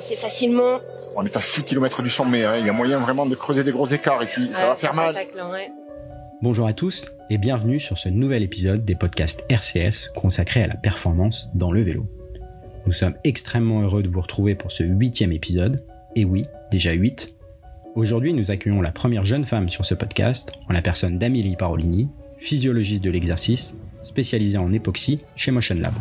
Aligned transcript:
C'est 0.00 0.16
facilement. 0.16 0.80
On 1.14 1.24
est 1.24 1.36
à 1.36 1.40
6 1.40 1.64
km 1.64 2.02
du 2.02 2.10
sommet, 2.10 2.44
hein. 2.44 2.56
il 2.58 2.66
y 2.66 2.70
a 2.70 2.72
moyen 2.72 2.98
vraiment 2.98 3.26
de 3.26 3.34
creuser 3.34 3.64
des 3.64 3.70
gros 3.70 3.86
écarts 3.86 4.22
ici, 4.22 4.48
ça 4.50 4.68
va 4.68 4.76
faire 4.76 4.94
mal. 4.94 5.14
Bonjour 6.42 6.66
à 6.66 6.72
tous 6.72 7.12
et 7.30 7.38
bienvenue 7.38 7.78
sur 7.78 7.98
ce 7.98 8.08
nouvel 8.08 8.42
épisode 8.42 8.84
des 8.84 8.94
podcasts 8.94 9.44
RCS 9.48 10.08
consacrés 10.16 10.62
à 10.62 10.66
la 10.66 10.76
performance 10.76 11.50
dans 11.54 11.70
le 11.70 11.82
vélo. 11.82 12.06
Nous 12.86 12.92
sommes 12.92 13.14
extrêmement 13.24 13.82
heureux 13.82 14.02
de 14.02 14.08
vous 14.08 14.20
retrouver 14.20 14.54
pour 14.54 14.72
ce 14.72 14.84
huitième 14.84 15.32
épisode, 15.32 15.84
et 16.16 16.24
oui, 16.24 16.46
déjà 16.70 16.92
8. 16.92 17.34
Aujourd'hui, 17.94 18.34
nous 18.34 18.50
accueillons 18.50 18.82
la 18.82 18.90
première 18.90 19.24
jeune 19.24 19.44
femme 19.44 19.68
sur 19.68 19.84
ce 19.84 19.94
podcast, 19.94 20.52
en 20.68 20.72
la 20.72 20.82
personne 20.82 21.18
d'Amélie 21.18 21.56
Parolini, 21.56 22.08
physiologiste 22.38 23.04
de 23.04 23.10
l'exercice, 23.10 23.76
spécialisée 24.02 24.58
en 24.58 24.72
époxy 24.72 25.20
chez 25.36 25.50
Motion 25.50 25.76
Lab. 25.76 25.94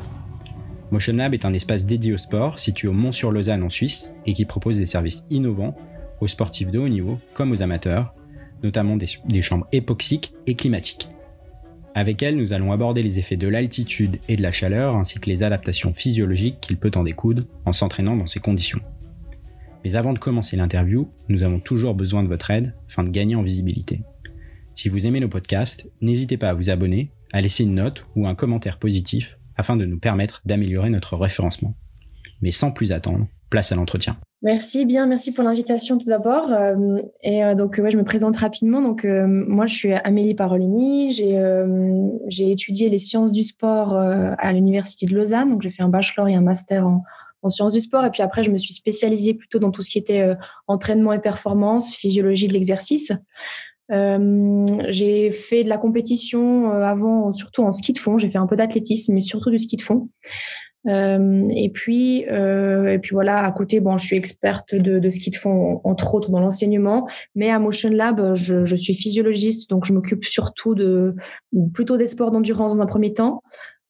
Motion 0.93 1.15
Lab 1.15 1.33
est 1.33 1.43
un 1.43 1.53
espace 1.53 1.87
dédié 1.87 2.13
au 2.13 2.19
sport 2.19 2.59
situé 2.59 2.87
au 2.87 2.93
Mont-sur-Lausanne 2.93 3.63
en 3.63 3.69
Suisse 3.71 4.13
et 4.27 4.35
qui 4.35 4.45
propose 4.45 4.77
des 4.77 4.85
services 4.85 5.23
innovants 5.31 5.75
aux 6.21 6.27
sportifs 6.27 6.69
de 6.69 6.77
haut 6.77 6.87
niveau 6.87 7.19
comme 7.33 7.51
aux 7.51 7.63
amateurs, 7.63 8.13
notamment 8.61 8.95
des, 8.95 9.41
chambres 9.41 9.65
époxiques 9.71 10.35
et 10.45 10.53
climatiques. 10.53 11.07
Avec 11.95 12.21
elle, 12.21 12.37
nous 12.37 12.53
allons 12.53 12.71
aborder 12.71 13.01
les 13.01 13.17
effets 13.17 13.37
de 13.37 13.47
l'altitude 13.47 14.19
et 14.29 14.37
de 14.37 14.43
la 14.43 14.51
chaleur 14.51 14.95
ainsi 14.95 15.19
que 15.19 15.31
les 15.31 15.41
adaptations 15.41 15.95
physiologiques 15.95 16.61
qu'il 16.61 16.77
peut 16.77 16.91
en 16.93 17.01
découdre 17.01 17.45
en 17.65 17.73
s'entraînant 17.73 18.15
dans 18.15 18.27
ces 18.27 18.39
conditions. 18.39 18.81
Mais 19.83 19.95
avant 19.95 20.13
de 20.13 20.19
commencer 20.19 20.57
l'interview, 20.57 21.09
nous 21.27 21.41
avons 21.41 21.59
toujours 21.59 21.95
besoin 21.95 22.21
de 22.21 22.27
votre 22.27 22.51
aide 22.51 22.75
afin 22.87 23.03
de 23.03 23.09
gagner 23.09 23.33
en 23.33 23.41
visibilité. 23.41 24.03
Si 24.75 24.89
vous 24.89 25.07
aimez 25.07 25.21
nos 25.21 25.27
podcasts, 25.27 25.89
n'hésitez 26.01 26.37
pas 26.37 26.49
à 26.49 26.53
vous 26.53 26.69
abonner, 26.69 27.09
à 27.31 27.41
laisser 27.41 27.63
une 27.63 27.73
note 27.73 28.05
ou 28.15 28.27
un 28.27 28.35
commentaire 28.35 28.77
positif 28.77 29.39
afin 29.57 29.75
de 29.75 29.85
nous 29.85 29.99
permettre 29.99 30.41
d'améliorer 30.45 30.89
notre 30.89 31.17
référencement. 31.17 31.75
Mais 32.41 32.51
sans 32.51 32.71
plus 32.71 32.91
attendre, 32.91 33.27
place 33.49 33.71
à 33.71 33.75
l'entretien. 33.75 34.17
Merci 34.43 34.85
bien, 34.85 35.05
merci 35.05 35.31
pour 35.31 35.45
l'invitation 35.45 35.97
tout 35.97 36.05
d'abord. 36.05 36.51
Euh, 36.51 36.97
et 37.21 37.45
euh, 37.45 37.55
donc 37.55 37.79
ouais, 37.81 37.91
je 37.91 37.97
me 37.97 38.03
présente 38.03 38.35
rapidement. 38.35 38.81
Donc 38.81 39.05
euh, 39.05 39.25
moi 39.25 39.67
je 39.67 39.73
suis 39.73 39.93
Amélie 39.93 40.35
Parolini, 40.35 41.13
j'ai 41.13 42.51
étudié 42.51 42.89
les 42.89 42.97
sciences 42.97 43.31
du 43.31 43.43
sport 43.43 43.93
à 43.93 44.51
l'université 44.51 45.05
de 45.05 45.15
Lausanne. 45.15 45.49
Donc 45.49 45.61
j'ai 45.61 45.71
fait 45.71 45.81
un 45.81 45.87
bachelor 45.87 46.27
et 46.27 46.35
un 46.35 46.41
master 46.41 46.85
en, 46.85 47.03
sciences 47.47 47.73
du 47.73 47.79
sport. 47.79 48.03
Et 48.03 48.09
puis 48.09 48.21
après 48.21 48.43
je 48.43 48.51
me 48.51 48.57
suis 48.57 48.73
spécialisée 48.73 49.33
plutôt 49.33 49.59
dans 49.59 49.71
tout 49.71 49.81
ce 49.81 49.89
qui 49.89 49.97
était 49.97 50.35
entraînement 50.67 51.13
et 51.13 51.19
performance, 51.19 51.95
physiologie 51.95 52.49
de 52.49 52.53
l'exercice. 52.53 53.13
Euh, 53.93 54.65
j'ai 54.89 55.29
fait 55.29 55.63
de 55.63 55.69
la 55.69 55.77
compétition 55.77 56.71
euh, 56.71 56.81
avant, 56.81 57.31
surtout 57.31 57.61
en 57.61 57.71
ski 57.71 57.93
de 57.93 57.99
fond. 57.99 58.17
J'ai 58.17 58.29
fait 58.29 58.37
un 58.37 58.47
peu 58.47 58.55
d'athlétisme, 58.55 59.13
mais 59.13 59.21
surtout 59.21 59.51
du 59.51 59.59
ski 59.59 59.77
de 59.77 59.81
fond. 59.81 60.09
Euh, 60.87 61.47
et 61.55 61.69
puis, 61.69 62.23
et 62.23 62.99
puis 63.01 63.11
voilà, 63.11 63.45
à 63.45 63.51
côté, 63.51 63.79
bon, 63.79 63.97
je 63.97 64.05
suis 64.05 64.17
experte 64.17 64.75
de, 64.75 65.09
ski 65.09 65.29
de 65.29 65.35
fond, 65.35 65.79
entre 65.83 66.15
autres 66.15 66.29
dans 66.29 66.41
l'enseignement, 66.41 67.07
mais 67.35 67.49
à 67.49 67.59
Motion 67.59 67.89
Lab, 67.89 68.35
je, 68.35 68.75
suis 68.75 68.93
physiologiste, 68.93 69.69
donc 69.69 69.85
je 69.85 69.93
m'occupe 69.93 70.25
surtout 70.25 70.75
de 70.75 71.15
plutôt 71.73 71.95
des 71.95 72.07
sports 72.07 72.31
d'endurance 72.31 72.75
dans 72.75 72.81
un 72.81 72.85
premier 72.85 73.13
temps. 73.13 73.41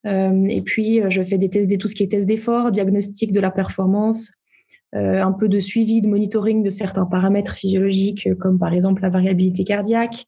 Et 0.06 0.62
puis, 0.64 1.02
je 1.10 1.22
fais 1.24 1.40
des 1.40 1.50
tests, 1.50 1.76
tout 1.80 1.88
ce 1.88 1.96
qui 1.96 2.04
est 2.04 2.12
tests 2.12 2.28
d'effort, 2.28 2.72
diagnostic 2.72 3.32
de 3.32 3.40
la 3.40 3.50
performance, 3.50 4.32
un 4.94 5.32
peu 5.32 5.50
de 5.50 5.60
suivi, 5.60 6.02
de 6.02 6.08
monitoring 6.08 6.64
de 6.64 6.70
certains 6.70 7.06
paramètres 7.06 7.56
physiologiques, 7.56 8.28
euh, 8.28 8.36
comme 8.36 8.60
par 8.60 8.74
exemple 8.74 9.02
la 9.02 9.10
variabilité 9.10 9.64
cardiaque. 9.64 10.26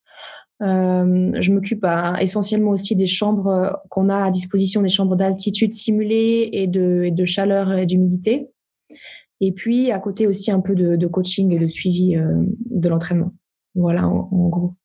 Euh, 0.62 1.32
je 1.40 1.52
m'occupe 1.52 1.86
essentiellement 2.20 2.72
aussi 2.72 2.96
des 2.96 3.08
chambres 3.08 3.82
qu'on 3.90 4.08
a 4.10 4.24
à 4.24 4.32
disposition, 4.32 4.82
des 4.82 4.90
chambres 4.90 5.16
d'altitude 5.16 5.72
simulées 5.74 6.50
et 6.54 6.68
de, 6.68 7.10
de 7.12 7.26
chaleur 7.26 7.74
et 7.74 7.86
d'humidité. 7.86 8.48
Et 9.42 9.52
puis 9.52 9.92
à 9.92 10.00
côté 10.00 10.28
aussi 10.28 10.52
un 10.52 10.62
peu 10.62 10.74
de, 10.74 11.08
coaching 11.08 11.52
et 11.52 11.60
de 11.60 11.68
suivi 11.68 12.16
de 12.16 12.90
l'entraînement. 12.90 13.34
Voilà 13.76 14.08
en, 14.08 14.48
gros. 14.48 14.76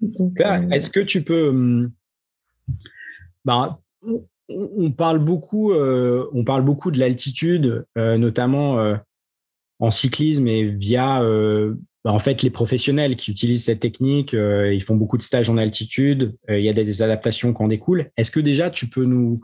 Est-ce 0.72 0.90
que 0.90 1.00
tu 1.00 1.22
peux, 1.22 1.50
hum, 1.50 1.92
bah, 3.44 3.78
on 4.50 4.90
parle 4.90 5.18
beaucoup, 5.18 5.72
euh, 5.72 6.28
on 6.32 6.44
parle 6.44 6.62
beaucoup 6.62 6.90
de 6.90 6.98
l'altitude, 6.98 7.86
euh, 7.96 8.18
notamment 8.18 8.78
euh, 8.78 8.96
en 9.78 9.90
cyclisme 9.90 10.46
et 10.48 10.64
via 10.64 11.20
bah, 12.04 12.12
en 12.12 12.18
fait 12.18 12.42
les 12.42 12.50
professionnels 12.50 13.16
qui 13.16 13.30
utilisent 13.30 13.64
cette 13.64 13.80
technique. 13.80 14.32
ils 14.34 14.82
font 14.82 14.96
beaucoup 14.96 15.16
de 15.16 15.22
stages 15.22 15.48
en 15.48 15.56
altitude. 15.56 16.36
il 16.48 16.60
y 16.60 16.68
a 16.68 16.72
des, 16.72 17.02
adaptations 17.02 17.54
qui 17.54 17.62
en 17.62 17.68
découlent. 17.68 18.10
Est-ce 18.16 18.30
que 18.30 18.40
déjà 18.40 18.70
tu 18.70 18.88
peux 18.88 19.04
nous 19.04 19.40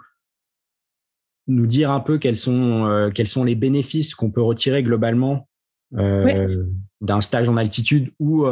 nous 1.48 1.66
dire 1.66 1.90
un 1.90 2.00
peu 2.00 2.18
quels 2.18 2.36
sont 2.36 3.10
quels 3.14 3.28
sont 3.28 3.44
les 3.44 3.54
bénéfices 3.54 4.14
qu'on 4.14 4.30
peut 4.30 4.42
retirer 4.42 4.82
globalement 4.82 5.48
d'un 5.92 7.20
stage 7.22 7.48
en 7.48 7.56
altitude 7.56 8.10
ou 8.18 8.44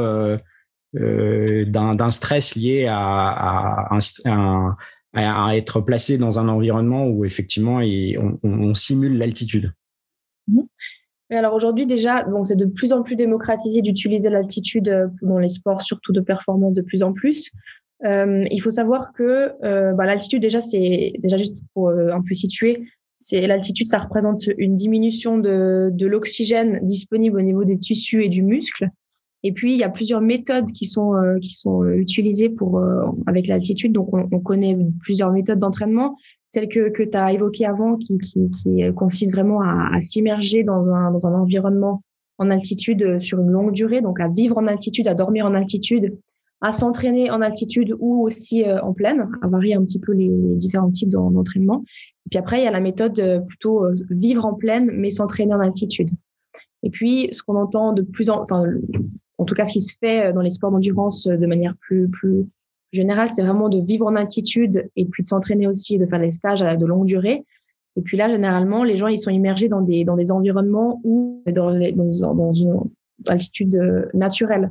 d'un 0.95 2.11
stress 2.11 2.55
lié 2.55 2.87
à, 2.87 3.89
un 3.91 3.99
à, 4.25 4.77
être 5.17 5.81
placé 5.81 6.19
dans 6.19 6.39
un 6.39 6.49
environnement 6.49 7.07
où 7.07 7.25
effectivement 7.25 7.81
on, 8.43 8.75
simule 8.75 9.19
l'altitude. 9.19 9.73
Mmh. 10.49 10.63
Alors 11.31 11.55
aujourd'hui 11.55 11.87
déjà, 11.87 12.25
bon, 12.25 12.45
c'est 12.45 12.57
de 12.57 12.67
plus 12.67 12.93
en 12.93 13.03
plus 13.03 13.17
démocratisé 13.17 13.81
d'utiliser 13.83 14.31
l'altitude 14.31 14.89
euh, 14.89 15.07
dans 15.23 15.39
les 15.39 15.49
sports, 15.49 15.83
surtout 15.83 16.13
de 16.13 16.21
performance 16.21 16.75
de 16.75 16.83
plus 16.83 17.03
en 17.03 17.13
plus. 17.13 17.51
Euh, 18.05 18.45
il 18.51 18.61
faut 18.61 18.71
savoir 18.71 19.13
que 19.13 19.53
euh, 19.65 19.93
bah, 19.95 20.05
l'altitude 20.05 20.43
déjà, 20.43 20.61
c'est 20.61 21.15
déjà 21.19 21.37
juste 21.37 21.59
pour 21.73 21.89
un 21.91 22.21
peu 22.21 22.35
situer, 22.35 22.85
c'est 23.19 23.47
l'altitude, 23.47 23.87
ça 23.87 23.99
représente 23.99 24.49
une 24.59 24.75
diminution 24.75 25.39
de, 25.39 25.89
de 25.93 26.07
l'oxygène 26.07 26.81
disponible 26.83 27.39
au 27.39 27.43
niveau 27.43 27.65
des 27.65 27.79
tissus 27.79 28.23
et 28.23 28.29
du 28.29 28.43
muscle. 28.43 28.91
Et 29.47 29.53
puis, 29.53 29.75
il 29.75 29.79
y 29.79 29.85
a 29.85 29.91
plusieurs 29.91 30.23
méthodes 30.23 30.73
qui 30.73 30.87
sont, 30.87 31.15
euh, 31.15 31.39
qui 31.39 31.53
sont 31.53 31.83
euh, 31.83 31.97
utilisées 31.97 32.49
pour, 32.49 32.79
euh, 32.79 33.05
avec 33.27 33.47
l'altitude. 33.47 33.93
Donc, 33.93 34.13
on, 34.15 34.27
on, 34.33 34.41
connaît 34.41 34.77
plusieurs 35.01 35.31
méthodes 35.33 35.59
d'entraînement. 35.59 36.17
Celle 36.49 36.67
que, 36.67 36.89
que 36.89 37.03
tu 37.03 37.17
as 37.17 37.31
évoquée 37.31 37.67
avant, 37.67 37.97
qui, 37.97 38.17
qui, 38.19 38.49
consiste 38.97 39.33
vraiment 39.33 39.61
à, 39.61 40.01
s'immerger 40.01 40.65
dans 40.65 40.91
un, 40.91 41.11
dans 41.11 41.27
un 41.27 41.35
environnement 41.35 42.03
en 42.39 42.51
altitude 42.51 43.21
sur 43.21 43.39
une 43.41 43.51
longue 43.51 43.73
durée, 43.73 44.01
donc 44.01 44.19
à 44.19 44.29
vivre 44.29 44.57
en 44.57 44.67
altitude, 44.67 45.09
à 45.09 45.15
dormir 45.15 45.47
en 45.47 45.55
altitude, 45.55 46.17
à 46.61 46.73
s'entraîner 46.73 47.31
en 47.31 47.43
altitude 47.43 47.95
ou 47.99 48.25
aussi 48.25 48.65
en 48.83 48.93
pleine, 48.93 49.29
à 49.43 49.49
varier 49.49 49.75
un 49.75 49.83
petit 49.83 49.99
peu 49.99 50.13
les, 50.13 50.31
différents 50.55 50.91
types 50.93 51.11
d'entraînement. 51.11 51.83
Et 52.27 52.31
puis 52.31 52.39
après, 52.39 52.61
il 52.61 52.65
y 52.65 52.69
a 52.69 52.71
la 52.71 52.81
méthode 52.81 53.45
plutôt 53.49 53.87
vivre 54.11 54.47
en 54.47 54.55
pleine, 54.55 54.91
mais 54.93 55.11
s'entraîner 55.11 55.55
en 55.55 55.61
altitude. 55.61 56.11
Et 56.85 56.91
puis, 56.91 57.29
ce 57.33 57.43
qu'on 57.43 57.57
entend 57.57 57.93
de 57.93 58.03
plus 58.03 58.31
en, 58.31 58.43
enfin, 58.43 58.65
en 59.39 59.45
tout 59.45 59.55
cas 59.55 59.65
ce 59.65 59.73
qui 59.73 59.81
se 59.81 59.97
fait 59.99 60.27
euh, 60.27 60.33
dans 60.33 60.41
les 60.41 60.51
sports 60.51 60.71
d'endurance 60.71 61.27
euh, 61.27 61.37
de 61.37 61.47
manière 61.47 61.75
plus, 61.81 62.09
plus 62.09 62.47
générale, 62.93 63.29
c'est 63.33 63.43
vraiment 63.43 63.69
de 63.69 63.79
vivre 63.79 64.07
en 64.07 64.15
altitude 64.15 64.89
et 64.97 65.05
puis 65.05 65.23
de 65.23 65.29
s'entraîner 65.29 65.67
aussi, 65.67 65.99
de 65.99 66.07
faire 66.07 66.21
des 66.21 66.31
stages 66.31 66.61
de 66.61 66.87
longue 66.87 67.07
durée. 67.07 67.45
Et 67.97 68.03
puis 68.03 68.17
là, 68.17 68.29
généralement, 68.29 68.85
les 68.85 68.97
gens, 68.97 69.09
ils 69.09 69.19
sont 69.19 69.31
immergés 69.31 69.69
dans 69.69 69.81
des, 69.81 70.05
dans 70.05 70.17
des 70.17 70.33
environnements 70.33 71.01
ou 71.05 71.43
dans, 71.47 71.73
dans, 71.73 72.35
dans 72.35 72.53
une 72.53 72.81
altitude 73.27 73.77
euh, 73.77 74.07
naturelle. 74.15 74.71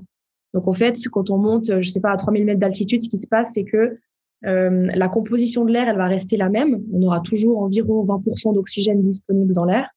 Donc, 0.53 0.67
en 0.67 0.73
fait, 0.73 0.97
quand 1.11 1.29
on 1.29 1.37
monte, 1.37 1.81
je 1.81 1.89
sais 1.89 2.01
pas, 2.01 2.11
à 2.11 2.17
3000 2.17 2.45
mètres 2.45 2.59
d'altitude, 2.59 3.01
ce 3.01 3.09
qui 3.09 3.17
se 3.17 3.27
passe, 3.27 3.53
c'est 3.53 3.63
que 3.63 3.97
euh, 4.45 4.87
la 4.93 5.07
composition 5.07 5.63
de 5.65 5.71
l'air, 5.71 5.87
elle 5.87 5.97
va 5.97 6.07
rester 6.07 6.37
la 6.37 6.49
même. 6.49 6.83
On 6.93 7.01
aura 7.03 7.21
toujours 7.21 7.61
environ 7.61 8.03
20% 8.03 8.53
d'oxygène 8.53 9.01
disponible 9.01 9.53
dans 9.53 9.65
l'air. 9.65 9.89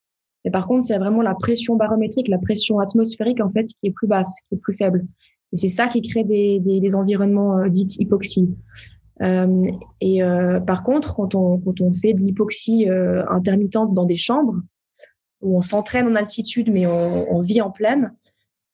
Mais 0.46 0.52
par 0.52 0.68
contre, 0.68 0.86
c'est 0.86 0.96
vraiment 0.96 1.22
la 1.22 1.34
pression 1.34 1.74
barométrique, 1.74 2.28
la 2.28 2.38
pression 2.38 2.78
atmosphérique, 2.78 3.40
en 3.42 3.50
fait, 3.50 3.64
qui 3.64 3.88
est 3.88 3.90
plus 3.90 4.06
basse, 4.06 4.42
qui 4.48 4.54
est 4.54 4.58
plus 4.58 4.74
faible. 4.74 5.04
Et 5.52 5.56
c'est 5.56 5.66
ça 5.66 5.88
qui 5.88 6.00
crée 6.02 6.22
des, 6.22 6.60
des, 6.60 6.94
environnements 6.94 7.58
euh, 7.58 7.68
dits 7.68 7.96
hypoxie. 7.98 8.48
Euh, 9.22 9.64
et 10.00 10.22
euh, 10.22 10.60
par 10.60 10.84
contre, 10.84 11.14
quand 11.14 11.34
on, 11.34 11.58
quand 11.58 11.80
on 11.80 11.92
fait 11.92 12.14
de 12.14 12.20
l'hypoxie 12.20 12.88
intermittente 13.28 13.92
dans 13.92 14.04
des 14.04 14.15
chambres, 14.15 14.54
où 15.42 15.56
on 15.56 15.60
s'entraîne 15.60 16.06
en 16.06 16.15
altitude, 16.15 16.71
mais 16.72 16.86
on, 16.86 17.41
vit 17.41 17.60
en 17.60 17.72
pleine, 17.72 18.15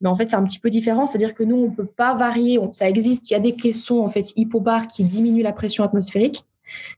mais 0.02 0.10
en 0.10 0.14
fait, 0.14 0.28
c'est 0.28 0.36
un 0.36 0.44
petit 0.44 0.58
peu 0.58 0.68
différent. 0.68 1.06
C'est-à-dire 1.06 1.34
que 1.34 1.42
nous, 1.42 1.56
on 1.56 1.70
peut 1.70 1.86
pas 1.86 2.14
varier. 2.14 2.60
ça 2.72 2.86
existe. 2.86 3.30
Il 3.30 3.32
y 3.32 3.36
a 3.36 3.40
des 3.40 3.56
caissons, 3.56 4.00
en 4.00 4.10
fait, 4.10 4.32
hypobar 4.36 4.88
qui 4.88 5.04
diminuent 5.04 5.42
la 5.42 5.52
pression 5.52 5.84
atmosphérique. 5.84 6.44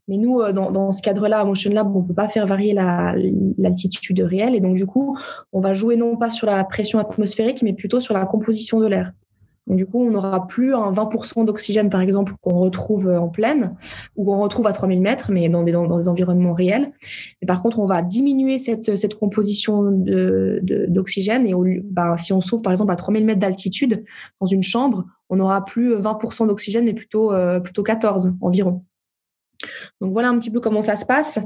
Mais 0.08 0.16
nous, 0.16 0.40
euh, 0.40 0.52
dans, 0.52 0.92
ce 0.92 1.02
cadre-là, 1.02 1.40
à 1.40 1.44
Motion 1.44 1.72
Lab, 1.72 1.94
on 1.94 2.02
ne 2.02 2.06
peut 2.06 2.14
pas 2.14 2.28
faire 2.28 2.46
varier 2.46 2.74
l'altitude 3.58 4.20
réelle. 4.20 4.54
Et 4.54 4.60
donc, 4.60 4.74
du 4.74 4.86
coup, 4.86 5.16
on 5.52 5.60
va 5.60 5.74
jouer 5.74 5.96
non 5.96 6.16
pas 6.16 6.30
sur 6.30 6.46
la 6.46 6.62
pression 6.64 6.98
atmosphérique, 6.98 7.62
mais 7.62 7.72
plutôt 7.72 8.00
sur 8.00 8.14
la 8.14 8.26
composition 8.26 8.80
de 8.80 8.86
l'air. 8.86 9.12
Donc, 9.66 9.78
du 9.78 9.86
coup, 9.86 10.04
on 10.04 10.10
n'aura 10.10 10.46
plus 10.46 10.74
un 10.74 10.90
20% 10.90 11.46
d'oxygène, 11.46 11.88
par 11.88 12.02
exemple, 12.02 12.34
qu'on 12.42 12.58
retrouve 12.58 13.08
en 13.08 13.28
pleine 13.28 13.74
ou 14.14 14.24
qu'on 14.24 14.40
retrouve 14.40 14.66
à 14.66 14.72
3000 14.72 15.00
mètres, 15.00 15.30
mais 15.32 15.48
dans 15.48 15.62
des, 15.62 15.74
environnements 16.08 16.52
réels. 16.52 16.92
Et 17.40 17.46
par 17.46 17.62
contre, 17.62 17.78
on 17.78 17.86
va 17.86 18.02
diminuer 18.02 18.58
cette, 18.58 19.14
composition 19.14 19.90
d'oxygène. 19.90 21.46
Et 21.46 21.54
bah, 21.84 22.16
si 22.18 22.32
on 22.34 22.40
s'ouvre, 22.40 22.62
par 22.62 22.72
exemple, 22.72 22.92
à 22.92 22.96
3000 22.96 23.24
mètres 23.24 23.40
d'altitude 23.40 24.04
dans 24.38 24.46
une 24.46 24.62
chambre, 24.62 25.06
on 25.30 25.36
n'aura 25.36 25.64
plus 25.64 25.94
20% 25.94 26.46
d'oxygène, 26.46 26.84
mais 26.84 26.94
plutôt, 26.94 27.32
euh, 27.32 27.58
plutôt 27.60 27.82
14 27.82 28.34
environ. 28.42 28.82
Donc 30.00 30.12
voilà 30.12 30.28
un 30.28 30.38
petit 30.38 30.50
peu 30.50 30.60
comment 30.60 30.80
ça 30.80 30.96
se 30.96 31.06
passe 31.06 31.38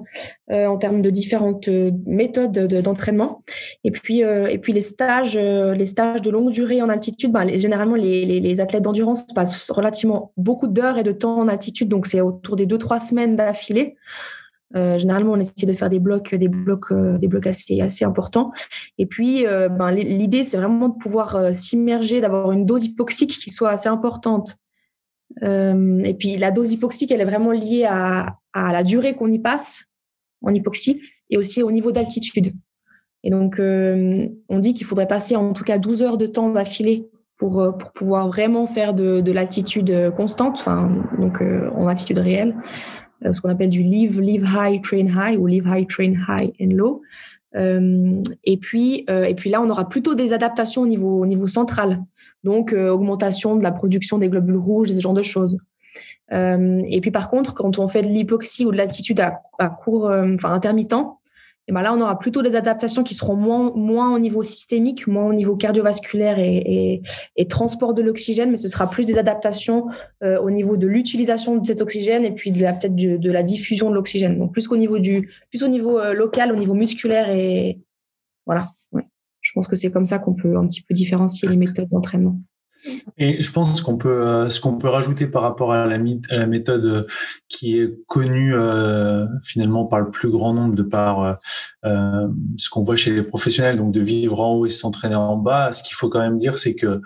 euh, 0.51 0.67
en 0.67 0.77
termes 0.77 1.03
de 1.03 1.11
différentes 1.11 1.69
euh, 1.69 1.91
méthodes 2.07 2.53
d'entraînement. 2.83 3.43
et 3.85 3.91
puis 3.91 4.25
euh, 4.25 4.47
et 4.49 4.59
puis 4.59 4.73
les 4.73 4.81
stages, 4.81 5.37
les 5.39 5.87
stages 5.87 6.23
de 6.23 6.31
longue 6.31 6.51
durée 6.51 6.83
en 6.83 6.89
altitude, 6.89 7.33
ben, 7.33 7.49
généralement 7.59 7.95
les, 7.95 8.61
athlètes 8.61 8.83
d'endurance 8.83 9.27
passent 9.27 9.71
relativement 9.71 10.33
beaucoup 10.37 10.67
d'heures 10.67 10.99
et 10.99 11.03
de 11.03 11.13
temps 11.13 11.39
en 11.39 11.49
altitude, 11.49 11.89
donc 11.89 12.07
c'est 12.07 12.21
autour 12.21 12.57
des 12.57 12.67
deux 12.67 12.79
trois 12.79 12.99
semaines 12.99 13.37
d'affilée. 13.37 13.97
généralement, 14.75 15.33
on 15.33 15.41
essaie 15.41 15.67
de 15.67 15.73
faire 15.73 15.91
des 15.91 16.01
blocs, 16.01 16.35
des 16.35 16.49
blocs, 16.49 16.93
des 16.93 17.29
blocs 17.29 17.47
assez 17.47 17.81
assez 17.81 18.05
importants. 18.05 18.53
Et 18.99 19.07
puis, 19.07 19.45
ben, 19.45 19.91
l'idée, 19.93 20.45
c'est 20.45 20.57
vraiment 20.57 20.89
de 20.89 20.99
pouvoir 20.99 21.55
s'immerger, 21.55 22.21
d'avoir 22.21 22.53
une 22.53 22.67
dose 22.67 22.85
hypoxique 22.85 23.31
qui 23.31 23.51
soit 23.51 23.71
assez 23.71 23.89
importante 23.89 24.57
euh, 25.43 26.03
et 26.05 26.15
puis 26.15 26.37
la 26.37 26.51
dose 26.51 26.73
hypoxique, 26.73 27.11
elle 27.11 27.21
est 27.21 27.27
vraiment 27.27 27.53
liée 27.53 27.85
à, 27.89 28.37
la 28.55 28.83
durée 28.83 29.15
qu'on 29.15 29.31
y 29.31 29.39
passe 29.39 29.85
en 30.43 30.53
hypoxie 30.53 31.01
et 31.31 31.37
aussi 31.37 31.63
au 31.63 31.71
niveau 31.71 31.93
d'altitude. 31.93 32.53
Et 33.23 33.31
donc, 33.31 33.61
euh, 33.61 34.27
on 34.49 34.59
dit 34.59 34.75
qu'il 34.75 34.87
faudrait 34.87 35.07
passer 35.07 35.37
en 35.37 35.53
tout 35.53 35.65
cas 35.65 35.79
12 35.79 36.03
heures 36.03 36.19
de 36.19 36.27
temps 36.27 36.51
d'affilée 36.51 37.09
pour, 37.37 37.61
euh, 37.61 37.71
pouvoir 37.95 38.29
vraiment 38.29 38.67
faire 38.67 38.95
de, 38.95 39.21
de 39.21 39.33
l'altitude 39.33 40.13
constante, 40.17 40.59
enfin, 40.59 40.91
donc 41.21 41.41
en 41.41 41.87
altitude 41.87 42.19
réelle, 42.19 42.57
ce 43.31 43.41
qu'on 43.41 43.49
appelle 43.49 43.71
du 43.71 43.83
live, 43.83 44.21
live 44.21 44.49
high, 44.57 44.81
train 44.83 45.07
high 45.07 45.39
ou 45.39 45.47
live 45.47 45.67
high, 45.67 45.87
train 45.87 46.15
high 46.29 46.53
and 46.61 46.75
low. 46.75 47.03
Euh, 47.57 48.23
et 48.45 48.57
puis, 48.59 49.05
euh, 49.09 49.25
et 49.25 49.35
puis 49.35 49.51
là, 49.51 49.63
on 49.63 49.71
aura 49.71 49.89
plutôt 49.89 50.15
des 50.15 50.33
adaptations 50.33 50.83
au 50.83 50.87
niveau, 50.87 51.21
au 51.21 51.27
niveau 51.27 51.47
central, 51.47 52.03
donc 52.45 52.73
euh, 52.73 52.91
augmentation 52.91 53.57
de 53.57 53.63
la 53.63 53.73
production 53.73 54.19
des 54.19 54.29
globules 54.29 54.57
rouges, 54.57 54.93
ce 54.93 55.01
genre 55.01 55.15
de 55.15 55.23
choses. 55.23 55.59
et 56.31 56.99
puis 57.01 57.11
par 57.11 57.31
contre, 57.31 57.55
quand 57.55 57.79
on 57.79 57.87
fait 57.87 58.03
de 58.03 58.09
l'hypoxie 58.09 58.67
ou 58.67 58.71
de 58.71 58.77
l'altitude 58.77 59.21
à, 59.21 59.41
à 59.59 59.71
court, 59.71 60.13
enfin 60.35 60.53
intermittent, 60.53 60.95
et 61.69 61.73
ben 61.73 61.83
là, 61.83 61.93
on 61.93 62.01
aura 62.01 62.19
plutôt 62.19 62.41
des 62.41 62.57
adaptations 62.57 63.05
qui 63.05 63.13
seront 63.13 63.37
moins, 63.37 64.15
au 64.15 64.19
niveau 64.19 64.43
systémique, 64.43 65.07
moins 65.07 65.27
au 65.27 65.35
niveau 65.35 65.55
cardiovasculaire 65.55 66.39
et, 66.39 67.03
transport 67.51 67.93
de 67.93 68.01
l'oxygène, 68.01 68.51
mais 68.51 68.57
ce 68.57 68.69
sera 68.69 68.89
plus 68.89 69.05
des 69.05 69.19
adaptations 69.19 69.87
euh, 70.23 70.41
au 70.41 70.51
niveau 70.51 70.79
de 70.79 70.87
l'utilisation 70.87 71.57
de 71.57 71.67
cet 71.67 71.83
oxygène 71.83 72.25
et 72.25 72.33
puis 72.33 72.53
peut-être 72.53 72.95
de, 72.95 73.31
la 73.31 73.43
diffusion 73.43 73.91
de 73.91 73.95
l'oxygène. 73.95 74.39
Donc 74.39 74.53
plus 74.53 74.67
qu'au 74.67 74.79
niveau 74.79 74.99
du, 74.99 75.31
plus 75.51 75.63
au 75.63 75.69
niveau 75.69 75.99
euh, 75.99 76.15
local, 76.15 76.53
au 76.53 76.57
niveau 76.57 76.75
musculaire 76.75 77.29
et 77.29 77.79
voilà. 78.47 78.69
Je 79.41 79.53
pense 79.55 79.69
que 79.69 79.77
c'est 79.77 79.91
comme 79.91 80.05
ça 80.05 80.19
qu'on 80.19 80.35
peut 80.35 80.57
un 80.57 80.67
petit 80.67 80.83
peu 80.83 80.93
différencier 80.93 81.49
les 81.49 81.57
méthodes 81.57 81.89
d'entraînement. 81.89 82.39
Et 83.17 83.43
je 83.43 83.53
pense 83.53 83.81
qu'on 83.83 83.97
peut, 83.97 84.27
euh, 84.27 84.49
ce 84.49 84.61
qu'on 84.61 84.79
peut 84.79 84.89
rajouter 84.89 85.27
par 85.27 85.43
rapport 85.43 85.73
à 85.73 85.87
la, 85.87 85.99
la 85.99 86.47
méthode 86.47 86.85
euh, 86.85 87.07
qui 87.49 87.79
est 87.79 87.93
connue 88.07 88.55
euh, 88.55 89.27
finalement 89.43 89.85
par 89.85 90.01
le 90.01 90.11
plus 90.11 90.31
grand 90.31 90.55
nombre 90.55 90.75
de 90.75 90.83
par 90.83 91.37
euh, 91.85 92.29
ce 92.57 92.71
qu'on 92.71 92.85
voit 92.85 92.97
chez 92.97 93.11
les 93.11 93.23
professionnels, 93.23 93.77
donc 93.77 93.93
de 93.93 94.01
vivre 94.01 94.41
en 94.41 94.55
haut 94.55 94.67
et 94.67 94.71
s'entraîner 94.71 95.17
en 95.17 95.37
bas. 95.37 95.73
Ce 95.73 95.83
qu'il 95.83 95.95
faut 95.95 96.09
quand 96.09 96.21
même 96.21 96.39
dire, 96.39 96.59
c'est 96.59 96.75
que 96.75 97.01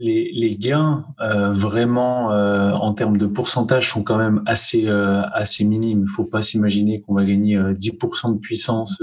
les, 0.00 0.56
gains 0.58 1.04
euh, 1.20 1.52
vraiment 1.52 2.32
euh, 2.32 2.72
en 2.72 2.94
termes 2.94 3.16
de 3.16 3.26
pourcentage 3.26 3.90
sont 3.90 4.02
quand 4.02 4.18
même 4.18 4.42
assez 4.44 4.88
euh, 4.88 5.22
assez 5.32 5.64
minimes. 5.64 6.06
Il 6.08 6.10
faut 6.10 6.24
pas 6.24 6.42
s'imaginer 6.42 7.00
qu'on 7.00 7.14
va 7.14 7.24
gagner 7.24 7.56
10% 7.56 8.34
de 8.34 8.38
puissance 8.38 9.02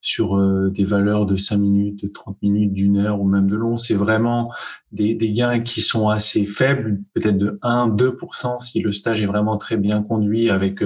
sur 0.00 0.38
des 0.70 0.84
valeurs 0.84 1.26
de 1.26 1.36
5 1.36 1.56
minutes, 1.56 2.04
de 2.04 2.08
30 2.08 2.40
minutes, 2.42 2.72
d'une 2.72 2.98
heure 2.98 3.20
ou 3.20 3.28
même 3.28 3.48
de 3.48 3.56
long. 3.56 3.76
C'est 3.76 3.94
vraiment 3.94 4.52
des, 4.92 5.14
des, 5.14 5.32
gains 5.32 5.60
qui 5.60 5.80
sont 5.80 6.08
assez 6.08 6.44
faibles, 6.44 7.00
peut-être 7.14 7.38
de 7.38 7.58
1, 7.62 7.88
2% 7.88 8.60
si 8.60 8.80
le 8.80 8.92
stage 8.92 9.22
est 9.22 9.26
vraiment 9.26 9.56
très 9.56 9.76
bien 9.76 10.02
conduit 10.02 10.50
avec 10.50 10.84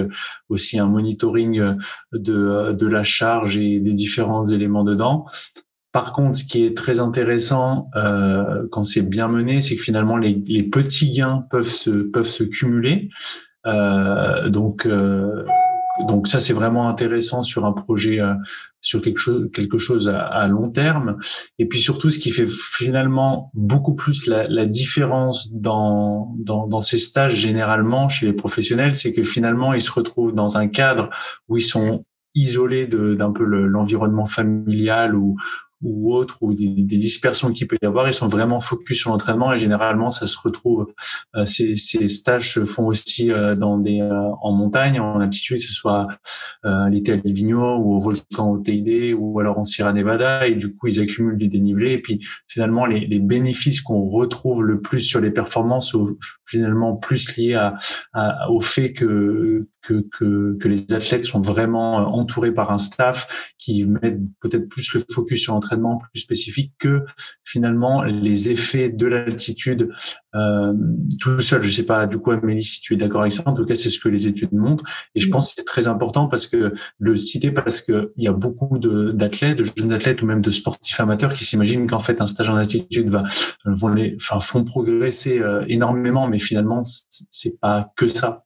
aussi 0.49 0.79
un 0.79 0.87
monitoring 0.87 1.77
de, 2.13 2.73
de 2.73 2.87
la 2.87 3.05
charge 3.05 3.59
et 3.59 3.81
des 3.81 3.93
différents 3.93 4.45
éléments 4.45 4.85
dedans. 4.85 5.27
Par 5.93 6.13
contre, 6.13 6.37
ce 6.37 6.45
qui 6.45 6.65
est 6.65 6.77
très 6.77 7.01
intéressant 7.01 7.91
euh, 7.97 8.67
quand 8.71 8.85
c'est 8.85 9.03
bien 9.03 9.27
mené, 9.27 9.61
c'est 9.61 9.77
que 9.77 9.83
finalement 9.83 10.17
les, 10.17 10.43
les, 10.47 10.63
petits 10.63 11.13
gains 11.13 11.45
peuvent 11.51 11.69
se 11.69 11.91
peuvent 11.91 12.29
se 12.29 12.45
cumuler. 12.45 13.09
Euh, 13.67 14.49
donc 14.49 14.87
euh, 14.87 15.45
donc 16.07 16.29
ça 16.29 16.41
c'est 16.41 16.55
vraiment 16.55 16.89
intéressant 16.89 17.43
sur 17.43 17.67
un 17.67 17.73
projet 17.73 18.21
euh, 18.21 18.33
sur 18.81 19.03
quelque 19.03 19.19
chose 19.19 19.51
quelque 19.53 19.79
chose 19.79 20.09
à, 20.09 20.21
à, 20.21 20.47
long 20.47 20.71
terme. 20.71 21.19
Et 21.59 21.67
puis 21.67 21.81
surtout, 21.81 22.09
ce 22.11 22.21
qui 22.21 22.31
fait 22.31 22.47
finalement 22.47 23.51
beaucoup 23.55 23.95
plus 23.95 24.29
la, 24.29 24.47
la 24.47 24.67
différence 24.67 25.53
dans, 25.53 26.35
dans 26.39 26.69
dans 26.69 26.81
ces 26.81 26.99
stages 26.99 27.35
généralement 27.35 28.09
chez 28.09 28.27
les 28.27 28.33
professionnels, 28.33 28.95
c'est 28.95 29.13
que 29.13 29.25
finalement 29.25 29.75
ils 29.75 29.83
se 29.83 29.91
retrouvent 29.91 30.35
dans 30.35 30.57
un 30.57 30.69
cadre 30.69 31.11
où 31.49 31.57
ils 31.57 31.63
sont 31.63 32.05
isolés 32.37 32.87
d'un 32.87 33.33
peu 33.33 33.45
l'environnement 33.45 34.27
familial 34.27 35.17
ou 35.17 35.37
ou 35.83 36.15
autres 36.15 36.39
ou 36.41 36.53
des, 36.55 36.69
des 36.69 36.97
dispersions 36.97 37.53
qu'il 37.53 37.67
peut 37.67 37.79
y 37.83 37.87
avoir, 37.87 38.07
ils 38.09 38.15
sont 38.15 38.29
vraiment 38.29 38.61
focus 38.61 38.99
sur 38.99 39.11
l'entraînement 39.11 39.53
et 39.53 39.59
généralement 39.59 40.11
ça 40.11 40.27
se 40.27 40.37
retrouve. 40.39 40.87
Euh, 41.35 41.45
ces, 41.47 41.77
ces, 41.77 42.09
stages 42.09 42.55
se 42.55 42.65
font 42.65 42.87
aussi 42.87 43.33
euh, 43.33 43.55
dans 43.55 43.79
des 43.79 44.01
euh, 44.01 44.31
en 44.43 44.53
montagne, 44.53 45.01
en 45.01 45.21
altitude, 45.21 45.59
que 45.59 45.63
ce 45.63 45.73
soit 45.73 46.09
euh, 46.65 46.89
l'été 46.89 47.13
à 47.13 47.17
Livigno 47.17 47.77
ou 47.79 47.95
au 47.95 47.99
volcan 47.99 48.51
au 48.51 48.59
TID 48.59 49.15
ou 49.19 49.41
alors 49.41 49.59
en 49.59 49.65
Sierra 49.65 49.93
Nevada 49.93 50.47
et 50.47 50.55
du 50.55 50.75
coup 50.75 50.89
ils 50.89 51.01
accumulent 51.01 51.39
des 51.39 51.49
dénivelés 51.49 51.95
et 51.95 51.99
puis 51.99 52.21
finalement 52.49 52.87
les, 52.87 53.07
les 53.07 53.19
bénéfices 53.19 53.81
qu'on 53.81 54.09
retrouve 54.09 54.63
le 54.63 54.81
plus 54.81 55.01
sur 55.01 55.21
les 55.21 55.31
performances 55.31 55.91
sont 55.91 56.17
finalement 56.47 56.97
plus 56.97 57.37
liés 57.37 57.55
à, 57.55 57.79
à, 58.13 58.51
au 58.51 58.61
fait 58.61 58.93
que 58.93 59.69
que, 59.83 60.05
que, 60.19 60.57
que 60.59 60.69
les 60.69 60.93
athlètes 60.93 61.25
sont 61.25 61.41
vraiment 61.41 61.97
entourés 62.15 62.53
par 62.53 62.73
un 62.73 62.79
staff 62.79 63.53
qui 63.59 63.85
met 63.85 64.19
peut-être 64.41 64.69
plus 64.69 64.95
le 64.95 65.03
focus 65.11 65.43
sur 65.43 65.55
l'entraînement 65.55 65.99
plus 65.99 66.21
spécifique 66.21 66.75
que 66.79 67.05
finalement 67.45 68.03
les 68.03 68.51
effets 68.51 68.91
de 68.91 69.07
l'altitude 69.07 69.91
euh, 70.35 70.73
tout 71.21 71.41
seul. 71.41 71.63
Je 71.63 71.71
sais 71.71 71.87
pas 71.87 72.07
du 72.07 72.19
coup 72.19 72.31
Amélie 72.31 72.63
si 72.63 72.81
tu 72.81 72.95
es 72.95 72.97
d'accord 72.97 73.23
avec 73.23 73.33
ça. 73.33 73.43
En 73.47 73.55
tout 73.55 73.65
cas, 73.65 73.75
c'est 73.75 73.91
ce 73.91 73.99
que 73.99 74.09
les 74.09 74.27
études 74.27 74.53
montrent 74.53 74.85
et 75.15 75.21
je 75.21 75.29
pense 75.29 75.49
que 75.49 75.55
c'est 75.57 75.65
très 75.65 75.89
important 75.89 76.29
parce 76.29 76.47
que 76.47 76.75
le 76.99 77.17
citer 77.17 77.51
parce 77.51 77.81
que 77.81 78.13
il 78.17 78.25
y 78.25 78.29
a 78.29 78.33
beaucoup 78.33 78.79
d'athlètes, 78.79 79.59
de, 79.59 79.65
jeunes 79.77 79.93
athlètes 79.93 80.23
ou 80.23 80.27
même 80.27 80.43
de 80.43 80.51
sportifs 80.51 81.01
amateurs 81.01 81.35
qui 81.35 81.45
s'imaginent 81.45 81.89
qu'en 81.89 82.01
fait 82.01 82.21
un 82.21 82.27
stage 82.27 82.51
en 82.51 82.57
altitude 82.57 83.09
va 83.09 83.25
vont 83.65 83.89
les, 83.89 84.17
enfin 84.21 84.41
font 84.41 84.65
progresser 84.65 85.41
euh, 85.41 85.65
énormément, 85.69 86.29
mais 86.29 86.39
finalement 86.39 86.83
c'est 86.85 87.59
pas 87.61 87.93
que 87.97 88.09
ça. 88.09 88.45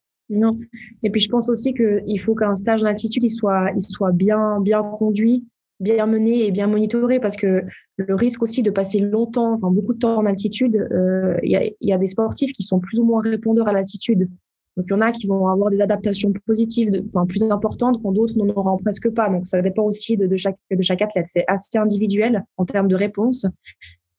Et 1.02 1.10
puis 1.10 1.20
je 1.20 1.28
pense 1.28 1.48
aussi 1.48 1.75
qu'il 1.75 2.20
faut 2.20 2.34
qu'un 2.34 2.54
stage 2.54 2.84
altitude 2.84 3.25
il 3.25 3.31
soit, 3.31 3.70
il 3.75 3.82
soit 3.82 4.12
bien, 4.12 4.60
bien 4.60 4.82
conduit, 4.82 5.44
bien 5.81 6.06
mené 6.06 6.46
et 6.46 6.50
bien 6.50 6.67
monitoré 6.67 7.20
parce 7.20 7.36
que 7.36 7.62
le 7.96 8.14
risque 8.14 8.43
aussi 8.43 8.62
de 8.62 8.70
passer 8.70 9.00
longtemps, 9.00 9.55
enfin 9.55 9.70
beaucoup 9.70 9.94
de 9.94 9.98
temps 9.98 10.17
en 10.17 10.26
altitude, 10.26 10.76
euh, 10.76 11.36
il 11.43 11.74
y, 11.81 11.93
a, 11.93 11.98
des 11.98 12.06
sportifs 12.06 12.53
qui 12.53 12.62
sont 12.62 12.81
plus 12.81 12.98
ou 12.98 13.05
moins 13.05 13.20
répondeurs 13.22 13.69
à 13.69 13.72
l'altitude. 13.72 14.29
Donc 14.76 14.86
il 14.88 14.91
y 14.91 14.94
en 14.94 15.00
a 15.00 15.12
qui 15.12 15.26
vont 15.29 15.46
avoir 15.46 15.70
des 15.70 15.81
adaptations 15.81 16.32
positives, 16.46 16.91
de, 16.91 17.05
enfin, 17.12 17.26
plus 17.26 17.44
importantes, 17.44 18.00
quand 18.03 18.10
d'autres 18.10 18.36
n'en 18.36 18.48
auront 18.48 18.76
presque 18.79 19.08
pas. 19.10 19.29
Donc 19.29 19.46
ça 19.46 19.62
dépend 19.62 19.84
aussi 19.84 20.17
de, 20.17 20.26
de 20.26 20.36
chaque 20.36 20.56
de 20.70 20.82
chaque 20.82 21.03
athlète. 21.03 21.26
C'est 21.29 21.44
assez 21.46 21.79
individuel 21.79 22.44
en 22.56 22.64
termes 22.64 22.88
de 22.88 22.96
réponse. 22.96 23.46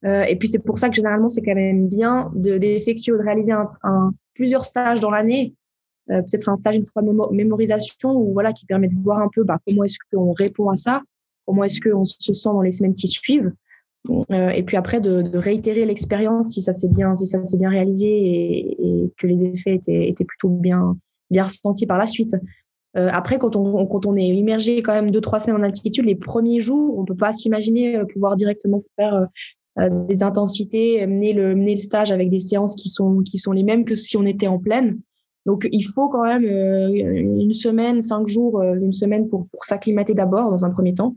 Euh, 0.05 0.24
et 0.24 0.36
puis 0.36 0.48
c'est 0.48 0.60
pour 0.60 0.77
ça 0.77 0.89
que 0.89 0.95
généralement 0.95 1.27
c'est 1.27 1.41
quand 1.41 1.55
même 1.55 1.88
bien 1.88 2.31
d'effectuer 2.36 3.12
ou 3.12 3.17
de 3.17 3.24
réaliser 3.24 3.53
plusieurs 4.34 4.63
stages 4.63 5.00
dans 5.00 5.10
l'année 5.10 5.55
euh, 6.12 6.21
peut-être 6.21 6.50
un 6.50 6.55
stage 6.55 6.75
une 6.75 6.85
fois 6.85 7.01
de 7.01 7.09
mémorisation 7.33 8.12
ou 8.12 8.31
voilà 8.33 8.53
qui 8.53 8.65
permet 8.67 8.88
de 8.88 8.93
voir 9.03 9.19
un 9.19 9.29
peu 9.33 9.43
bah, 9.43 9.59
comment 9.65 9.83
est-ce 9.83 9.97
qu'on 10.12 10.33
répond 10.33 10.69
à 10.69 10.75
ça, 10.75 11.01
comment 11.47 11.63
est-ce 11.63 11.81
qu'on 11.81 12.05
se 12.05 12.33
sent 12.33 12.50
dans 12.50 12.62
les 12.62 12.69
semaines 12.69 12.93
qui 12.93 13.07
suivent, 13.07 13.51
euh, 14.31 14.50
et 14.50 14.62
puis 14.62 14.77
après 14.77 15.00
de, 15.00 15.35
réitérer 15.35 15.83
l'expérience 15.83 16.53
si 16.53 16.62
ça 16.62 16.74
s'est 16.74 16.89
bien 16.89 17.15
si 17.15 17.25
ça 17.25 17.43
s'est 17.43 17.57
bien 17.57 17.69
réalisé 17.69 18.07
et, 18.07 19.12
que 19.17 19.25
les 19.25 19.45
effets 19.45 19.75
étaient, 19.75 20.25
plutôt 20.25 20.50
bien 20.50 20.95
bien 21.31 21.43
ressentis 21.43 21.88
par 21.88 21.97
la 21.97 22.05
suite. 22.05 22.35
Euh, 22.97 23.09
après, 23.12 23.39
quand 23.39 23.55
on, 23.55 23.85
quand 23.88 24.05
on 24.05 24.15
est 24.15 24.27
immergé 24.27 24.83
quand 24.83 24.93
même 24.93 25.09
deux 25.09 25.21
trois 25.21 25.39
semaines 25.39 25.59
en 25.59 25.63
altitude, 25.63 26.05
les 26.05 26.15
premiers 26.15 26.59
jours, 26.59 26.97
on 27.00 27.03
peut 27.03 27.15
pas 27.15 27.31
s'imaginer 27.31 28.00
pouvoir 28.13 28.35
directement 28.35 28.83
faire 28.95 29.27
des 30.07 30.24
intensités, 30.24 31.05
mener 31.05 31.33
le 31.33 31.55
mener 31.55 31.74
le 31.74 31.81
stage 31.81 32.12
avec 32.12 32.29
des 32.29 32.39
séances 32.39 32.75
qui 32.75 32.89
sont 32.89 33.21
qui 33.24 33.39
sont 33.39 33.51
les 33.51 33.63
mêmes 33.63 33.85
que 33.85 33.95
si 33.95 34.17
on 34.17 34.25
était 34.25 34.47
en 34.47 34.59
pleine. 34.59 35.00
Donc, 35.46 35.68
il 35.72 35.84
faut 35.84 36.10
quand 36.10 36.24
même 36.24 36.46
euh, 36.46 36.90
une 36.90 37.54
semaine, 37.54 38.02
cinq 38.02 38.28
jours, 38.28 38.62
euh, 38.62 38.75
une 38.75 38.94
semaine 38.94 39.28
pour, 39.28 39.48
s'acclimater 39.62 40.14
d'abord 40.14 40.50
dans 40.50 40.66
un 40.66 40.72
premier 40.72 40.94
temps. 40.94 41.16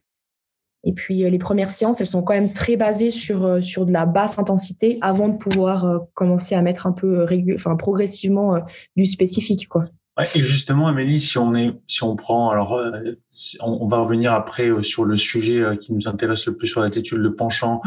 Et 0.85 0.93
puis, 0.93 1.25
euh, 1.25 1.31
les 1.31 1.39
premières 1.39 1.71
séances, 1.71 2.01
elles 2.01 2.07
sont 2.07 2.23
quand 2.23 2.35
même 2.35 2.53
très 2.53 2.77
basées 2.77 3.11
sur, 3.11 3.63
sur 3.63 3.87
de 3.87 3.93
la 3.93 4.05
basse 4.05 4.39
intensité 4.39 4.99
avant 5.01 5.29
de 5.29 5.37
pouvoir 5.37 6.03
commencer 6.15 6.55
à 6.55 6.63
mettre 6.63 6.87
un 6.87 6.93
peu, 6.93 7.27
enfin, 7.55 7.75
progressivement 7.77 8.59
du 8.97 9.05
spécifique, 9.05 9.69
quoi. 9.69 9.87
Et 10.35 10.45
justement, 10.45 10.89
Amélie, 10.89 11.21
si 11.21 11.39
on 11.39 11.55
est, 11.55 11.73
si 11.87 12.03
on 12.03 12.17
prend, 12.17 12.51
alors, 12.51 12.75
euh, 12.75 13.17
on, 13.61 13.87
va 13.87 13.99
revenir 13.99 14.33
après 14.33 14.69
euh, 14.69 14.83
sur 14.83 15.05
le 15.05 15.17
sujet 15.17 15.61
euh, 15.61 15.77
qui 15.77 15.93
nous 15.93 16.09
intéresse 16.09 16.47
le 16.47 16.57
plus 16.57 16.67
sur 16.67 16.81
l'attitude, 16.81 17.19
le 17.19 17.35
penchant, 17.35 17.81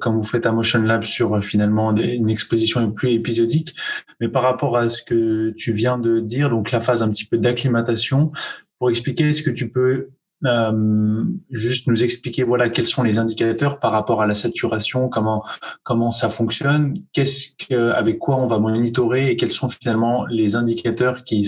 comme 0.00 0.16
vous 0.16 0.22
faites 0.22 0.46
à 0.46 0.52
Motion 0.52 0.80
Lab 0.82 1.02
sur 1.02 1.44
finalement 1.44 1.94
une 1.94 2.30
exposition 2.30 2.90
plus 2.92 3.12
épisodique. 3.12 3.74
Mais 4.18 4.28
par 4.28 4.42
rapport 4.42 4.78
à 4.78 4.88
ce 4.88 5.02
que 5.02 5.50
tu 5.58 5.74
viens 5.74 5.98
de 5.98 6.20
dire, 6.20 6.48
donc 6.48 6.70
la 6.70 6.80
phase 6.80 7.02
un 7.02 7.10
petit 7.10 7.26
peu 7.26 7.36
d'acclimatation, 7.36 8.32
pour 8.78 8.88
expliquer, 8.88 9.28
est-ce 9.28 9.42
que 9.42 9.50
tu 9.50 9.70
peux 9.70 10.08
euh, 10.44 11.24
juste 11.50 11.86
nous 11.88 12.04
expliquer 12.04 12.42
voilà 12.42 12.68
quels 12.68 12.86
sont 12.86 13.02
les 13.02 13.18
indicateurs 13.18 13.78
par 13.78 13.92
rapport 13.92 14.20
à 14.20 14.26
la 14.26 14.34
saturation, 14.34 15.08
comment 15.08 15.44
comment 15.82 16.10
ça 16.10 16.28
fonctionne, 16.28 16.94
qu'est-ce 17.12 17.56
que 17.56 17.90
avec 17.92 18.18
quoi 18.18 18.36
on 18.36 18.46
va 18.46 18.58
monitorer 18.58 19.30
et 19.30 19.36
quels 19.36 19.52
sont 19.52 19.68
finalement 19.68 20.26
les 20.26 20.56
indicateurs 20.56 21.24
qui 21.24 21.44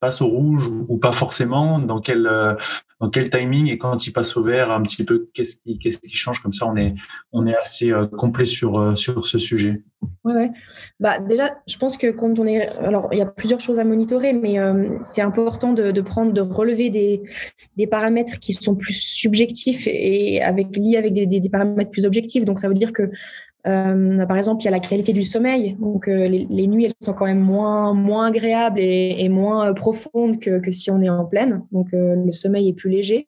passent 0.00 0.22
au 0.22 0.28
rouge 0.28 0.68
ou 0.88 0.96
pas 0.98 1.12
forcément, 1.12 1.78
dans 1.78 2.00
quel 2.00 2.26
euh, 2.26 2.54
dans 3.00 3.10
quel 3.10 3.30
timing 3.30 3.68
et 3.68 3.78
quand 3.78 4.06
il 4.06 4.12
passe 4.12 4.36
au 4.36 4.42
vert 4.42 4.70
un 4.70 4.82
petit 4.82 5.04
peu 5.04 5.28
qu'est-ce 5.34 5.56
qui 5.56 5.78
qu'est-ce 5.78 5.98
qui 5.98 6.14
change 6.14 6.42
comme 6.42 6.52
ça 6.52 6.66
on 6.66 6.76
est 6.76 6.94
on 7.32 7.46
est 7.46 7.56
assez 7.56 7.92
euh, 7.92 8.06
complet 8.06 8.44
sur 8.44 8.78
euh, 8.78 8.94
sur 8.96 9.26
ce 9.26 9.38
sujet. 9.38 9.82
Ouais, 10.24 10.34
ouais. 10.34 10.50
Bah 11.00 11.18
déjà, 11.18 11.56
je 11.66 11.76
pense 11.76 11.96
que 11.96 12.10
quand 12.10 12.38
on 12.38 12.46
est 12.46 12.68
alors 12.78 13.08
il 13.12 13.18
y 13.18 13.22
a 13.22 13.26
plusieurs 13.26 13.60
choses 13.60 13.78
à 13.78 13.84
monitorer, 13.84 14.32
mais 14.32 14.56
c'est 15.00 15.22
important 15.22 15.72
de, 15.72 15.90
de, 15.90 16.00
prendre 16.00 16.32
de 16.32 16.40
relever 16.40 16.88
des 16.88 17.22
des 17.76 17.86
paramètres 17.88 18.38
qui 18.38 18.52
sont 18.52 18.76
plus 18.76 18.92
subjectifs 18.92 19.86
et 19.86 20.40
avec 20.40 20.76
liés 20.76 20.96
avec 20.96 21.14
des, 21.14 21.26
des 21.26 21.48
paramètres 21.48 21.90
plus 21.90 22.06
objectifs. 22.06 22.44
Donc 22.44 22.60
ça 22.60 22.68
veut 22.68 22.74
dire 22.74 22.92
que 22.92 23.10
euh, 23.66 24.24
par 24.26 24.36
exemple, 24.36 24.62
il 24.62 24.66
y 24.66 24.68
a 24.68 24.70
la 24.70 24.80
qualité 24.80 25.12
du 25.12 25.24
sommeil. 25.24 25.76
Donc, 25.80 26.08
euh, 26.08 26.28
les, 26.28 26.66
nuits, 26.66 26.84
elles 26.84 26.92
sont 27.00 27.12
quand 27.12 27.26
même 27.26 27.40
moins, 27.40 27.92
moins 27.92 28.26
agréables 28.26 28.80
et, 28.80 29.28
moins 29.28 29.68
euh, 29.68 29.72
profondes 29.74 30.38
que, 30.38 30.58
que, 30.58 30.70
si 30.70 30.90
on 30.90 31.02
est 31.02 31.08
en 31.08 31.24
pleine. 31.24 31.62
Donc, 31.72 31.88
le 31.92 32.30
sommeil 32.30 32.68
est 32.68 32.74
plus 32.74 32.90
léger. 32.90 33.26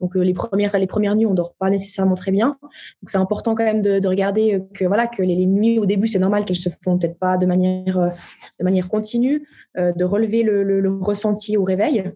Donc, 0.00 0.14
les, 0.14 0.32
premières, 0.34 0.78
les 0.78 0.86
premières 0.86 1.16
nuits, 1.16 1.26
on 1.26 1.34
dort 1.34 1.54
pas 1.54 1.70
nécessairement 1.70 2.14
très 2.14 2.30
bien. 2.30 2.58
Donc, 2.60 3.08
c'est 3.08 3.18
important 3.18 3.54
quand 3.54 3.64
même 3.64 3.80
de, 3.80 3.98
de, 3.98 4.08
regarder 4.08 4.62
que, 4.74 4.84
voilà, 4.84 5.06
que 5.06 5.22
les, 5.22 5.46
nuits, 5.46 5.78
au 5.78 5.86
début, 5.86 6.06
c'est 6.06 6.18
normal 6.18 6.44
qu'elles 6.44 6.56
se 6.56 6.68
font 6.82 6.98
peut-être 6.98 7.18
pas 7.18 7.36
de 7.36 7.46
manière, 7.46 8.12
de 8.58 8.64
manière 8.64 8.88
continue, 8.88 9.46
de 9.76 10.04
relever 10.04 10.42
le, 10.42 10.62
le, 10.62 10.80
le 10.80 10.98
ressenti 10.98 11.56
au 11.56 11.64
réveil 11.64 12.12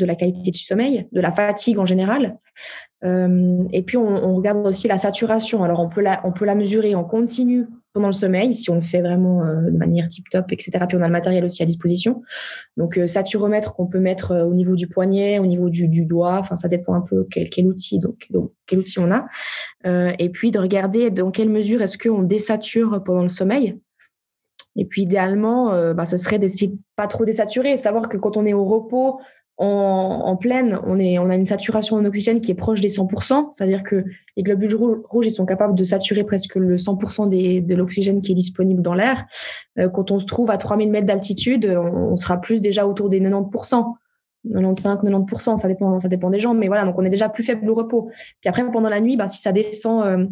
de 0.00 0.06
la 0.06 0.16
qualité 0.16 0.50
du 0.50 0.60
sommeil, 0.60 1.06
de 1.12 1.20
la 1.20 1.30
fatigue 1.30 1.78
en 1.78 1.86
général. 1.86 2.38
Euh, 3.04 3.64
et 3.72 3.82
puis, 3.82 3.96
on, 3.96 4.34
regarde 4.34 4.66
aussi 4.66 4.88
la 4.88 4.98
saturation. 4.98 5.64
Alors, 5.64 5.80
on 5.80 5.88
peut 5.88 6.00
la, 6.00 6.20
on 6.24 6.32
peut 6.32 6.44
la 6.44 6.54
mesurer 6.54 6.94
en 6.94 7.04
continu 7.04 7.66
pendant 7.92 8.08
le 8.08 8.12
sommeil, 8.12 8.54
si 8.54 8.70
on 8.70 8.76
le 8.76 8.80
fait 8.82 9.00
vraiment 9.00 9.42
euh, 9.42 9.70
de 9.70 9.76
manière 9.76 10.06
tip-top, 10.06 10.52
etc. 10.52 10.72
Puis, 10.86 10.96
on 10.98 11.02
a 11.02 11.06
le 11.06 11.12
matériel 11.12 11.44
aussi 11.44 11.62
à 11.62 11.66
disposition. 11.66 12.22
Donc, 12.76 12.98
euh, 12.98 13.06
saturomètre 13.06 13.74
qu'on 13.74 13.86
peut 13.86 14.00
mettre 14.00 14.36
au 14.46 14.54
niveau 14.54 14.76
du 14.76 14.86
poignet, 14.86 15.38
au 15.38 15.46
niveau 15.46 15.70
du, 15.70 15.88
doigt. 16.04 16.38
Enfin, 16.38 16.56
ça 16.56 16.68
dépend 16.68 16.94
un 16.94 17.00
peu 17.00 17.26
quel, 17.30 17.48
quel 17.48 17.66
outil, 17.66 17.98
donc, 17.98 18.26
donc, 18.30 18.52
quel 18.66 18.80
outil 18.80 18.98
on 18.98 19.10
a. 19.10 19.26
et 20.18 20.28
puis, 20.28 20.50
de 20.50 20.58
regarder 20.58 21.10
dans 21.10 21.30
quelle 21.30 21.50
mesure 21.50 21.80
est-ce 21.82 21.98
qu'on 21.98 22.22
désature 22.22 23.02
pendant 23.04 23.22
le 23.22 23.28
sommeil. 23.28 23.78
Et 24.76 24.84
puis, 24.84 25.02
idéalement, 25.02 25.92
bah, 25.94 26.04
ce 26.04 26.16
serait 26.16 26.38
d'essayer 26.38 26.68
de 26.68 26.78
pas 26.96 27.06
trop 27.06 27.24
désaturer, 27.24 27.76
savoir 27.76 28.08
que 28.08 28.16
quand 28.16 28.36
on 28.36 28.46
est 28.46 28.54
au 28.54 28.64
repos, 28.64 29.20
en, 29.62 30.36
pleine, 30.36 30.78
on, 30.86 30.98
a 30.98 31.34
une 31.34 31.44
saturation 31.44 31.96
en 31.96 32.04
oxygène 32.06 32.40
qui 32.40 32.50
est 32.50 32.54
proche 32.54 32.80
des 32.80 32.88
100%, 32.88 33.50
c'est-à-dire 33.50 33.82
que 33.82 34.04
les 34.36 34.42
globules 34.42 34.74
rouges, 34.74 35.28
sont 35.28 35.44
capables 35.44 35.74
de 35.74 35.84
saturer 35.84 36.24
presque 36.24 36.56
le 36.56 36.76
100% 36.76 37.28
des, 37.28 37.60
de 37.60 37.74
l'oxygène 37.74 38.22
qui 38.22 38.32
est 38.32 38.34
disponible 38.34 38.80
dans 38.80 38.94
l'air. 38.94 39.26
Euh, 39.78 39.90
quand 39.90 40.12
on 40.12 40.18
se 40.18 40.24
trouve 40.24 40.50
à 40.50 40.56
3000 40.56 40.90
mètres 40.90 41.06
d'altitude, 41.06 41.66
on, 41.66 42.16
sera 42.16 42.40
plus 42.40 42.62
déjà 42.62 42.86
autour 42.86 43.10
des 43.10 43.20
90%. 43.20 43.94
95%, 44.48 45.26
90%, 45.26 45.58
ça 45.98 46.08
dépend, 46.08 46.30
des 46.30 46.40
gens, 46.40 46.54
mais 46.54 46.68
voilà, 46.68 46.86
donc 46.86 46.94
on 46.98 47.04
est 47.04 47.10
déjà 47.10 47.28
plus 47.28 47.42
faible 47.42 47.68
au 47.68 47.74
repos. 47.74 48.08
Puis 48.40 48.48
après, 48.48 48.64
pendant 48.70 48.88
la 48.88 49.02
nuit, 49.02 49.18
bah, 49.18 49.28
si 49.28 49.42
ça 49.42 49.52
descend, 49.52 50.06
euh, 50.06 50.26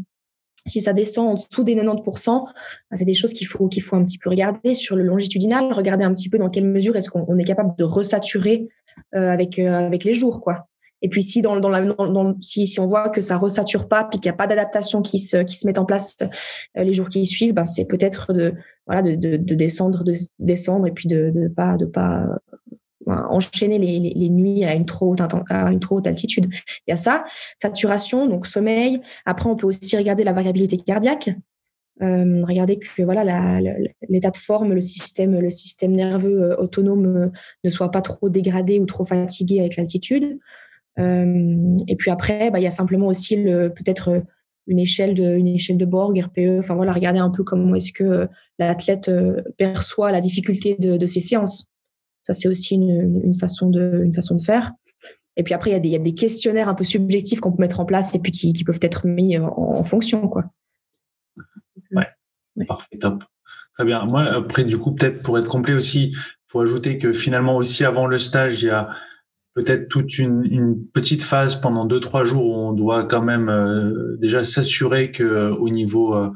si 0.64 0.80
ça 0.80 0.94
descend 0.94 1.28
en 1.28 1.34
dessous 1.34 1.64
des 1.64 1.76
90%, 1.76 2.46
bah, 2.46 2.52
c'est 2.94 3.04
des 3.04 3.12
choses 3.12 3.34
qu'il 3.34 3.46
faut, 3.46 3.68
qu'il 3.68 3.82
faut 3.82 3.96
un 3.96 4.04
petit 4.04 4.16
peu 4.16 4.30
regarder 4.30 4.72
sur 4.72 4.96
le 4.96 5.02
longitudinal, 5.02 5.70
regarder 5.74 6.04
un 6.04 6.14
petit 6.14 6.30
peu 6.30 6.38
dans 6.38 6.48
quelle 6.48 6.66
mesure 6.66 6.96
est-ce 6.96 7.10
qu'on 7.10 7.36
est 7.36 7.44
capable 7.44 7.74
de 7.76 7.84
resaturer 7.84 8.70
avec 9.12 9.58
euh, 9.58 9.72
avec 9.72 10.04
les 10.04 10.14
jours 10.14 10.40
quoi. 10.40 10.66
Et 11.00 11.08
puis 11.08 11.22
si 11.22 11.42
dans, 11.42 11.60
dans 11.60 11.68
la 11.68 11.84
si, 12.40 12.66
si 12.66 12.80
on 12.80 12.86
voit 12.86 13.08
que 13.08 13.20
ça 13.20 13.36
resature 13.36 13.88
pas 13.88 14.04
puis 14.04 14.18
qu'il 14.18 14.28
n'y 14.28 14.34
a 14.34 14.36
pas 14.36 14.46
d'adaptation 14.46 15.00
qui 15.00 15.18
se 15.18 15.38
qui 15.38 15.56
se 15.56 15.66
met 15.66 15.78
en 15.78 15.84
place 15.84 16.16
euh, 16.76 16.82
les 16.82 16.92
jours 16.92 17.08
qui 17.08 17.24
suivent, 17.26 17.54
ben 17.54 17.64
c'est 17.64 17.84
peut-être 17.84 18.32
de 18.32 18.54
voilà 18.86 19.02
de, 19.02 19.14
de, 19.14 19.54
descendre 19.54 20.02
de 20.02 20.14
descendre 20.38 20.86
et 20.86 20.92
puis 20.92 21.08
de 21.08 21.30
de 21.30 21.48
pas 21.48 21.76
de 21.76 21.84
pas 21.84 22.26
enchaîner 23.06 23.78
les, 23.78 23.98
les, 24.00 24.12
les, 24.14 24.28
nuits 24.28 24.64
à 24.64 24.74
une 24.74 24.84
trop 24.84 25.12
haute 25.12 25.20
à 25.20 25.72
une 25.72 25.80
trop 25.80 25.96
haute 25.96 26.06
altitude. 26.06 26.46
Il 26.86 26.90
y 26.90 26.92
a 26.92 26.96
ça, 26.96 27.24
saturation 27.56 28.26
donc 28.26 28.46
sommeil. 28.46 29.00
Après 29.24 29.48
on 29.48 29.56
peut 29.56 29.66
aussi 29.66 29.96
regarder 29.96 30.24
la 30.24 30.32
variabilité 30.32 30.76
cardiaque. 30.76 31.30
Euh, 32.02 32.44
regardez 32.44 32.78
que 32.78 33.02
voilà 33.02 33.60
l'état 34.08 34.30
de 34.30 34.36
forme, 34.36 34.72
le 34.72 34.80
système, 34.80 35.38
le 35.38 35.50
système 35.50 35.92
nerveux 35.92 36.42
euh, 36.42 36.56
autonome 36.56 37.06
euh, 37.06 37.28
ne 37.64 37.70
soit 37.70 37.90
pas 37.90 38.02
trop 38.02 38.28
dégradé 38.28 38.78
ou 38.78 38.86
trop 38.86 39.04
fatigué 39.04 39.60
avec 39.60 39.76
l'altitude. 39.76 40.38
et 40.98 41.96
puis 41.96 42.10
après, 42.10 42.50
bah, 42.50 42.58
il 42.58 42.64
y 42.64 42.66
a 42.66 42.72
simplement 42.72 43.06
aussi 43.06 43.36
peut-être 43.36 44.22
une 44.66 44.80
échelle 44.80 45.14
de 45.14 45.36
une 45.36 45.46
échelle 45.46 45.78
de 45.78 45.86
Borg, 45.86 46.18
RPE. 46.18 46.58
Enfin 46.58 46.74
voilà, 46.74 46.92
regardez 46.92 47.20
un 47.20 47.30
peu 47.30 47.44
comment 47.44 47.74
est-ce 47.74 47.92
que 47.92 48.28
l'athlète 48.58 49.10
perçoit 49.56 50.10
la 50.12 50.20
difficulté 50.20 50.76
de, 50.76 51.06
ces 51.06 51.20
séances. 51.20 51.68
Ça 52.22 52.34
c'est 52.34 52.48
aussi 52.48 52.74
une, 52.74 53.34
façon 53.34 53.70
de 53.70 54.02
une 54.04 54.12
façon 54.12 54.34
de 54.34 54.42
faire. 54.42 54.72
Et 55.36 55.44
puis 55.44 55.54
après, 55.54 55.70
il 55.70 55.86
y, 55.86 55.94
a 55.94 55.98
des, 56.00 56.14
questionnaires 56.14 56.68
un 56.68 56.74
peu 56.74 56.82
subjectifs 56.82 57.38
qu'on 57.38 57.52
peut 57.52 57.62
mettre 57.62 57.78
en 57.78 57.84
place 57.84 58.12
et 58.16 58.18
puis 58.18 58.32
qui, 58.32 58.52
qui 58.52 58.64
peuvent 58.64 58.80
être 58.82 59.06
mis 59.06 59.38
en, 59.38 59.54
en 59.56 59.84
fonction, 59.84 60.26
quoi. 60.26 60.50
Parfait, 62.66 62.98
top. 62.98 63.24
Très 63.74 63.84
bien. 63.84 64.04
Moi, 64.06 64.22
après, 64.22 64.64
du 64.64 64.78
coup, 64.78 64.92
peut-être 64.92 65.22
pour 65.22 65.38
être 65.38 65.48
complet 65.48 65.74
aussi, 65.74 66.14
faut 66.48 66.60
ajouter 66.60 66.98
que 66.98 67.12
finalement 67.12 67.56
aussi 67.56 67.84
avant 67.84 68.06
le 68.06 68.18
stage, 68.18 68.62
il 68.62 68.66
y 68.66 68.70
a 68.70 68.88
peut-être 69.54 69.88
toute 69.88 70.18
une, 70.18 70.44
une, 70.44 70.86
petite 70.86 71.22
phase 71.22 71.60
pendant 71.60 71.84
deux 71.84 72.00
trois 72.00 72.24
jours 72.24 72.46
où 72.46 72.54
on 72.54 72.72
doit 72.72 73.04
quand 73.04 73.22
même 73.22 73.48
euh, 73.48 74.16
déjà 74.20 74.44
s'assurer 74.44 75.10
que 75.10 75.24
euh, 75.24 75.54
au 75.54 75.68
niveau 75.68 76.14
euh, 76.14 76.30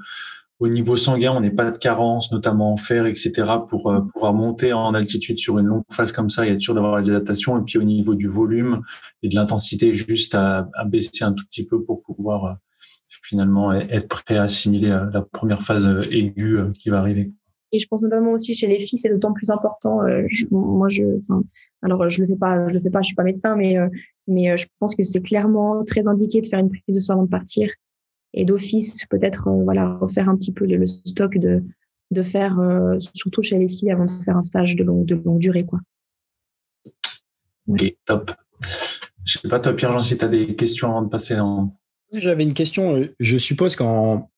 au 0.59 0.69
niveau 0.69 0.95
sanguin, 0.95 1.33
on 1.33 1.41
n'ait 1.41 1.51
pas 1.51 1.73
de 1.73 1.79
carence, 1.79 2.31
notamment 2.31 2.73
en 2.73 2.77
fer, 2.77 3.07
etc., 3.07 3.33
pour 3.69 3.93
pouvoir 4.13 4.33
monter 4.33 4.73
en 4.73 4.95
altitude 4.95 5.37
sur 5.37 5.59
une 5.59 5.67
longue 5.67 5.83
phase 5.91 6.13
comme 6.13 6.31
ça 6.31 6.47
et 6.47 6.51
être 6.53 6.61
sûr 6.61 6.73
d'avoir 6.73 7.01
les 7.01 7.11
adaptations. 7.11 7.59
Et 7.59 7.65
puis 7.65 7.79
au 7.79 7.83
niveau 7.83 8.15
du 8.15 8.29
volume 8.29 8.81
et 9.25 9.29
de 9.29 9.35
l'intensité, 9.35 9.93
juste 9.93 10.37
à, 10.37 10.69
à, 10.75 10.85
baisser 10.85 11.25
un 11.25 11.33
tout 11.33 11.45
petit 11.47 11.67
peu 11.67 11.83
pour 11.83 12.05
pouvoir 12.05 12.59
finalement 13.33 13.73
être 13.73 14.09
prêt 14.09 14.37
à 14.37 14.43
assimiler 14.43 14.91
euh, 14.91 15.11
la 15.11 15.23
première 15.23 15.63
phase 15.63 15.87
euh, 15.87 16.03
aiguë 16.11 16.59
euh, 16.59 16.71
qui 16.73 16.91
va 16.91 16.99
arriver. 16.99 17.33
Et 17.73 17.79
je 17.79 17.87
pense 17.89 18.03
notamment 18.03 18.33
aussi 18.33 18.55
chez 18.55 18.67
les 18.67 18.79
filles, 18.79 18.99
c'est 18.99 19.09
d'autant 19.09 19.33
plus 19.33 19.49
important. 19.49 20.03
moi, 20.51 20.91
je, 20.91 21.05
alors 21.81 22.07
je 22.11 22.21
le 22.21 22.27
fais 22.27 22.37
pas, 22.37 22.69
je 22.69 22.75
le 22.75 22.81
fais 22.81 22.91
pas, 22.91 23.01
je 23.01 23.07
suis 23.07 23.15
pas 23.15 23.23
médecin, 23.23 23.57
mais 23.57 23.77
mais 24.29 24.55
je 24.59 24.67
pense 24.79 24.95
que 24.95 25.03
c'est 25.03 25.23
clairement 25.23 25.83
très 25.83 26.07
indiqué 26.07 26.43
de 26.43 26.47
faire 26.47 26.59
une 26.59 26.69
prise 26.69 26.95
de 26.95 27.01
soin 27.01 27.15
avant 27.15 27.25
de 27.25 27.31
partir 27.31 27.71
et 28.35 28.45
d'office 28.45 29.07
peut-être 29.09 29.49
voilà 29.65 29.95
refaire 29.95 30.29
un 30.29 30.37
petit 30.37 30.53
peu 30.53 30.67
le, 30.67 30.85
stock 30.85 31.39
de 31.39 31.63
de 32.11 32.21
faire 32.21 32.61
surtout 32.99 33.41
chez 33.41 33.59
les 33.59 33.69
filles 33.69 33.91
avant 33.91 34.05
de 34.05 34.11
faire 34.11 34.37
un 34.37 34.43
stage 34.43 34.77
de 34.77 34.85
longue 34.85 35.07
de 35.07 35.15
longue 35.15 35.39
durée 35.39 35.65
quoi. 35.65 35.81
Ok, 37.69 37.97
top. 38.05 38.33
Je 39.25 39.39
sais 39.39 39.49
pas 39.49 39.61
toi 39.61 39.73
Pierre 39.73 39.95
Jean 39.95 40.03
si 40.03 40.19
tu 40.19 40.25
as 40.27 40.29
des 40.29 40.55
questions 40.57 40.91
avant 40.91 41.01
de 41.01 41.09
passer 41.09 41.41
en 41.41 41.75
j'avais 42.13 42.43
une 42.43 42.55
question. 42.55 42.97
Euh, 42.97 43.15
je 43.21 43.37
suppose 43.39 43.77
qu'en 43.77 44.31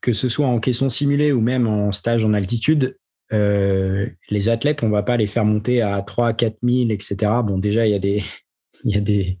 que 0.00 0.12
ce 0.12 0.28
soit 0.28 0.46
en 0.46 0.58
caisson 0.58 0.88
simulée 0.88 1.30
ou 1.30 1.40
même 1.40 1.66
en 1.68 1.92
stage 1.92 2.24
en 2.24 2.34
altitude, 2.34 2.98
euh, 3.32 4.08
les 4.30 4.48
athlètes, 4.48 4.82
on 4.82 4.90
va 4.90 5.02
pas 5.02 5.16
les 5.16 5.26
faire 5.26 5.44
monter 5.44 5.80
à 5.80 6.02
3 6.02 6.32
4 6.32 6.56
000, 6.62 6.90
etc. 6.90 7.14
Bon, 7.44 7.58
déjà, 7.58 7.86
il 7.86 7.92
y 7.92 7.94
a 7.94 8.00
des, 8.00 8.22
il 8.84 8.94
y 8.94 8.98
a 8.98 9.00
des, 9.00 9.38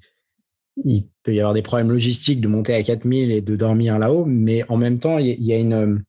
il 0.84 1.08
peut 1.24 1.34
y 1.34 1.40
avoir 1.40 1.54
des 1.54 1.62
problèmes 1.62 1.90
logistiques 1.90 2.40
de 2.40 2.48
monter 2.48 2.74
à 2.74 2.82
4000 2.82 3.32
et 3.32 3.40
de 3.40 3.56
dormir 3.56 3.98
là-haut, 3.98 4.24
mais 4.24 4.62
en 4.70 4.76
même 4.76 4.98
temps, 4.98 5.18
il 5.18 5.42
y 5.42 5.52
a 5.52 5.58
une, 5.58 6.02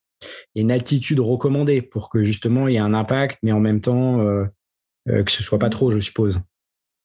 une 0.55 0.71
altitude 0.71 1.19
recommandée 1.19 1.81
pour 1.81 2.09
que 2.09 2.23
justement 2.23 2.67
il 2.67 2.75
y 2.75 2.77
ait 2.77 2.79
un 2.79 2.93
impact, 2.93 3.39
mais 3.43 3.51
en 3.51 3.59
même 3.59 3.81
temps 3.81 4.21
euh, 4.21 4.45
que 5.05 5.31
ce 5.31 5.43
soit 5.43 5.59
pas 5.59 5.69
trop, 5.69 5.91
je 5.91 5.99
suppose. 5.99 6.41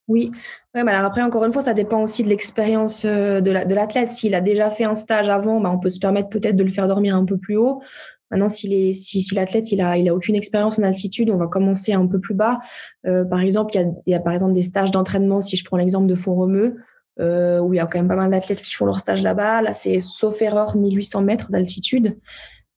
Oui, 0.08 0.30
ouais, 0.74 0.84
mais 0.84 0.92
alors 0.92 1.04
après, 1.04 1.22
encore 1.22 1.44
une 1.44 1.52
fois, 1.52 1.60
ça 1.60 1.74
dépend 1.74 2.02
aussi 2.02 2.22
de 2.22 2.28
l'expérience 2.28 3.04
euh, 3.04 3.40
de 3.42 3.50
l'athlète. 3.50 4.08
S'il 4.08 4.34
a 4.34 4.40
déjà 4.40 4.70
fait 4.70 4.84
un 4.84 4.94
stage 4.94 5.28
avant, 5.28 5.60
bah, 5.60 5.70
on 5.72 5.78
peut 5.78 5.90
se 5.90 6.00
permettre 6.00 6.30
peut-être 6.30 6.56
de 6.56 6.64
le 6.64 6.70
faire 6.70 6.88
dormir 6.88 7.14
un 7.14 7.26
peu 7.26 7.36
plus 7.36 7.56
haut. 7.56 7.82
Maintenant, 8.30 8.48
si, 8.48 8.94
si, 8.94 9.34
l'athlète 9.34 9.70
il 9.72 9.80
a, 9.80 9.96
il 9.96 10.08
a 10.08 10.14
aucune 10.14 10.34
expérience 10.34 10.78
en 10.78 10.82
altitude, 10.82 11.30
on 11.30 11.36
va 11.36 11.46
commencer 11.46 11.92
un 11.92 12.06
peu 12.06 12.18
plus 12.20 12.34
bas. 12.34 12.58
Euh, 13.06 13.24
par 13.24 13.40
exemple, 13.40 13.74
il 13.74 13.80
y, 13.80 13.84
a, 13.84 13.86
il 14.06 14.10
y 14.12 14.14
a 14.14 14.20
par 14.20 14.32
exemple 14.32 14.52
des 14.52 14.62
stages 14.62 14.90
d'entraînement, 14.90 15.40
si 15.40 15.56
je 15.56 15.64
prends 15.64 15.76
l'exemple 15.76 16.06
de 16.06 16.14
Font-Romeu, 16.14 16.76
euh, 17.20 17.58
où 17.60 17.72
il 17.74 17.78
y 17.78 17.80
a 17.80 17.86
quand 17.86 17.98
même 17.98 18.08
pas 18.08 18.16
mal 18.16 18.30
d'athlètes 18.30 18.62
qui 18.62 18.74
font 18.74 18.86
leur 18.86 19.00
stage 19.00 19.22
là-bas. 19.22 19.62
Là, 19.62 19.72
c'est 19.72 20.00
sauf 20.00 20.40
erreur 20.42 20.76
1800 20.76 21.22
mètres 21.22 21.50
d'altitude. 21.50 22.18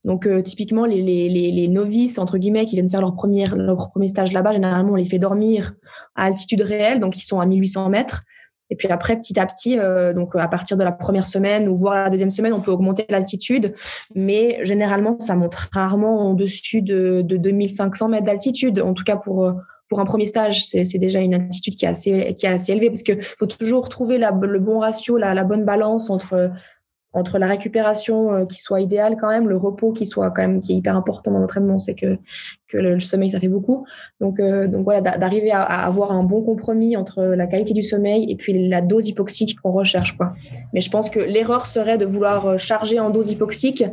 Donc 0.04 0.26
euh, 0.26 0.42
typiquement 0.42 0.86
les, 0.86 1.02
les, 1.02 1.30
les, 1.30 1.68
novices 1.68 2.18
entre 2.18 2.40
guillemets 2.40 2.66
qui 2.66 2.76
viennent 2.76 2.90
faire 2.90 3.02
leur 3.02 3.14
première 3.14 3.56
leur 3.56 3.92
premier 3.92 4.08
stage 4.08 4.34
là-bas, 4.34 4.52
généralement 4.52 4.94
on 4.94 4.96
les 4.96 5.06
fait 5.06 5.20
dormir 5.20 5.74
à 6.16 6.26
altitude 6.26 6.62
réelle, 6.62 7.00
donc 7.00 7.18
ils 7.18 7.22
sont 7.22 7.40
à 7.40 7.46
1800 7.46 7.90
mètres. 7.90 8.22
Et 8.70 8.76
puis 8.76 8.88
après, 8.88 9.18
petit 9.18 9.38
à 9.38 9.46
petit, 9.46 9.78
euh, 9.78 10.14
donc 10.14 10.34
à 10.36 10.48
partir 10.48 10.78
de 10.78 10.84
la 10.84 10.94
première 10.94 11.28
semaine 11.28 11.68
ou 11.68 11.76
voire 11.76 11.96
la 11.96 12.10
deuxième 12.10 12.32
semaine, 12.32 12.54
on 12.54 12.62
peut 12.62 12.72
augmenter 12.72 13.06
l'altitude, 13.10 13.76
mais 14.16 14.60
généralement, 14.64 15.20
ça 15.20 15.36
monte 15.36 15.56
rarement 15.56 16.30
en 16.30 16.34
dessus 16.34 16.82
de, 16.82 17.22
de 17.22 17.36
2500 17.36 18.08
mètres 18.08 18.26
d'altitude. 18.26 18.80
En 18.80 18.94
tout 18.94 19.04
cas, 19.04 19.18
pour 19.18 19.54
pour 19.90 20.00
un 20.00 20.06
premier 20.06 20.24
stage, 20.24 20.64
c'est 20.66 20.98
déjà 20.98 21.20
une 21.20 21.34
altitude 21.34 21.76
qui 21.76 21.84
est 21.84 21.90
assez 21.90 22.34
qui 22.36 22.46
est 22.46 22.50
assez 22.50 22.72
élevée 22.72 22.88
parce 22.88 23.04
que 23.04 23.12
faut 23.20 23.46
toujours 23.46 23.90
trouver 23.90 24.18
le 24.18 24.60
bon 24.60 24.80
ratio, 24.80 25.18
la 25.18 25.44
bonne 25.44 25.66
balance 25.66 26.10
entre 26.10 26.50
entre 27.14 27.40
la 27.40 27.48
récupération 27.48 28.34
euh, 28.34 28.46
qui 28.46 28.60
soit 28.60 28.82
idéale 28.82 29.18
quand 29.20 29.30
même, 29.30 29.50
le 29.50 29.58
repos 29.58 29.92
qui 29.92 30.06
soit 30.06 30.32
quand 30.32 30.42
même 30.42 30.62
qui 30.62 30.74
est 30.74 30.76
hyper 30.76 30.96
important 30.96 31.32
dans 31.32 31.40
l'entraînement, 31.40 31.80
c'est 31.80 31.96
que 31.96 32.18
que 32.68 32.78
le, 32.78 33.00
sommeil 33.02 33.30
ça 33.30 33.40
fait 33.40 33.50
beaucoup. 33.50 33.86
Donc 34.22 34.40
euh, 34.40 34.68
donc 34.68 34.86
voilà, 34.86 35.02
d'arriver 35.02 35.52
à, 35.52 35.62
avoir 35.62 36.12
un 36.12 36.24
bon 36.24 36.42
compromis 36.42 36.96
entre 36.96 37.24
la 37.24 37.48
qualité 37.48 37.74
du 37.74 37.84
sommeil 37.84 38.32
et 38.32 38.36
puis 38.36 38.68
la 38.70 38.82
dose 38.82 39.10
hypoxique 39.10 39.60
qu'on 39.60 39.72
recherche 39.72 40.16
quoi. 40.16 40.34
Mais 40.74 40.80
je 40.80 40.90
pense 40.90 41.10
que 41.10 41.20
l'erreur 41.20 41.66
serait 41.66 41.98
de 41.98 42.06
vouloir 42.06 42.46
euh, 42.46 42.58
charger 42.58 43.00
en 43.00 43.10
dose 43.10 43.32
hypoxique 43.32 43.84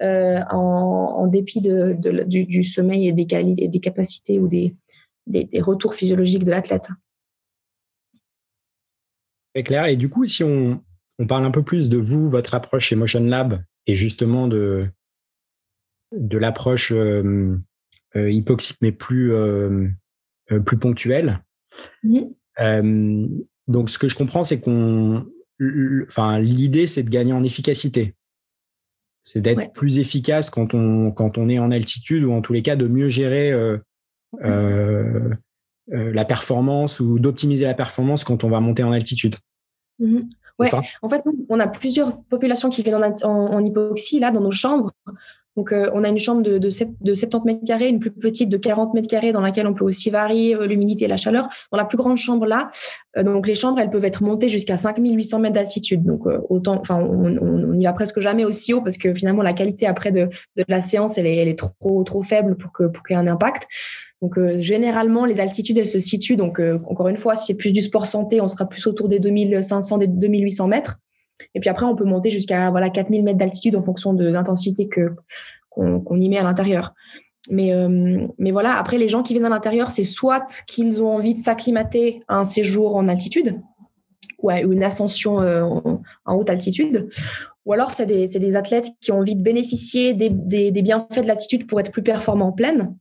en, 0.00 1.26
dépit 1.26 1.60
de, 1.60 1.96
du, 2.24 2.62
sommeil 2.62 3.08
et 3.08 3.12
des, 3.12 3.80
capacités 3.80 4.38
ou 4.38 4.46
des, 4.46 4.76
des, 5.26 5.48
retours 5.60 5.92
physiologiques 5.92 6.44
de 6.44 6.52
l'athlète. 6.52 6.88
C'est 9.56 9.64
clair. 9.64 9.86
Et 9.86 9.96
du 9.96 10.08
coup, 10.08 10.24
si 10.24 10.44
on, 10.44 10.80
on 11.18 11.26
parle 11.26 11.44
un 11.44 11.50
peu 11.50 11.62
plus 11.62 11.88
de 11.88 11.98
vous, 11.98 12.28
votre 12.28 12.54
approche 12.54 12.86
chez 12.86 12.96
Motion 12.96 13.24
Lab 13.24 13.62
et 13.86 13.94
justement 13.94 14.46
de, 14.46 14.88
de 16.12 16.38
l'approche 16.38 16.92
euh, 16.92 17.58
euh, 18.16 18.30
hypoxique 18.30 18.78
mais 18.80 18.92
plus, 18.92 19.32
euh, 19.32 19.88
plus 20.64 20.78
ponctuelle. 20.78 21.42
donc, 22.04 23.90
ce 23.90 23.98
que 23.98 24.08
je 24.08 24.16
comprends, 24.16 24.44
c'est 24.44 24.60
qu'on. 24.60 25.26
Enfin, 26.06 26.38
l'idée, 26.38 26.86
c'est 26.86 27.02
de 27.02 27.10
gagner 27.10 27.32
en 27.32 27.42
efficacité. 27.42 28.14
C'est 29.22 29.40
d'être 29.40 29.72
plus 29.72 29.98
efficace 29.98 30.50
quand 30.50 30.72
on, 30.72 31.10
quand 31.10 31.36
on 31.36 31.48
est 31.48 31.58
en 31.58 31.72
altitude 31.72 32.22
ou 32.22 32.32
en 32.32 32.40
tous 32.40 32.52
les 32.52 32.62
cas 32.62 32.76
de 32.76 32.86
mieux 32.86 33.08
gérer 33.08 33.52
la 35.90 36.24
performance 36.24 37.00
ou 37.00 37.18
d'optimiser 37.18 37.64
la 37.64 37.74
performance 37.74 38.22
quand 38.22 38.44
on 38.44 38.48
va 38.48 38.60
monter 38.60 38.84
en 38.84 38.92
altitude. 38.92 39.34
Mmh 39.98 40.20
Ouais. 40.58 40.68
En 41.02 41.08
fait, 41.08 41.22
on 41.48 41.60
a 41.60 41.68
plusieurs 41.68 42.20
populations 42.24 42.68
qui 42.68 42.82
viennent 42.82 43.14
en, 43.22 43.64
hypoxie 43.64 44.18
là 44.18 44.30
dans 44.30 44.40
nos 44.40 44.50
chambres. 44.50 44.92
Donc, 45.56 45.72
euh, 45.72 45.90
on 45.92 46.04
a 46.04 46.08
une 46.08 46.18
chambre 46.18 46.42
de, 46.42 46.56
de, 46.56 46.70
70 46.70 47.44
mètres 47.44 47.64
carrés, 47.66 47.88
une 47.88 47.98
plus 47.98 48.12
petite 48.12 48.48
de 48.48 48.56
40 48.56 48.94
mètres 48.94 49.08
carrés, 49.08 49.32
dans 49.32 49.40
laquelle 49.40 49.66
on 49.66 49.74
peut 49.74 49.84
aussi 49.84 50.08
varier 50.08 50.54
euh, 50.54 50.68
l'humidité 50.68 51.06
et 51.06 51.08
la 51.08 51.16
chaleur. 51.16 51.48
Dans 51.72 51.78
la 51.78 51.84
plus 51.84 51.98
grande 51.98 52.16
chambre 52.16 52.46
là, 52.46 52.70
euh, 53.16 53.24
donc 53.24 53.48
les 53.48 53.56
chambres, 53.56 53.80
elles 53.80 53.90
peuvent 53.90 54.04
être 54.04 54.22
montées 54.22 54.48
jusqu'à 54.48 54.76
5800 54.76 55.40
mètres 55.40 55.54
d'altitude. 55.54 56.04
Donc, 56.04 56.26
autant, 56.48 56.80
enfin, 56.80 57.00
on 57.00 57.74
n'y 57.74 57.86
va 57.86 57.92
presque 57.92 58.20
jamais 58.20 58.44
aussi 58.44 58.72
haut 58.72 58.82
parce 58.82 58.98
que 58.98 59.12
finalement, 59.12 59.42
la 59.42 59.52
qualité 59.52 59.86
après 59.86 60.12
de, 60.12 60.28
de 60.56 60.64
la 60.68 60.80
séance, 60.80 61.18
elle 61.18 61.26
est, 61.26 61.36
elle 61.36 61.48
est 61.48 61.58
trop, 61.58 62.04
trop 62.04 62.22
faible 62.22 62.56
pour 62.56 62.72
que 62.72 62.84
pour 62.84 63.02
qu'il 63.02 63.16
y 63.16 63.18
ait 63.18 63.22
un 63.22 63.26
impact. 63.26 63.66
Donc 64.20 64.36
euh, 64.36 64.60
généralement, 64.60 65.24
les 65.24 65.40
altitudes, 65.40 65.78
elles 65.78 65.86
se 65.86 66.00
situent. 66.00 66.36
Donc 66.36 66.58
euh, 66.60 66.78
encore 66.86 67.08
une 67.08 67.16
fois, 67.16 67.36
si 67.36 67.46
c'est 67.46 67.56
plus 67.56 67.72
du 67.72 67.82
sport 67.82 68.06
santé, 68.06 68.40
on 68.40 68.48
sera 68.48 68.68
plus 68.68 68.86
autour 68.86 69.08
des 69.08 69.20
2500, 69.20 69.98
des 69.98 70.06
2800 70.06 70.68
mètres. 70.68 70.98
Et 71.54 71.60
puis 71.60 71.70
après, 71.70 71.86
on 71.86 71.94
peut 71.94 72.04
monter 72.04 72.30
jusqu'à 72.30 72.70
voilà 72.70 72.90
4000 72.90 73.22
mètres 73.22 73.38
d'altitude 73.38 73.76
en 73.76 73.82
fonction 73.82 74.12
de 74.12 74.26
l'intensité 74.26 74.88
qu'on 75.70 76.20
y 76.20 76.28
met 76.28 76.38
à 76.38 76.42
l'intérieur. 76.42 76.94
Mais 77.50 77.72
euh, 77.72 78.26
mais 78.38 78.50
voilà, 78.50 78.76
après 78.76 78.98
les 78.98 79.08
gens 79.08 79.22
qui 79.22 79.34
viennent 79.34 79.46
à 79.46 79.50
l'intérieur, 79.50 79.90
c'est 79.90 80.04
soit 80.04 80.64
qu'ils 80.66 81.00
ont 81.00 81.14
envie 81.14 81.34
de 81.34 81.38
s'acclimater 81.38 82.22
à 82.26 82.38
un 82.38 82.44
séjour 82.44 82.96
en 82.96 83.08
altitude 83.08 83.60
ou 84.40 84.50
à 84.50 84.60
une 84.60 84.84
ascension 84.84 85.38
en, 85.38 86.00
haute 86.26 86.48
altitude, 86.48 87.08
ou 87.66 87.72
alors 87.72 87.90
c'est 87.90 88.06
des, 88.06 88.26
des 88.26 88.54
athlètes 88.54 88.86
qui 89.00 89.10
ont 89.10 89.18
envie 89.18 89.34
de 89.34 89.42
bénéficier 89.42 90.14
des, 90.14 90.28
des, 90.30 90.70
des 90.70 90.82
bienfaits 90.82 91.22
de 91.22 91.26
l'altitude 91.26 91.66
pour 91.66 91.80
être 91.80 91.90
plus 91.90 92.04
performants 92.04 92.48
en 92.48 92.52
pleine 92.52 92.94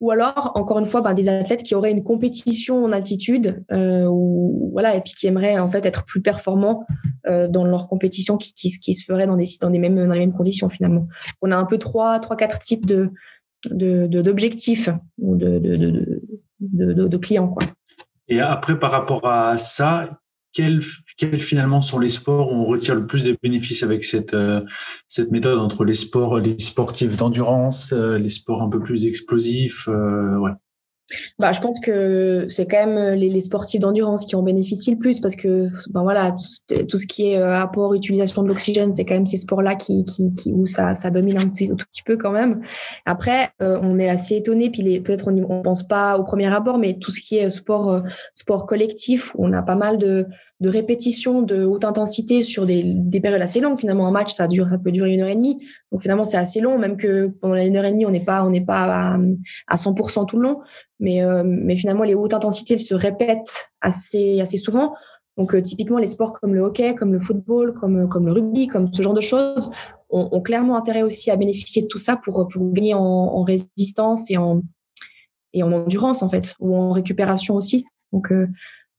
ou 0.00 0.10
alors 0.10 0.52
encore 0.54 0.78
une 0.78 0.86
fois 0.86 1.00
ben, 1.00 1.14
des 1.14 1.28
athlètes 1.28 1.62
qui 1.62 1.74
auraient 1.74 1.90
une 1.90 2.02
compétition 2.02 2.84
en 2.84 2.92
altitude 2.92 3.64
euh, 3.72 4.06
ou 4.06 4.70
voilà 4.72 4.96
et 4.96 5.00
puis 5.00 5.14
qui 5.14 5.26
aimeraient 5.26 5.58
en 5.58 5.68
fait 5.68 5.84
être 5.86 6.04
plus 6.04 6.22
performants 6.22 6.84
euh, 7.26 7.48
dans 7.48 7.64
leur 7.64 7.88
compétition 7.88 8.36
qui, 8.36 8.70
se 8.70 9.04
ferait 9.04 9.26
dans 9.26 9.36
des 9.36 9.46
dans 9.60 9.70
mêmes 9.70 9.96
dans 9.96 10.12
les 10.12 10.20
mêmes 10.20 10.32
conditions 10.32 10.68
finalement. 10.68 11.08
On 11.42 11.50
a 11.50 11.56
un 11.56 11.64
peu 11.64 11.78
trois 11.78 12.18
trois 12.18 12.36
quatre 12.36 12.58
types 12.58 12.86
de 12.86 13.12
d'objectifs 13.68 14.88
ou 15.18 15.36
de, 15.36 15.58
de, 15.58 15.76
de, 16.60 16.92
de, 17.06 17.16
clients 17.18 17.48
quoi. 17.48 17.62
Et 18.28 18.40
après 18.40 18.78
par 18.78 18.90
rapport 18.90 19.26
à 19.26 19.58
ça, 19.58 20.18
quels, 20.52 20.82
finalement 21.40 21.82
sont 21.82 21.98
les 21.98 22.08
sports 22.08 22.52
où 22.52 22.56
on 22.56 22.64
retire 22.64 22.94
le 22.94 23.06
plus 23.06 23.24
de 23.24 23.36
bénéfices 23.42 23.82
avec 23.82 24.04
cette, 24.04 24.34
euh, 24.34 24.62
méthode 25.30 25.58
entre 25.58 25.84
les 25.84 25.94
sports, 25.94 26.38
les 26.38 26.58
sportifs 26.58 27.16
d'endurance, 27.16 27.92
euh, 27.92 28.18
les 28.18 28.30
sports 28.30 28.62
un 28.62 28.68
peu 28.68 28.80
plus 28.80 29.06
explosifs 29.06 29.88
euh, 29.88 30.36
ouais. 30.38 30.52
Bah, 31.38 31.52
je 31.52 31.60
pense 31.60 31.80
que 31.80 32.46
c'est 32.48 32.66
quand 32.66 32.86
même 32.86 33.14
les, 33.14 33.28
les 33.28 33.40
sportifs 33.40 33.80
d'endurance 33.80 34.26
qui 34.26 34.36
en 34.36 34.42
bénéficient 34.42 34.92
le 34.92 34.98
plus 34.98 35.20
parce 35.20 35.36
que 35.36 35.68
ben 35.90 36.02
voilà 36.02 36.36
tout, 36.88 36.98
ce 36.98 37.06
qui 37.06 37.30
est 37.30 37.36
apport 37.36 37.94
utilisation 37.94 38.42
de 38.42 38.48
l'oxygène 38.48 38.94
c'est 38.94 39.04
quand 39.04 39.14
même 39.14 39.26
ces 39.26 39.36
sports 39.36 39.62
là 39.62 39.74
qui, 39.74 40.04
qui, 40.04 40.32
qui, 40.34 40.52
où 40.52 40.66
ça, 40.66 40.94
ça 40.94 41.10
domine 41.10 41.38
un 41.38 41.48
petit, 41.48 41.68
tout 41.68 41.76
petit 41.76 42.02
peu 42.02 42.16
quand 42.16 42.32
même. 42.32 42.60
Après 43.06 43.50
on 43.60 43.98
est 43.98 44.08
assez 44.08 44.36
étonné 44.36 44.70
puis 44.70 45.00
peut-être 45.00 45.28
on 45.28 45.32
ne 45.32 45.62
pense 45.62 45.86
pas 45.86 46.18
au 46.18 46.24
premier 46.24 46.52
abord 46.52 46.78
mais 46.78 46.98
tout 46.98 47.10
ce 47.10 47.20
qui 47.20 47.36
est 47.36 47.48
sport 47.48 48.02
sport 48.34 48.66
collectif 48.66 49.34
où 49.34 49.46
on 49.46 49.52
a 49.52 49.62
pas 49.62 49.76
mal 49.76 49.98
de 49.98 50.26
de 50.60 50.68
répétition 50.68 51.40
de 51.40 51.64
haute 51.64 51.84
intensité 51.84 52.42
sur 52.42 52.66
des, 52.66 52.82
des, 52.84 53.20
périodes 53.20 53.40
assez 53.40 53.60
longues. 53.60 53.78
Finalement, 53.78 54.06
un 54.06 54.10
match, 54.10 54.32
ça 54.32 54.46
dure, 54.46 54.68
ça 54.68 54.76
peut 54.78 54.92
durer 54.92 55.14
une 55.14 55.22
heure 55.22 55.28
et 55.28 55.34
demie. 55.34 55.58
Donc 55.90 56.02
finalement, 56.02 56.24
c'est 56.24 56.36
assez 56.36 56.60
long, 56.60 56.78
même 56.78 56.98
que 56.98 57.28
pendant 57.28 57.54
une 57.54 57.76
heure 57.76 57.84
et 57.84 57.92
demie, 57.92 58.04
on 58.04 58.10
n'est 58.10 58.24
pas, 58.24 58.44
on 58.44 58.50
n'est 58.50 58.64
pas 58.64 59.14
à, 59.14 59.18
à 59.68 59.76
100% 59.76 60.26
tout 60.26 60.36
le 60.36 60.42
long. 60.42 60.60
Mais, 60.98 61.24
euh, 61.24 61.42
mais 61.46 61.76
finalement, 61.76 62.04
les 62.04 62.14
hautes 62.14 62.34
intensités, 62.34 62.74
elles 62.74 62.80
se 62.80 62.94
répètent 62.94 63.70
assez, 63.80 64.40
assez 64.40 64.58
souvent. 64.58 64.94
Donc 65.38 65.54
euh, 65.54 65.62
typiquement, 65.62 65.98
les 65.98 66.08
sports 66.08 66.38
comme 66.38 66.54
le 66.54 66.60
hockey, 66.60 66.94
comme 66.94 67.12
le 67.12 67.18
football, 67.18 67.72
comme, 67.72 68.08
comme 68.08 68.26
le 68.26 68.32
rugby, 68.32 68.66
comme 68.66 68.92
ce 68.92 69.00
genre 69.00 69.14
de 69.14 69.22
choses, 69.22 69.70
ont, 70.10 70.28
ont 70.30 70.40
clairement 70.42 70.76
intérêt 70.76 71.02
aussi 71.02 71.30
à 71.30 71.36
bénéficier 71.36 71.82
de 71.82 71.86
tout 71.86 71.98
ça 71.98 72.16
pour, 72.22 72.46
pour 72.48 72.72
gagner 72.72 72.92
en, 72.92 73.00
en 73.00 73.42
résistance 73.44 74.30
et 74.30 74.36
en, 74.36 74.60
et 75.54 75.62
en 75.62 75.72
endurance 75.72 76.22
en 76.22 76.28
fait, 76.28 76.54
ou 76.60 76.76
en 76.76 76.90
récupération 76.90 77.54
aussi. 77.54 77.86
Donc 78.12 78.32
euh, 78.32 78.48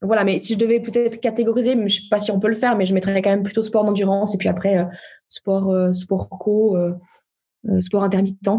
voilà, 0.01 0.23
mais 0.23 0.39
si 0.39 0.53
je 0.53 0.59
devais 0.59 0.79
peut-être 0.79 1.19
catégoriser, 1.19 1.75
je 1.87 2.01
sais 2.01 2.07
pas 2.09 2.17
si 2.17 2.31
on 2.31 2.39
peut 2.39 2.47
le 2.47 2.55
faire, 2.55 2.75
mais 2.75 2.85
je 2.87 2.93
mettrais 2.93 3.21
quand 3.21 3.29
même 3.29 3.43
plutôt 3.43 3.61
sport 3.61 3.85
d'endurance 3.85 4.33
et 4.33 4.37
puis 4.37 4.49
après 4.49 4.79
euh, 4.79 4.85
sport 5.27 5.71
euh, 5.71 5.93
sport 5.93 6.27
co, 6.27 6.75
euh, 6.75 6.93
sport 7.81 8.03
intermittent. 8.03 8.49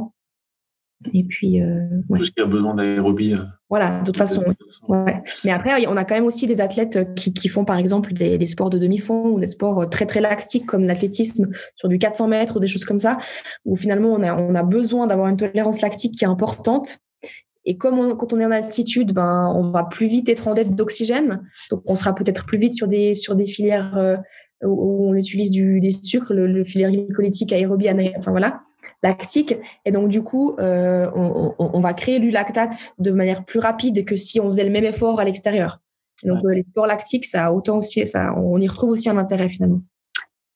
Et 1.12 1.24
puis 1.24 1.61
ouais. 1.61 2.18
tout 2.18 2.22
ce 2.22 2.31
qui 2.31 2.40
a 2.40 2.44
besoin 2.44 2.76
d'aérobie. 2.76 3.35
voilà, 3.68 4.02
de 4.02 4.07
toute 4.07 4.16
façon. 4.16 4.44
Ouais. 4.87 5.20
Mais 5.44 5.50
après, 5.50 5.85
on 5.88 5.96
a 5.96 6.05
quand 6.05 6.14
même 6.14 6.26
aussi 6.26 6.46
des 6.46 6.61
athlètes 6.61 7.12
qui, 7.16 7.33
qui 7.33 7.48
font 7.48 7.64
par 7.64 7.76
exemple 7.76 8.12
des, 8.12 8.38
des 8.38 8.46
sports 8.46 8.70
de 8.70 8.78
demi-fond 8.78 9.33
ou 9.33 9.40
des 9.40 9.48
sports 9.48 9.90
très 9.90 10.07
très 10.07 10.20
lactiques 10.20 10.64
comme 10.64 10.85
l'athlétisme 10.85 11.50
sur 11.74 11.88
du 11.88 11.98
400 11.98 12.28
mètres 12.28 12.59
ou 12.59 12.61
des 12.61 12.68
choses 12.68 12.85
comme 12.85 12.98
ça, 12.98 13.18
où 13.64 13.74
finalement 13.74 14.12
on 14.12 14.22
a 14.22 14.40
on 14.40 14.55
a 14.55 14.62
besoin 14.62 15.09
d'avoir 15.09 15.26
une 15.26 15.37
tolérance 15.37 15.81
lactique 15.81 16.14
qui 16.16 16.24
est 16.24 16.28
importante 16.28 17.00
et 17.64 17.77
comme 17.77 18.16
quand 18.16 18.33
on 18.33 18.40
est 18.40 18.44
en 18.44 18.51
altitude, 18.51 19.12
ben, 19.12 19.53
on 19.55 19.70
va 19.70 19.85
plus 19.85 20.07
vite 20.07 20.29
être 20.29 20.48
en 20.48 20.55
dette 20.55 20.75
d'oxygène. 20.75 21.42
Donc, 21.70 21.83
on 21.87 21.94
sera 21.94 22.14
peut-être 22.14 22.44
plus 22.44 22.59
vite 22.59 22.72
sur 22.72 22.88
des, 22.88 23.14
sur 23.14 23.37
des 23.37 23.46
filières 23.46 23.96
euh, 23.96 24.16
où 24.64 25.09
on 25.09 25.14
utilise 25.14 25.51
du, 25.51 25.81
des 25.81 25.90
sucres, 25.90 26.33
le, 26.33 26.46
le 26.46 26.64
filière 26.64 26.90
glycolytique, 26.90 27.53
aérobie, 27.53 27.88
enfin 28.18 28.31
voilà, 28.31 28.62
lactique. 29.03 29.57
Et 29.85 29.92
donc, 29.92 30.09
du 30.09 30.22
coup, 30.22 30.55
euh, 30.59 31.11
on, 31.14 31.55
on, 31.59 31.81
va 31.81 31.92
créer 31.94 32.18
du 32.18 32.31
lactate 32.31 32.94
de 32.98 33.11
manière 33.11 33.44
plus 33.44 33.61
rapide 33.61 34.05
que 34.05 34.16
si 34.16 34.40
on 34.40 34.48
faisait 34.48 34.64
le 34.64 34.70
même 34.70 34.85
effort 34.85 35.20
à 35.20 35.25
l'extérieur. 35.25 35.81
Donc, 36.25 36.44
euh, 36.44 36.55
les 36.55 36.64
sports 36.70 36.87
lactiques, 36.87 37.25
ça 37.25 37.46
a 37.46 37.53
autant 37.53 37.79
aussi, 37.79 38.07
ça, 38.07 38.35
on 38.37 38.59
y 38.61 38.68
retrouve 38.68 38.90
aussi 38.90 39.09
un 39.09 39.18
intérêt 39.18 39.48
finalement. 39.48 39.83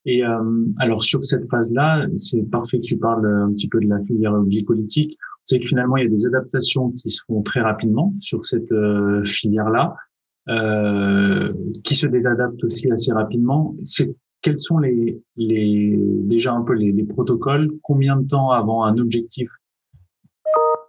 Et 0.09 0.25
euh, 0.25 0.65
alors 0.79 1.03
sur 1.03 1.25
cette 1.25 1.51
phase-là, 1.51 2.07
c'est 2.17 2.49
parfait 2.49 2.79
que 2.79 2.85
tu 2.85 2.97
parles 2.97 3.27
un 3.27 3.51
petit 3.51 3.67
peu 3.67 3.81
de 3.81 3.89
la 3.89 4.01
filière 4.05 4.41
glycolytique 4.45 5.19
c'est 5.47 5.61
que 5.61 5.67
finalement, 5.67 5.97
il 5.97 6.05
y 6.05 6.07
a 6.07 6.11
des 6.11 6.27
adaptations 6.27 6.91
qui 6.91 7.09
se 7.09 7.23
font 7.27 7.43
très 7.43 7.61
rapidement 7.61 8.13
sur 8.21 8.45
cette 8.45 8.71
euh, 8.73 9.25
filière-là, 9.25 9.95
euh, 10.49 11.53
qui 11.85 11.95
se 11.95 12.07
désadaptent 12.07 12.63
aussi 12.65 12.91
assez 12.91 13.13
rapidement. 13.13 13.75
C'est 13.83 14.15
quels 14.43 14.59
sont 14.59 14.79
les, 14.79 15.19
les 15.37 15.97
déjà 15.99 16.53
un 16.53 16.63
peu 16.63 16.75
les, 16.75 16.93
les 16.93 17.05
protocoles? 17.05 17.71
Combien 17.83 18.17
de 18.17 18.27
temps 18.27 18.51
avant 18.51 18.85
un 18.85 18.99
objectif 18.99 19.49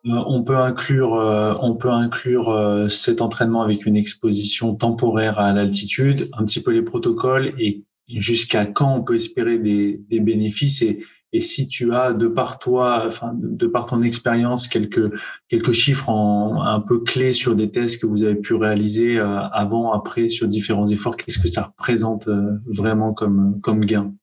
euh, 0.05 0.23
on 0.25 0.43
peut 0.43 0.57
inclure, 0.57 1.15
euh, 1.15 1.53
on 1.61 1.75
peut 1.75 1.91
inclure 1.91 2.49
euh, 2.49 2.87
cet 2.87 3.21
entraînement 3.21 3.61
avec 3.61 3.85
une 3.85 3.97
exposition 3.97 4.75
temporaire 4.75 5.39
à 5.39 5.51
l'altitude, 5.53 6.29
un 6.37 6.45
petit 6.45 6.61
peu 6.61 6.71
les 6.71 6.81
protocoles 6.81 7.53
et 7.59 7.83
jusqu'à 8.07 8.65
quand 8.65 8.95
on 8.95 9.03
peut 9.03 9.15
espérer 9.15 9.59
des, 9.59 9.99
des 10.09 10.19
bénéfices 10.19 10.81
et, 10.81 10.99
Et 11.33 11.41
si 11.41 11.67
tu 11.67 11.93
as 11.93 12.13
de 12.13 12.27
par 12.27 12.57
toi, 12.57 13.03
enfin 13.05 13.33
de 13.37 13.67
par 13.67 13.85
ton 13.85 14.01
expérience, 14.01 14.67
quelques 14.67 15.11
quelques 15.49 15.73
chiffres 15.73 16.09
un 16.09 16.79
peu 16.79 16.99
clés 16.99 17.33
sur 17.33 17.55
des 17.55 17.69
tests 17.69 18.01
que 18.01 18.07
vous 18.07 18.23
avez 18.23 18.35
pu 18.35 18.53
réaliser 18.53 19.19
euh, 19.19 19.41
avant, 19.51 19.91
après 19.91 20.29
sur 20.29 20.47
différents 20.47 20.87
efforts, 20.87 21.17
qu'est-ce 21.17 21.39
que 21.39 21.49
ça 21.49 21.63
représente 21.63 22.29
euh, 22.29 22.57
vraiment 22.65 23.13
comme 23.13 23.59
comme 23.61 23.83
gain? 23.83 24.13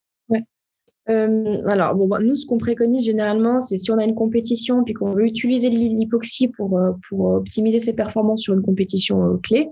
Euh, 1.11 1.61
alors, 1.67 1.95
bah, 1.95 2.21
nous, 2.23 2.35
ce 2.35 2.47
qu'on 2.47 2.57
préconise 2.57 3.05
généralement, 3.05 3.61
c'est 3.61 3.77
si 3.77 3.91
on 3.91 3.99
a 3.99 4.05
une 4.05 4.15
compétition 4.15 4.83
puis 4.85 4.95
qu'on 4.95 5.13
veut 5.13 5.27
utiliser 5.27 5.69
l'hypoxie 5.69 6.49
pour, 6.49 6.81
pour 7.07 7.27
optimiser 7.27 7.79
ses 7.79 7.93
performances 7.93 8.41
sur 8.41 8.55
une 8.55 8.63
compétition 8.63 9.39
clé, 9.43 9.69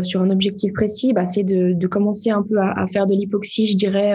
sur 0.00 0.22
un 0.22 0.30
objectif 0.30 0.72
précis, 0.72 1.12
bah, 1.12 1.26
c'est 1.26 1.42
de, 1.42 1.86
commencer 1.86 2.30
un 2.30 2.42
peu 2.42 2.58
à, 2.58 2.86
faire 2.86 3.04
de 3.04 3.14
l'hypoxie, 3.14 3.66
je 3.66 3.76
dirais, 3.76 4.14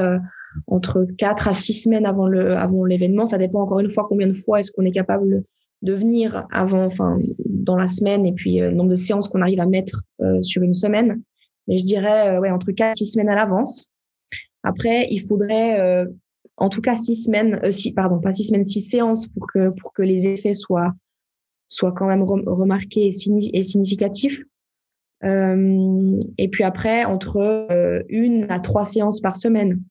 entre 0.68 1.08
4 1.18 1.48
à 1.48 1.54
6 1.54 1.74
semaines 1.84 2.06
avant 2.06 2.28
le 2.28 2.54
avant 2.54 2.86
l'événement. 2.86 3.26
Ça 3.26 3.38
dépend 3.38 3.62
encore 3.62 3.80
une 3.80 3.92
fois 3.92 4.06
combien 4.08 4.28
de 4.28 4.34
fois 4.34 4.60
est-ce 4.60 4.72
qu'on 4.72 4.86
est 4.86 4.92
capable 4.92 5.44
de 5.82 5.94
venir 5.94 6.46
avant, 6.52 6.86
enfin, 6.86 7.20
dans 7.46 7.76
la 7.76 7.88
semaine 7.88 8.26
et 8.28 8.34
puis 8.34 8.60
le 8.60 8.72
nombre 8.72 8.92
de 8.92 8.96
séances 8.96 9.28
qu'on 9.28 9.42
arrive 9.42 9.60
à 9.60 9.66
mettre 9.66 10.04
sur 10.42 10.62
une 10.62 10.76
semaine. 10.76 11.22
Mais 11.68 11.78
je 11.78 11.86
dirais, 11.86 12.38
ouais, 12.38 12.52
entre 12.52 12.72
4 12.72 12.92
et 12.92 12.94
6 12.94 13.14
semaines 13.14 13.30
à 13.30 13.36
l'avance. 13.36 13.88
Après, 14.64 15.08
il 15.10 15.20
faudrait 15.20 16.06
en 16.62 16.70
tout 16.70 16.82
cas 16.82 16.96
six 16.96 17.16
semaines, 17.16 17.60
euh, 17.64 17.72
six, 17.72 17.92
pardon, 17.92 18.20
pas 18.20 18.34
six 18.34 18.44
semaines, 18.44 18.66
six 18.66 18.82
séances 18.82 19.28
pour 19.28 19.48
que, 19.52 19.70
pour 19.70 19.94
que 19.94 20.04
les 20.04 20.28
effets 20.28 20.54
soient, 20.54 20.94
soient 21.68 21.92
quand 21.92 22.06
même 22.06 22.22
remarqués 22.24 23.08
et, 23.08 23.64
significatifs. 23.64 24.42
Euh, 25.24 26.20
et 26.38 26.50
puis 26.50 26.64
après, 26.64 27.04
entre 27.06 27.38
euh, 27.38 28.04
une 28.10 28.46
à 28.50 28.60
trois 28.60 28.86
séances 28.86 29.22
par 29.22 29.38
semaine. 29.38 29.82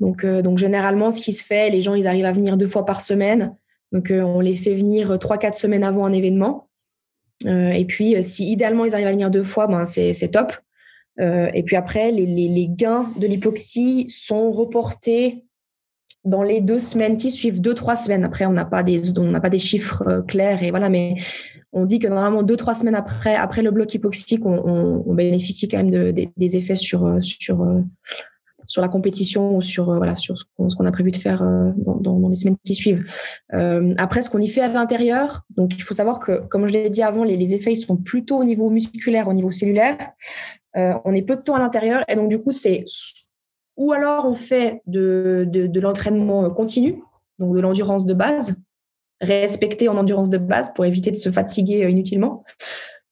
Donc, 0.00 0.24
euh, 0.24 0.42
donc 0.42 0.58
généralement, 0.58 1.10
ce 1.10 1.20
qui 1.20 1.32
se 1.32 1.44
fait, 1.44 1.70
les 1.70 1.80
gens, 1.80 1.94
ils 1.94 2.06
arrivent 2.06 2.24
à 2.24 2.32
venir 2.32 2.56
deux 2.56 2.66
fois 2.66 2.84
par 2.84 3.00
semaine. 3.00 3.56
Donc, 3.92 4.10
euh, 4.10 4.22
on 4.22 4.40
les 4.40 4.56
fait 4.56 4.74
venir 4.74 5.18
trois, 5.18 5.38
quatre 5.38 5.56
semaines 5.56 5.84
avant 5.84 6.06
un 6.06 6.12
événement. 6.12 6.68
et 7.44 7.84
puis, 7.86 8.22
si 8.24 8.50
idéalement 8.50 8.84
ils 8.84 8.94
arrivent 8.94 9.08
à 9.08 9.12
venir 9.12 9.30
deux 9.30 9.42
fois, 9.42 9.66
ben 9.66 9.84
c'est 9.84 10.30
top. 10.30 10.52
Euh, 11.20 11.48
et 11.52 11.62
puis 11.62 11.76
après, 11.76 12.10
les, 12.10 12.68
gains 12.68 13.06
de 13.18 13.26
l'hypoxie 13.26 14.08
sont 14.08 14.50
reportés 14.50 15.44
dans 16.24 16.42
les 16.42 16.60
deux 16.60 16.78
semaines 16.78 17.16
qui 17.16 17.30
suivent, 17.30 17.60
deux, 17.60 17.74
trois 17.74 17.96
semaines. 17.96 18.24
Après, 18.24 18.46
on 18.46 18.52
n'a 18.52 18.64
pas 18.64 18.82
des, 18.82 19.58
chiffres 19.58 20.02
euh, 20.06 20.22
clairs 20.22 20.62
et 20.62 20.70
voilà, 20.70 20.88
mais 20.88 21.16
on 21.72 21.84
dit 21.84 21.98
que 21.98 22.06
normalement 22.06 22.42
deux, 22.42 22.56
trois 22.56 22.74
semaines 22.74 22.94
après, 22.94 23.34
après 23.34 23.62
le 23.62 23.70
bloc 23.70 23.92
hypoxique, 23.94 24.44
on, 24.44 25.14
bénéficie 25.14 25.68
quand 25.68 25.78
même 25.78 25.90
de, 25.90 26.12
de, 26.12 26.26
des 26.36 26.56
effets 26.56 26.74
euh, 26.74 27.20
sur, 27.20 27.82
sur 28.66 28.82
la 28.82 28.88
compétition 28.88 29.56
ou 29.56 29.62
sur, 29.62 29.86
voilà, 29.96 30.16
sur 30.16 30.36
ce 30.38 30.44
qu'on 30.54 30.86
a 30.86 30.92
prévu 30.92 31.10
de 31.10 31.16
faire 31.16 31.42
dans, 31.76 31.96
dans, 31.96 32.28
les 32.28 32.36
semaines 32.36 32.56
qui 32.64 32.74
suivent. 32.74 33.04
Euh, 33.54 33.94
après, 33.98 34.22
ce 34.22 34.30
qu'on 34.30 34.40
y 34.40 34.48
fait 34.48 34.60
à 34.60 34.68
l'intérieur, 34.68 35.42
donc 35.56 35.76
il 35.76 35.82
faut 35.82 35.94
savoir 35.94 36.18
que, 36.18 36.40
comme 36.48 36.66
je 36.66 36.72
l'ai 36.72 36.88
dit 36.88 37.02
avant, 37.02 37.24
les, 37.24 37.54
effets 37.54 37.72
ils 37.72 37.76
sont 37.76 37.96
plutôt 37.96 38.38
au 38.38 38.44
niveau 38.44 38.70
musculaire, 38.70 39.28
au 39.28 39.32
niveau 39.32 39.50
cellulaire. 39.50 39.96
Euh, 40.76 40.94
on 41.04 41.14
est 41.14 41.22
peu 41.22 41.36
de 41.36 41.42
temps 41.42 41.54
à 41.54 41.58
l'intérieur 41.58 42.02
et 42.08 42.16
donc 42.16 42.30
du 42.30 42.38
coup 42.38 42.52
c'est 42.52 42.84
ou 43.76 43.92
alors 43.92 44.24
on 44.24 44.34
fait 44.34 44.80
de, 44.86 45.46
de, 45.46 45.66
de 45.66 45.80
l'entraînement 45.80 46.48
continu, 46.50 47.02
donc 47.38 47.54
de 47.54 47.60
l'endurance 47.60 48.06
de 48.06 48.14
base, 48.14 48.56
respecté 49.20 49.88
en 49.88 49.96
endurance 49.96 50.30
de 50.30 50.38
base 50.38 50.72
pour 50.74 50.84
éviter 50.84 51.10
de 51.10 51.16
se 51.16 51.30
fatiguer 51.30 51.84
euh, 51.84 51.90
inutilement, 51.90 52.44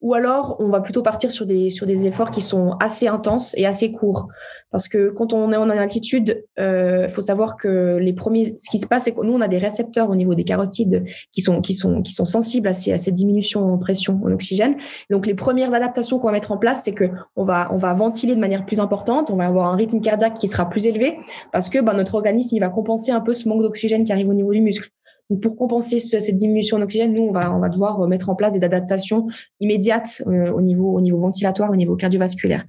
ou 0.00 0.14
alors 0.14 0.56
on 0.60 0.68
va 0.70 0.80
plutôt 0.80 1.02
partir 1.02 1.30
sur 1.30 1.46
des 1.46 1.70
sur 1.70 1.86
des 1.86 2.06
efforts 2.06 2.30
qui 2.30 2.40
sont 2.40 2.76
assez 2.80 3.06
intenses 3.06 3.54
et 3.56 3.66
assez 3.66 3.92
courts. 3.92 4.28
Parce 4.70 4.88
que 4.88 5.10
quand 5.10 5.32
on 5.32 5.52
est 5.52 5.56
en 5.56 5.68
altitude 5.68 6.44
il 6.56 6.62
euh, 6.62 7.08
faut 7.08 7.20
savoir 7.20 7.56
que 7.56 7.98
les 7.98 8.12
premiers 8.12 8.56
ce 8.58 8.70
qui 8.70 8.78
se 8.78 8.86
passe 8.86 9.04
c'est 9.04 9.12
que 9.12 9.20
nous 9.22 9.34
on 9.34 9.40
a 9.40 9.48
des 9.48 9.58
récepteurs 9.58 10.08
au 10.10 10.14
niveau 10.14 10.34
des 10.34 10.44
carotides 10.44 11.04
qui 11.32 11.40
sont 11.42 11.60
qui 11.60 11.74
sont 11.74 12.02
qui 12.02 12.12
sont 12.12 12.24
sensibles 12.24 12.68
à 12.68 12.74
ces 12.74 12.92
à 12.92 12.98
cette 12.98 13.14
diminution 13.14 13.72
en 13.72 13.78
pression 13.78 14.20
en 14.24 14.32
oxygène. 14.32 14.76
Donc 15.10 15.26
les 15.26 15.34
premières 15.34 15.74
adaptations 15.74 16.18
qu'on 16.18 16.28
va 16.28 16.32
mettre 16.32 16.52
en 16.52 16.58
place 16.58 16.82
c'est 16.84 16.92
que 16.92 17.10
on 17.36 17.44
va 17.44 17.68
on 17.72 17.76
va 17.76 17.92
ventiler 17.92 18.34
de 18.34 18.40
manière 18.40 18.64
plus 18.64 18.80
importante. 18.80 19.30
On 19.30 19.36
va 19.36 19.46
avoir 19.46 19.72
un 19.72 19.76
rythme 19.76 20.00
cardiaque 20.00 20.34
qui 20.34 20.48
sera 20.48 20.68
plus 20.68 20.86
élevé 20.86 21.18
parce 21.52 21.68
que 21.68 21.78
ben, 21.78 21.92
notre 21.92 22.14
organisme 22.14 22.56
il 22.56 22.60
va 22.60 22.68
compenser 22.68 23.12
un 23.12 23.20
peu 23.20 23.34
ce 23.34 23.48
manque 23.48 23.62
d'oxygène 23.62 24.04
qui 24.04 24.12
arrive 24.12 24.28
au 24.28 24.34
niveau 24.34 24.52
du 24.52 24.60
muscle 24.60 24.90
pour 25.36 25.56
compenser 25.56 26.00
ce, 26.00 26.18
cette 26.18 26.36
diminution 26.36 26.78
d'oxygène, 26.78 27.12
nous 27.14 27.22
on 27.22 27.32
va 27.32 27.54
on 27.54 27.60
va 27.60 27.68
devoir 27.68 28.06
mettre 28.08 28.30
en 28.30 28.34
place 28.34 28.58
des 28.58 28.64
adaptations 28.64 29.26
immédiates 29.60 30.22
euh, 30.26 30.50
au 30.52 30.60
niveau 30.60 30.92
au 30.92 31.00
niveau 31.00 31.18
ventilatoire, 31.18 31.70
au 31.70 31.76
niveau 31.76 31.96
cardiovasculaire. 31.96 32.64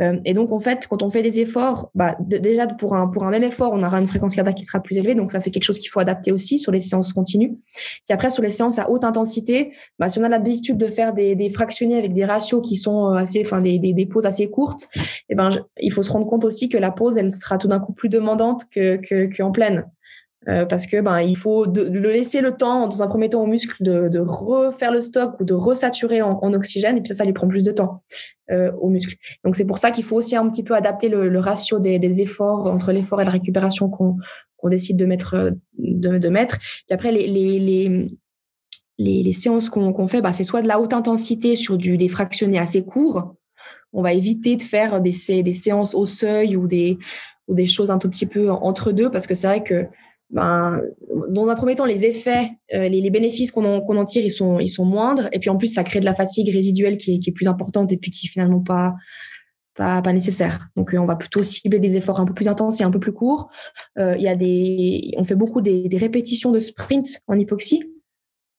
Euh, 0.00 0.18
et 0.24 0.34
donc 0.34 0.52
en 0.52 0.60
fait, 0.60 0.86
quand 0.86 1.02
on 1.02 1.10
fait 1.10 1.22
des 1.22 1.40
efforts, 1.40 1.90
bah, 1.94 2.16
déjà 2.20 2.66
pour 2.66 2.94
un 2.94 3.08
pour 3.08 3.24
un 3.24 3.30
même 3.30 3.42
effort, 3.42 3.72
on 3.72 3.82
aura 3.82 4.00
une 4.00 4.06
fréquence 4.06 4.34
cardiaque 4.34 4.56
qui 4.56 4.64
sera 4.64 4.80
plus 4.80 4.98
élevée. 4.98 5.14
Donc 5.14 5.32
ça 5.32 5.38
c'est 5.38 5.50
quelque 5.50 5.64
chose 5.64 5.78
qu'il 5.78 5.90
faut 5.90 6.00
adapter 6.00 6.32
aussi 6.32 6.58
sur 6.58 6.72
les 6.72 6.80
séances 6.80 7.12
continues. 7.12 7.56
Puis 7.74 8.12
après 8.12 8.30
sur 8.30 8.42
les 8.42 8.50
séances 8.50 8.78
à 8.78 8.90
haute 8.90 9.04
intensité, 9.04 9.72
bah, 9.98 10.08
si 10.08 10.18
on 10.18 10.24
a 10.24 10.28
l'habitude 10.28 10.76
de 10.76 10.86
faire 10.86 11.14
des, 11.14 11.34
des 11.34 11.50
fractionnés 11.50 11.96
avec 11.96 12.12
des 12.12 12.24
ratios 12.24 12.66
qui 12.66 12.76
sont 12.76 13.06
assez, 13.06 13.42
enfin 13.44 13.60
des, 13.60 13.78
des, 13.78 13.92
des 13.92 14.06
pauses 14.06 14.26
assez 14.26 14.48
courtes, 14.48 14.88
eh 15.28 15.34
ben 15.34 15.50
il 15.80 15.92
faut 15.92 16.02
se 16.02 16.10
rendre 16.10 16.26
compte 16.26 16.44
aussi 16.44 16.68
que 16.68 16.78
la 16.78 16.90
pause 16.90 17.16
elle 17.16 17.32
sera 17.32 17.58
tout 17.58 17.68
d'un 17.68 17.80
coup 17.80 17.92
plus 17.92 18.08
demandante 18.08 18.64
que 18.70 18.96
que 18.96 19.28
qu'en 19.36 19.50
pleine. 19.50 19.84
Euh, 20.48 20.64
parce 20.64 20.86
que 20.86 21.00
ben 21.00 21.20
il 21.20 21.36
faut 21.36 21.66
de, 21.66 21.82
le 21.82 22.12
laisser 22.12 22.40
le 22.40 22.52
temps 22.52 22.86
dans 22.86 23.02
un 23.02 23.08
premier 23.08 23.28
temps 23.28 23.42
au 23.42 23.46
muscle 23.46 23.82
de, 23.82 24.08
de 24.08 24.20
refaire 24.20 24.92
le 24.92 25.00
stock 25.00 25.40
ou 25.40 25.44
de 25.44 25.54
resaturer 25.54 26.22
en, 26.22 26.38
en, 26.40 26.52
oxygène 26.54 26.96
et 26.96 27.00
puis 27.00 27.08
ça 27.08 27.14
ça 27.14 27.24
lui 27.24 27.32
prend 27.32 27.48
plus 27.48 27.64
de 27.64 27.72
temps 27.72 28.04
euh, 28.52 28.70
au 28.80 28.88
muscle 28.88 29.16
donc 29.44 29.56
c'est 29.56 29.64
pour 29.64 29.78
ça 29.78 29.90
qu'il 29.90 30.04
faut 30.04 30.14
aussi 30.14 30.36
un 30.36 30.48
petit 30.48 30.62
peu 30.62 30.76
adapter 30.76 31.08
le, 31.08 31.28
le 31.28 31.40
ratio 31.40 31.80
des, 31.80 31.98
des, 31.98 32.22
efforts 32.22 32.66
entre 32.66 32.92
l'effort 32.92 33.20
et 33.20 33.24
la 33.24 33.32
récupération 33.32 33.88
qu'on 33.88 34.18
qu'on 34.56 34.68
décide 34.68 34.96
de 34.96 35.06
mettre 35.06 35.50
de, 35.78 36.18
de 36.18 36.28
mettre 36.28 36.58
et 36.88 36.94
après 36.94 37.10
les 37.10 37.26
les, 37.26 37.58
les 37.58 38.08
les, 38.98 39.32
séances 39.32 39.68
qu'on 39.68 39.92
qu'on 39.92 40.06
fait, 40.06 40.22
bah, 40.22 40.32
c'est 40.32 40.44
soit 40.44 40.62
de 40.62 40.68
la 40.68 40.80
haute 40.80 40.94
intensité 40.94 41.54
sur 41.54 41.76
du, 41.76 41.98
des 41.98 42.08
fractionnés 42.08 42.58
assez 42.58 42.82
courts. 42.82 43.34
On 43.92 44.00
va 44.00 44.14
éviter 44.14 44.56
de 44.56 44.62
faire 44.62 45.02
des, 45.02 45.12
des 45.42 45.52
séances 45.52 45.94
au 45.94 46.06
seuil 46.06 46.56
ou 46.56 46.66
des, 46.66 46.96
ou 47.46 47.54
des 47.54 47.66
choses 47.66 47.90
un 47.90 47.98
tout 47.98 48.08
petit 48.08 48.24
peu 48.24 48.50
entre 48.50 48.92
deux 48.92 49.10
parce 49.10 49.26
que 49.26 49.34
c'est 49.34 49.46
vrai 49.46 49.62
que 49.62 49.86
ben, 50.30 50.82
dans 51.28 51.48
un 51.48 51.54
premier 51.54 51.76
temps, 51.76 51.84
les 51.84 52.04
effets, 52.04 52.50
euh, 52.74 52.88
les, 52.88 53.10
bénéfices 53.10 53.50
qu'on 53.52 53.64
en, 53.64 54.04
tire, 54.04 54.24
ils 54.24 54.30
sont, 54.30 54.84
moindres. 54.84 55.28
Et 55.32 55.38
puis 55.38 55.50
en 55.50 55.56
plus, 55.56 55.68
ça 55.68 55.84
crée 55.84 56.00
de 56.00 56.04
la 56.04 56.14
fatigue 56.14 56.52
résiduelle 56.52 56.96
qui 56.96 57.20
est, 57.24 57.32
plus 57.32 57.46
importante 57.46 57.92
et 57.92 57.96
puis 57.96 58.10
qui 58.10 58.26
est 58.26 58.30
finalement 58.30 58.60
pas, 58.60 58.94
pas, 59.76 60.12
nécessaire. 60.12 60.68
Donc 60.76 60.94
euh, 60.94 60.98
on 60.98 61.06
va 61.06 61.16
plutôt 61.16 61.42
cibler 61.42 61.78
des 61.78 61.96
efforts 61.96 62.20
un 62.20 62.24
peu 62.24 62.34
plus 62.34 62.48
intenses 62.48 62.80
et 62.80 62.84
un 62.84 62.90
peu 62.90 63.00
plus 63.00 63.12
courts. 63.12 63.50
Euh, 63.98 64.16
y 64.16 64.28
a 64.28 64.34
des, 64.34 65.12
on 65.16 65.24
fait 65.24 65.34
beaucoup 65.34 65.60
des, 65.60 65.88
répétitions 65.92 66.50
de 66.50 66.58
sprint 66.58 67.20
en 67.28 67.38
hypoxie. 67.38 67.84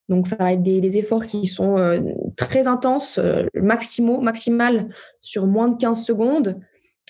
Donc 0.10 0.28
ça 0.28 0.38
va 0.38 0.54
être 0.54 0.64
des, 0.64 0.98
efforts 0.98 1.26
qui 1.26 1.46
sont 1.46 1.78
euh, 1.78 2.00
très 2.38 2.68
intenses, 2.68 3.18
euh, 3.18 3.44
maximaux, 3.56 4.22
maximal 4.22 4.90
sur 5.20 5.48
moins 5.48 5.68
de 5.68 5.76
15 5.76 6.04
secondes 6.04 6.60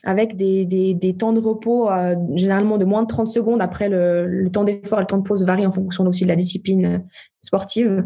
avec 0.03 0.35
des, 0.35 0.65
des, 0.65 1.17
temps 1.17 1.33
de 1.33 1.39
repos 1.39 1.89
euh, 1.89 2.15
généralement 2.35 2.77
de 2.77 2.85
moins 2.85 3.01
de 3.01 3.07
30 3.07 3.27
secondes. 3.27 3.61
Après, 3.61 3.89
le, 3.89 4.27
le 4.27 4.49
temps 4.51 4.63
d'effort 4.63 4.99
et 4.99 5.01
le 5.01 5.07
temps 5.07 5.17
de 5.17 5.23
pause 5.23 5.43
varie 5.43 5.65
en 5.65 5.71
fonction 5.71 6.05
aussi 6.05 6.23
de 6.23 6.29
la 6.29 6.35
discipline 6.35 7.03
sportive. 7.39 8.05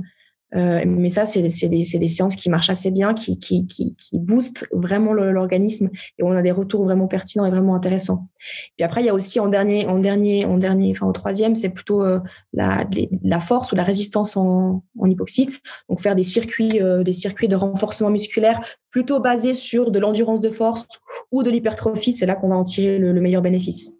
Euh, 0.55 0.83
mais 0.85 1.09
ça, 1.09 1.25
c'est 1.25 1.41
des, 1.41 1.49
des, 1.69 2.07
séances 2.07 2.35
qui 2.35 2.49
marchent 2.49 2.69
assez 2.69 2.91
bien, 2.91 3.13
qui, 3.13 3.39
qui, 3.39 3.65
qui, 3.67 3.95
qui 3.95 4.19
boostent 4.19 4.67
vraiment 4.73 5.13
l'organisme 5.13 5.89
et 6.19 6.23
on 6.23 6.31
a 6.31 6.41
des 6.41 6.51
retours 6.51 6.83
vraiment 6.83 7.07
pertinents 7.07 7.45
et 7.45 7.51
vraiment 7.51 7.73
intéressants. 7.73 8.27
Puis 8.75 8.83
après, 8.83 9.01
il 9.01 9.05
y 9.05 9.09
a 9.09 9.13
aussi 9.13 9.39
en 9.39 9.47
dernier, 9.47 9.87
en 9.87 9.99
dernier, 9.99 10.45
en 10.45 10.57
dernier, 10.57 10.91
enfin 10.91 11.07
en 11.07 11.13
troisième, 11.13 11.55
c'est 11.55 11.69
plutôt 11.69 12.03
euh, 12.03 12.19
la, 12.51 12.85
la 13.23 13.39
force 13.39 13.71
ou 13.71 13.75
la 13.75 13.83
résistance 13.83 14.35
en, 14.35 14.83
en 14.99 15.05
hypoxie. 15.05 15.49
Donc 15.87 16.01
faire 16.01 16.15
des 16.15 16.23
circuits, 16.23 16.81
euh, 16.81 17.03
des 17.03 17.13
circuits 17.13 17.47
de 17.47 17.55
renforcement 17.55 18.09
musculaire 18.09 18.59
plutôt 18.89 19.21
basés 19.21 19.53
sur 19.53 19.89
de 19.89 19.99
l'endurance 19.99 20.41
de 20.41 20.49
force 20.49 20.85
ou 21.31 21.43
de 21.43 21.49
l'hypertrophie. 21.49 22.11
C'est 22.11 22.25
là 22.25 22.35
qu'on 22.35 22.49
va 22.49 22.57
en 22.57 22.65
tirer 22.65 22.97
le, 22.97 23.13
le 23.13 23.21
meilleur 23.21 23.41
bénéfice. 23.41 23.93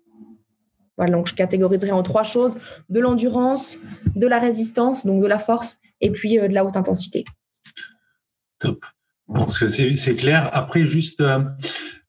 Voilà, 0.97 1.13
donc 1.13 1.27
je 1.27 1.33
catégoriserai 1.33 1.91
en 1.91 2.03
trois 2.03 2.23
choses 2.23 2.57
de 2.89 2.99
l'endurance, 2.99 3.77
de 4.15 4.27
la 4.27 4.37
résistance, 4.37 5.05
donc 5.05 5.21
de 5.21 5.27
la 5.27 5.39
force 5.39 5.77
et 6.01 6.11
puis 6.11 6.39
euh, 6.39 6.47
de 6.47 6.53
la 6.53 6.65
haute 6.65 6.77
intensité. 6.77 7.23
Top. 8.59 8.85
Je 9.33 9.65
que 9.65 9.95
c'est 9.95 10.15
clair. 10.15 10.49
Après, 10.51 10.85
juste, 10.85 11.21
euh, 11.21 11.43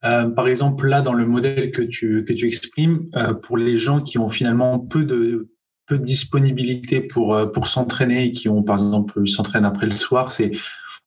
euh, 0.05 0.29
par 0.29 0.49
exemple, 0.49 0.89
là, 0.89 1.03
dans 1.03 1.13
le 1.13 1.25
modèle 1.25 1.71
que 1.71 1.83
tu, 1.83 2.25
que 2.25 2.33
tu 2.33 2.49
exprimes, 2.49 3.09
pour 3.45 3.57
les 3.57 3.77
gens 3.77 4.01
qui 4.01 4.19
ont 4.19 4.29
finalement 4.29 4.81
peu 4.81 5.05
de, 5.05 5.49
peu 5.87 5.99
de 5.99 6.05
disponibilité 6.05 7.01
pour, 7.01 7.39
pour 7.53 7.69
s'entraîner 7.69 8.25
et 8.25 8.31
qui 8.33 8.49
ont, 8.49 8.65
par 8.65 8.77
exemple, 8.77 9.25
s'entraînent 9.29 9.65
après 9.65 9.87
le 9.87 9.97
soir, 9.97 10.33
c'est, 10.33 10.51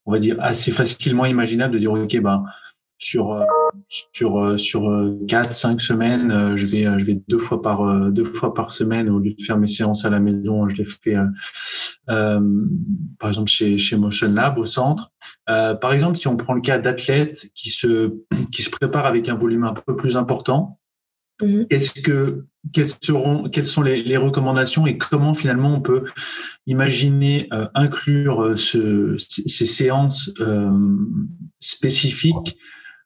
on 0.05 0.13
va 0.13 0.19
dire, 0.19 0.37
assez 0.39 0.71
facilement 0.71 1.25
imaginable 1.25 1.73
de 1.73 1.79
dire, 1.79 1.91
OK, 1.91 2.17
ben, 2.21 2.45
sur 3.05 3.33
euh, 3.33 3.45
sur 4.09 4.43
euh, 4.43 4.57
sur 4.57 4.89
euh, 4.89 5.15
quatre 5.27 5.53
cinq 5.53 5.79
semaines 5.79 6.55
je 6.55 6.65
vais 6.65 6.83
je 6.99 7.05
vais 7.05 7.21
deux 7.27 7.37
fois 7.37 7.61
par 7.61 8.11
deux 8.11 8.25
fois 8.25 8.53
par 8.53 8.71
semaine 8.71 9.09
au 9.09 9.19
lieu 9.19 9.33
de 9.37 9.43
faire 9.43 9.57
mes 9.57 9.67
séances 9.67 10.05
à 10.05 10.09
la 10.09 10.19
maison 10.19 10.67
je 10.67 10.77
les 10.77 10.85
fais 10.85 11.15
euh, 12.09 12.41
par 13.19 13.29
exemple 13.29 13.49
chez 13.49 13.77
chez 13.77 13.95
Motion 13.95 14.33
Lab 14.33 14.57
au 14.57 14.65
centre 14.65 15.11
euh, 15.49 15.75
par 15.75 15.93
exemple 15.93 16.17
si 16.17 16.27
on 16.27 16.35
prend 16.35 16.53
le 16.53 16.61
cas 16.61 16.79
d'athlètes 16.79 17.45
qui 17.53 17.69
se 17.69 18.15
qui 18.51 18.63
se 18.63 18.71
préparent 18.71 19.05
avec 19.05 19.29
un 19.29 19.35
volume 19.35 19.65
un 19.65 19.73
peu 19.73 19.95
plus 19.95 20.17
important 20.17 20.79
Mhm. 21.41 21.65
Est-ce 21.69 22.01
que 22.01 22.45
quelles 22.71 22.89
seront 23.01 23.49
quelles 23.49 23.67
sont 23.67 23.81
les, 23.81 24.17
recommandations 24.17 24.87
et 24.87 24.97
comment 24.97 25.33
finalement 25.33 25.73
on 25.73 25.81
peut 25.81 26.05
imaginer 26.65 27.47
euh, 27.51 27.67
inclure 27.75 28.57
ce, 28.57 29.15
ces 29.17 29.65
séances 29.65 30.31
euh, 30.39 30.71
spécifiques 31.59 32.57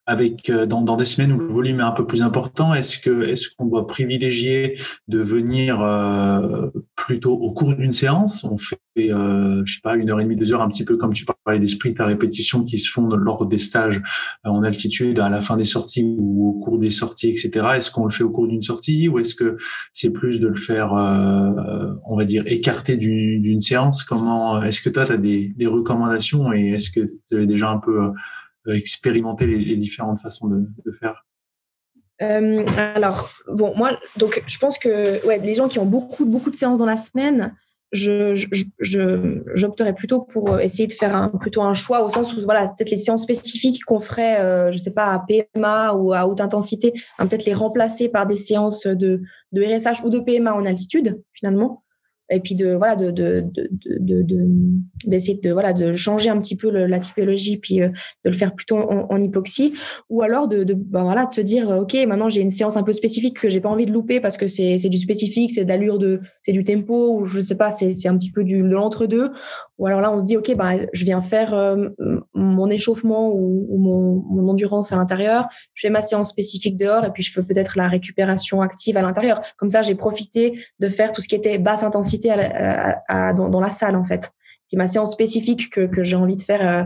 avec 0.09 0.49
euh, 0.49 0.65
dans, 0.65 0.81
dans, 0.81 0.97
des 0.97 1.05
semaines 1.05 1.31
où 1.31 1.37
le 1.37 1.45
volume 1.45 1.81
est 1.81 1.83
un 1.83 1.91
peu 1.91 2.07
plus 2.07 2.23
important 2.23 2.73
Est-ce 2.73 2.97
que 2.97 3.29
est-ce 3.29 3.47
qu'on 3.55 3.67
doit 3.67 3.85
privilégier 3.85 4.79
de 5.07 5.19
venir 5.19 5.81
euh, 5.81 6.67
plutôt 6.95 7.33
au 7.33 7.53
cours 7.53 7.75
d'une 7.75 7.93
séance? 7.93 8.43
On 8.43 8.57
fait, 8.57 8.79
euh, 8.97 9.61
je 9.65 9.75
sais 9.75 9.81
pas, 9.83 9.95
une 9.95 10.09
heure 10.09 10.19
et 10.19 10.23
demie, 10.23 10.35
deux 10.35 10.51
heures, 10.51 10.63
un 10.63 10.67
petit 10.67 10.83
peu 10.83 10.97
comme 10.97 11.13
tu 11.13 11.25
parlais 11.45 11.59
des 11.59 11.67
sprints 11.67 11.99
à 11.99 12.07
répétition 12.07 12.63
qui 12.63 12.79
se 12.79 12.89
font 12.89 13.05
lors 13.05 13.45
des 13.45 13.59
stages 13.59 14.01
en 14.43 14.63
altitude, 14.63 15.19
à 15.19 15.29
la 15.29 15.41
fin 15.41 15.57
des 15.57 15.63
sorties 15.63 16.03
ou 16.17 16.49
au 16.49 16.53
cours 16.53 16.79
des 16.79 16.89
sorties, 16.89 17.29
etc. 17.29 17.67
Est-ce 17.75 17.91
qu'on 17.91 18.05
le 18.05 18.11
fait 18.11 18.23
au 18.23 18.31
cours 18.31 18.47
d'une 18.47 18.63
sortie 18.63 19.07
ou 19.09 19.19
est-ce 19.19 19.35
que 19.35 19.57
c'est 19.93 20.11
plus 20.11 20.39
de 20.39 20.47
le 20.47 20.55
faire, 20.55 20.91
on 20.91 22.17
va 22.17 22.25
dire, 22.25 22.43
écarté 22.47 22.97
d'une 22.97 23.61
séance? 23.61 24.03
Comment 24.03 24.63
Est-ce 24.63 24.81
que 24.81 24.89
toi, 24.89 25.05
tu 25.05 25.11
as 25.11 25.17
des, 25.17 25.53
des 25.55 25.67
recommandations 25.67 26.51
et 26.51 26.71
est-ce 26.71 26.89
que 26.89 27.01
tu 27.27 27.35
avais 27.35 27.45
déjà 27.45 27.69
un 27.69 27.77
peu 27.77 28.11
expérimenter 28.67 29.47
les, 29.47 29.77
différentes 29.77 30.19
façons 30.19 30.47
de, 30.47 30.91
faire 30.99 31.25
euh, 32.21 32.65
alors, 32.95 33.31
bon, 33.47 33.73
moi, 33.77 33.97
donc, 34.17 34.43
je 34.45 34.57
pense 34.57 34.77
que 34.77 35.25
ouais, 35.25 35.39
les 35.39 35.53
gens 35.53 35.69
qui 35.69 35.79
ont 35.79 35.85
beaucoup, 35.85 36.25
beaucoup 36.25 36.49
de 36.49 36.55
séances 36.55 36.79
dans 36.79 36.85
la 36.85 36.97
semaine, 36.97 37.55
je, 37.91 38.35
j'opterais 39.53 39.93
plutôt 39.93 40.21
pour 40.21 40.59
essayer 40.59 40.85
de 40.85 40.93
faire 40.93 41.15
un, 41.15 41.29
plutôt 41.29 41.61
un 41.61 41.73
choix 41.73 42.03
au 42.03 42.09
sens 42.09 42.35
où, 42.35 42.41
voilà, 42.41 42.65
peut-être 42.65 42.91
les 42.91 42.97
séances 42.97 43.23
spécifiques 43.23 43.85
qu'on 43.85 44.01
ferait, 44.01 44.41
euh, 44.41 44.71
je 44.73 44.77
sais 44.77 44.91
pas, 44.91 45.13
à 45.13 45.19
PMA 45.25 45.93
ou 45.93 46.11
à 46.13 46.27
haute 46.27 46.41
intensité, 46.41 46.93
hein, 47.17 47.27
peut-être 47.27 47.45
les 47.45 47.53
remplacer 47.53 48.09
par 48.09 48.27
des 48.27 48.35
séances 48.35 48.85
de, 48.85 49.21
de 49.53 49.61
RSH 49.63 50.03
ou 50.03 50.09
de 50.09 50.19
PMA 50.19 50.53
en 50.53 50.65
altitude, 50.65 51.21
finalement 51.33 51.83
et 52.29 52.39
puis 52.39 52.55
de 52.55 52.73
voilà 52.73 52.95
de 52.95 53.11
de 53.11 53.43
de 53.99 54.25
d'essayer 55.05 55.39
de, 55.41 55.51
voilà 55.51 55.73
de 55.73 55.91
changer 55.91 56.29
un 56.29 56.39
petit 56.39 56.55
peu 56.55 56.69
la 56.69 56.99
typologie 56.99 57.57
puis 57.57 57.81
euh, 57.81 57.89
de 58.25 58.29
le 58.29 58.35
faire 58.35 58.53
plutôt 58.53 58.77
en, 58.77 59.19
hypoxie. 59.19 59.73
Ou 60.09 60.21
alors 60.21 60.47
de, 60.47 60.63
de 60.63 60.73
ben 60.73 61.03
voilà 61.03 61.25
de 61.25 61.33
se 61.33 61.41
dire 61.41 61.69
ok 61.69 61.95
maintenant 62.07 62.29
j'ai 62.29 62.41
une 62.41 62.49
séance 62.49 62.77
un 62.77 62.83
peu 62.83 62.93
spécifique 62.93 63.39
que 63.39 63.49
j'ai 63.49 63.61
pas 63.61 63.69
envie 63.69 63.85
de 63.85 63.91
louper 63.91 64.19
parce 64.19 64.37
que 64.37 64.47
c'est 64.47 64.77
du 64.89 64.97
spécifique 64.97 65.51
c'est 65.51 65.65
d'allure 65.65 65.97
de 65.97 66.21
c'est 66.43 66.51
du 66.51 66.63
tempo 66.63 67.19
ou 67.19 67.25
je 67.25 67.41
sais 67.41 67.55
pas 67.55 67.71
c'est 67.71 67.93
c'est 67.93 68.07
un 68.07 68.17
petit 68.17 68.31
peu 68.31 68.43
du 68.43 68.61
de 68.61 68.67
l'entre 68.67 69.05
deux 69.05 69.31
ou 69.79 69.87
alors 69.87 70.01
là 70.01 70.11
on 70.11 70.19
se 70.19 70.25
dit 70.25 70.37
ok 70.37 70.55
ben 70.55 70.85
je 70.93 71.05
viens 71.05 71.21
faire 71.21 71.53
euh, 71.53 71.89
mon 72.35 72.69
échauffement 72.69 73.31
ou, 73.33 73.77
mon, 73.79 74.23
mon 74.29 74.51
endurance 74.51 74.91
à 74.91 74.97
l'intérieur 74.97 75.47
je 75.73 75.87
fais 75.87 75.89
ma 75.89 76.01
séance 76.01 76.29
spécifique 76.29 76.77
dehors 76.77 77.05
et 77.05 77.11
puis 77.11 77.23
je 77.23 77.31
fais 77.31 77.41
peut-être 77.41 77.77
la 77.77 77.87
récupération 77.87 78.61
active 78.61 78.97
à 78.97 79.01
l'intérieur 79.01 79.41
comme 79.57 79.69
ça 79.69 79.81
j'ai 79.81 79.95
profité 79.95 80.59
de 80.79 80.87
faire 80.87 81.11
tout 81.11 81.21
ce 81.21 81.27
qui 81.27 81.35
était 81.35 81.57
basse 81.57 81.83
intensité 81.83 82.31
à, 82.31 83.33
dans, 83.33 83.59
la 83.59 83.69
salle 83.69 83.95
en 83.95 84.03
fait. 84.03 84.31
Puis 84.67 84.77
ma 84.77 84.87
séance 84.87 85.11
spécifique 85.11 85.69
que, 85.69 85.81
que 85.87 86.03
j'ai 86.03 86.15
envie 86.15 86.35
de 86.35 86.41
faire 86.41 86.67
euh, 86.67 86.83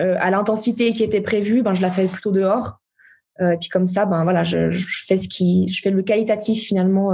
euh, 0.00 0.16
à 0.18 0.30
l'intensité 0.30 0.92
qui 0.92 1.02
était 1.02 1.20
prévue, 1.20 1.62
ben 1.62 1.74
je 1.74 1.82
la 1.82 1.90
fais 1.90 2.06
plutôt 2.06 2.32
dehors. 2.32 2.78
Euh, 3.40 3.52
et 3.52 3.56
puis 3.58 3.68
comme 3.68 3.86
ça, 3.86 4.06
ben 4.06 4.22
voilà, 4.24 4.44
je, 4.44 4.70
je, 4.70 5.04
fais 5.06 5.16
ce 5.16 5.28
qui, 5.28 5.68
je 5.68 5.80
fais 5.80 5.90
le 5.90 6.02
qualitatif 6.02 6.62
finalement 6.62 7.10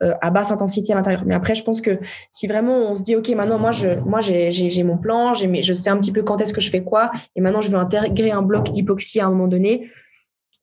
à 0.00 0.30
basse 0.30 0.50
intensité 0.50 0.92
à 0.92 0.96
l'intérieur. 0.96 1.24
Mais 1.26 1.34
après, 1.34 1.54
je 1.54 1.62
pense 1.62 1.80
que 1.80 1.98
si 2.30 2.46
vraiment 2.46 2.90
on 2.90 2.94
se 2.94 3.02
dit 3.02 3.16
ok, 3.16 3.28
maintenant 3.30 3.58
moi 3.58 3.72
je, 3.72 3.98
moi 4.00 4.20
j'ai, 4.20 4.50
j'ai, 4.50 4.82
mon 4.82 4.96
plan, 4.96 5.34
j'ai, 5.34 5.62
je 5.62 5.74
sais 5.74 5.90
un 5.90 5.98
petit 5.98 6.12
peu 6.12 6.22
quand 6.22 6.40
est-ce 6.40 6.52
que 6.52 6.60
je 6.60 6.70
fais 6.70 6.84
quoi, 6.84 7.10
et 7.36 7.40
maintenant 7.40 7.60
je 7.60 7.68
veux 7.68 7.78
intégrer 7.78 8.30
un 8.30 8.42
bloc 8.42 8.70
d'hypoxie 8.70 9.20
à 9.20 9.26
un 9.26 9.30
moment 9.30 9.48
donné. 9.48 9.90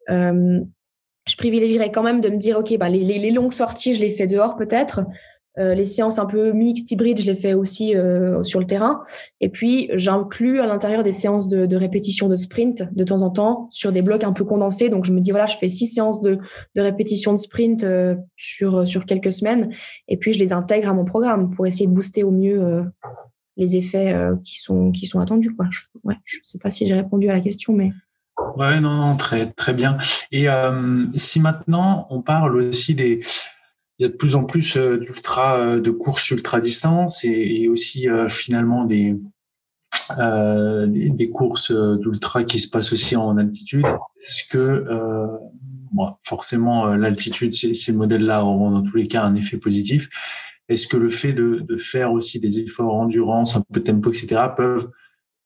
je 0.07 1.35
privilégierais 1.37 1.91
quand 1.91 2.03
même 2.03 2.21
de 2.21 2.29
me 2.29 2.37
dire 2.37 2.59
ok, 2.59 2.69
les, 2.69 2.77
les, 2.89 3.19
les 3.19 3.31
longues 3.31 3.53
sorties, 3.53 3.95
je 3.95 4.01
les 4.01 4.09
fais 4.09 4.27
dehors 4.27 4.55
peut-être. 4.55 5.01
Euh, 5.57 5.73
les 5.73 5.85
séances 5.85 6.19
un 6.19 6.25
peu 6.25 6.51
mixtes, 6.51 6.91
hybrides, 6.91 7.21
je 7.21 7.27
les 7.27 7.35
fais 7.35 7.53
aussi 7.53 7.95
euh, 7.95 8.43
sur 8.43 8.59
le 8.59 8.65
terrain. 8.65 9.01
Et 9.39 9.49
puis, 9.49 9.89
j'inclus 9.93 10.59
à 10.59 10.65
l'intérieur 10.65 11.03
des 11.03 11.13
séances 11.13 11.47
de, 11.47 11.75
répétition 11.75 12.27
de 12.27 12.35
sprint 12.35 12.83
de 12.93 13.03
temps 13.03 13.21
en 13.21 13.29
temps 13.29 13.67
sur 13.71 13.91
des 13.91 14.01
blocs 14.01 14.23
un 14.23 14.33
peu 14.33 14.43
condensés. 14.43 14.89
Donc, 14.89 15.05
je 15.05 15.13
me 15.13 15.19
dis, 15.19 15.31
voilà, 15.31 15.45
je 15.45 15.57
fais 15.57 15.69
six 15.69 15.87
séances 15.87 16.21
de, 16.21 16.39
répétition 16.75 17.31
de 17.31 17.37
sprint 17.37 17.83
euh, 17.83 18.15
sur, 18.35 18.87
sur 18.87 19.05
quelques 19.05 19.31
semaines. 19.31 19.71
Et 20.07 20.17
puis, 20.17 20.33
je 20.33 20.39
les 20.39 20.51
intègre 20.51 20.89
à 20.89 20.93
mon 20.93 21.05
programme 21.05 21.49
pour 21.49 21.65
essayer 21.65 21.87
de 21.87 21.93
booster 21.93 22.23
au 22.23 22.31
mieux 22.31 22.83
les 23.57 23.77
effets 23.77 24.13
qui, 24.43 24.59
sont, 24.59 24.91
qui 24.91 25.05
sont 25.05 25.19
attendus. 25.19 25.55
Je, 25.69 25.79
je 26.25 26.37
sais 26.43 26.59
pas 26.59 26.69
si 26.69 26.85
j'ai 26.85 26.95
répondu 26.95 27.29
à 27.29 27.33
la 27.33 27.39
question, 27.39 27.73
mais... 27.73 27.91
Ouais, 28.57 28.81
non, 28.81 28.93
non, 28.93 29.15
très, 29.15 29.47
très 29.47 29.73
bien. 29.73 29.97
Et 30.31 30.47
si 31.15 31.39
maintenant, 31.39 32.07
on 32.09 32.21
parle 32.21 32.57
aussi 32.57 32.95
des 32.95 33.21
il 33.97 34.03
y 34.03 34.05
a 34.05 34.09
de 34.09 34.15
plus 34.15 34.35
en 34.35 34.43
plus 34.43 34.75
euh, 34.77 34.97
d'ultra 34.97 35.59
euh, 35.59 35.81
de 35.81 35.91
courses 35.91 36.29
ultra 36.31 36.59
distance 36.59 37.23
et, 37.23 37.67
aussi 37.69 38.09
euh, 38.09 38.29
finalement 38.29 38.85
des 38.85 39.15
des, 40.17 41.29
courses 41.33 41.71
d'ultra 41.71 42.43
qui 42.43 42.59
se 42.59 42.69
passent 42.69 42.91
aussi 42.91 43.15
en 43.15 43.37
altitude. 43.37 43.85
Est-ce 44.19 44.47
que 44.49 44.85
forcément 46.21 46.87
l'altitude, 46.95 47.53
ces, 47.53 47.73
ces 47.73 47.93
modèles-là 47.93 48.43
auront 48.43 48.71
dans 48.71 48.83
tous 48.83 48.97
les 48.97 49.07
cas 49.07 49.23
un 49.23 49.35
effet 49.35 49.57
positif. 49.57 50.09
Est-ce 50.67 50.87
que 50.87 50.97
le 50.97 51.09
fait 51.09 51.33
de, 51.33 51.59
de, 51.59 51.77
faire 51.77 52.11
aussi 52.11 52.39
des 52.39 52.59
efforts 52.59 52.93
endurance, 52.93 53.55
un 53.55 53.63
peu 53.71 53.79
de 53.79 53.85
tempo, 53.85 54.11
etc., 54.11 54.41
peuvent 54.55 54.91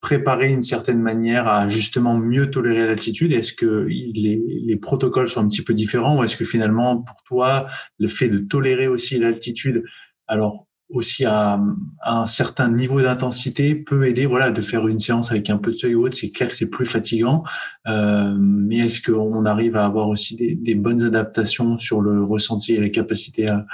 préparer 0.02 0.50
une 0.50 0.62
certaine 0.62 1.02
manière 1.02 1.48
à 1.48 1.68
justement 1.68 2.18
mieux 2.18 2.50
tolérer 2.52 2.88
l'altitude? 2.88 3.34
Est-ce 3.34 3.54
que 3.54 3.86
les, 3.88 4.42
les, 4.66 4.76
protocoles 4.78 5.28
sont 5.28 5.42
un 5.42 5.48
petit 5.48 5.64
peu 5.64 5.74
différents 5.74 6.20
ou 6.20 6.24
est-ce 6.24 6.38
que 6.38 6.46
finalement 6.46 7.02
pour 7.02 7.22
toi 7.24 7.68
le 7.98 8.08
fait 8.08 8.30
de 8.30 8.40
tolérer 8.40 8.88
aussi 8.88 9.18
l'altitude, 9.20 9.84
alors 10.28 10.68
aussi 10.90 11.26
à, 11.26 11.62
un 12.04 12.26
certain 12.26 12.70
niveau 12.70 13.02
d'intensité 13.02 13.76
peut 13.76 14.08
aider 14.08 14.26
voilà 14.26 14.52
de 14.52 14.62
faire 14.62 14.88
une 14.88 15.00
séance 15.00 15.32
avec 15.32 15.50
un 15.50 15.58
peu 15.58 15.72
de 15.72 15.76
seuil 15.76 15.96
ou 15.96 16.06
autre? 16.06 16.16
C'est 16.16 16.32
clair 16.32 16.50
que 16.50 16.56
c'est 16.56 16.70
plus 16.70 16.86
fatigant 16.86 17.44
euh, 17.88 18.36
mais 18.40 18.78
est-ce 18.78 19.02
qu'on 19.02 19.46
arrive 19.46 19.76
à 19.76 19.86
avoir 19.86 20.08
aussi 20.08 20.36
des, 20.36 20.56
des, 20.56 20.76
bonnes 20.76 21.04
adaptations 21.04 21.78
sur 21.78 22.02
le 22.02 22.24
ressenti 22.24 22.74
et 22.74 22.80
la 22.80 22.90
capacité 22.90 23.48
à, 23.50 23.66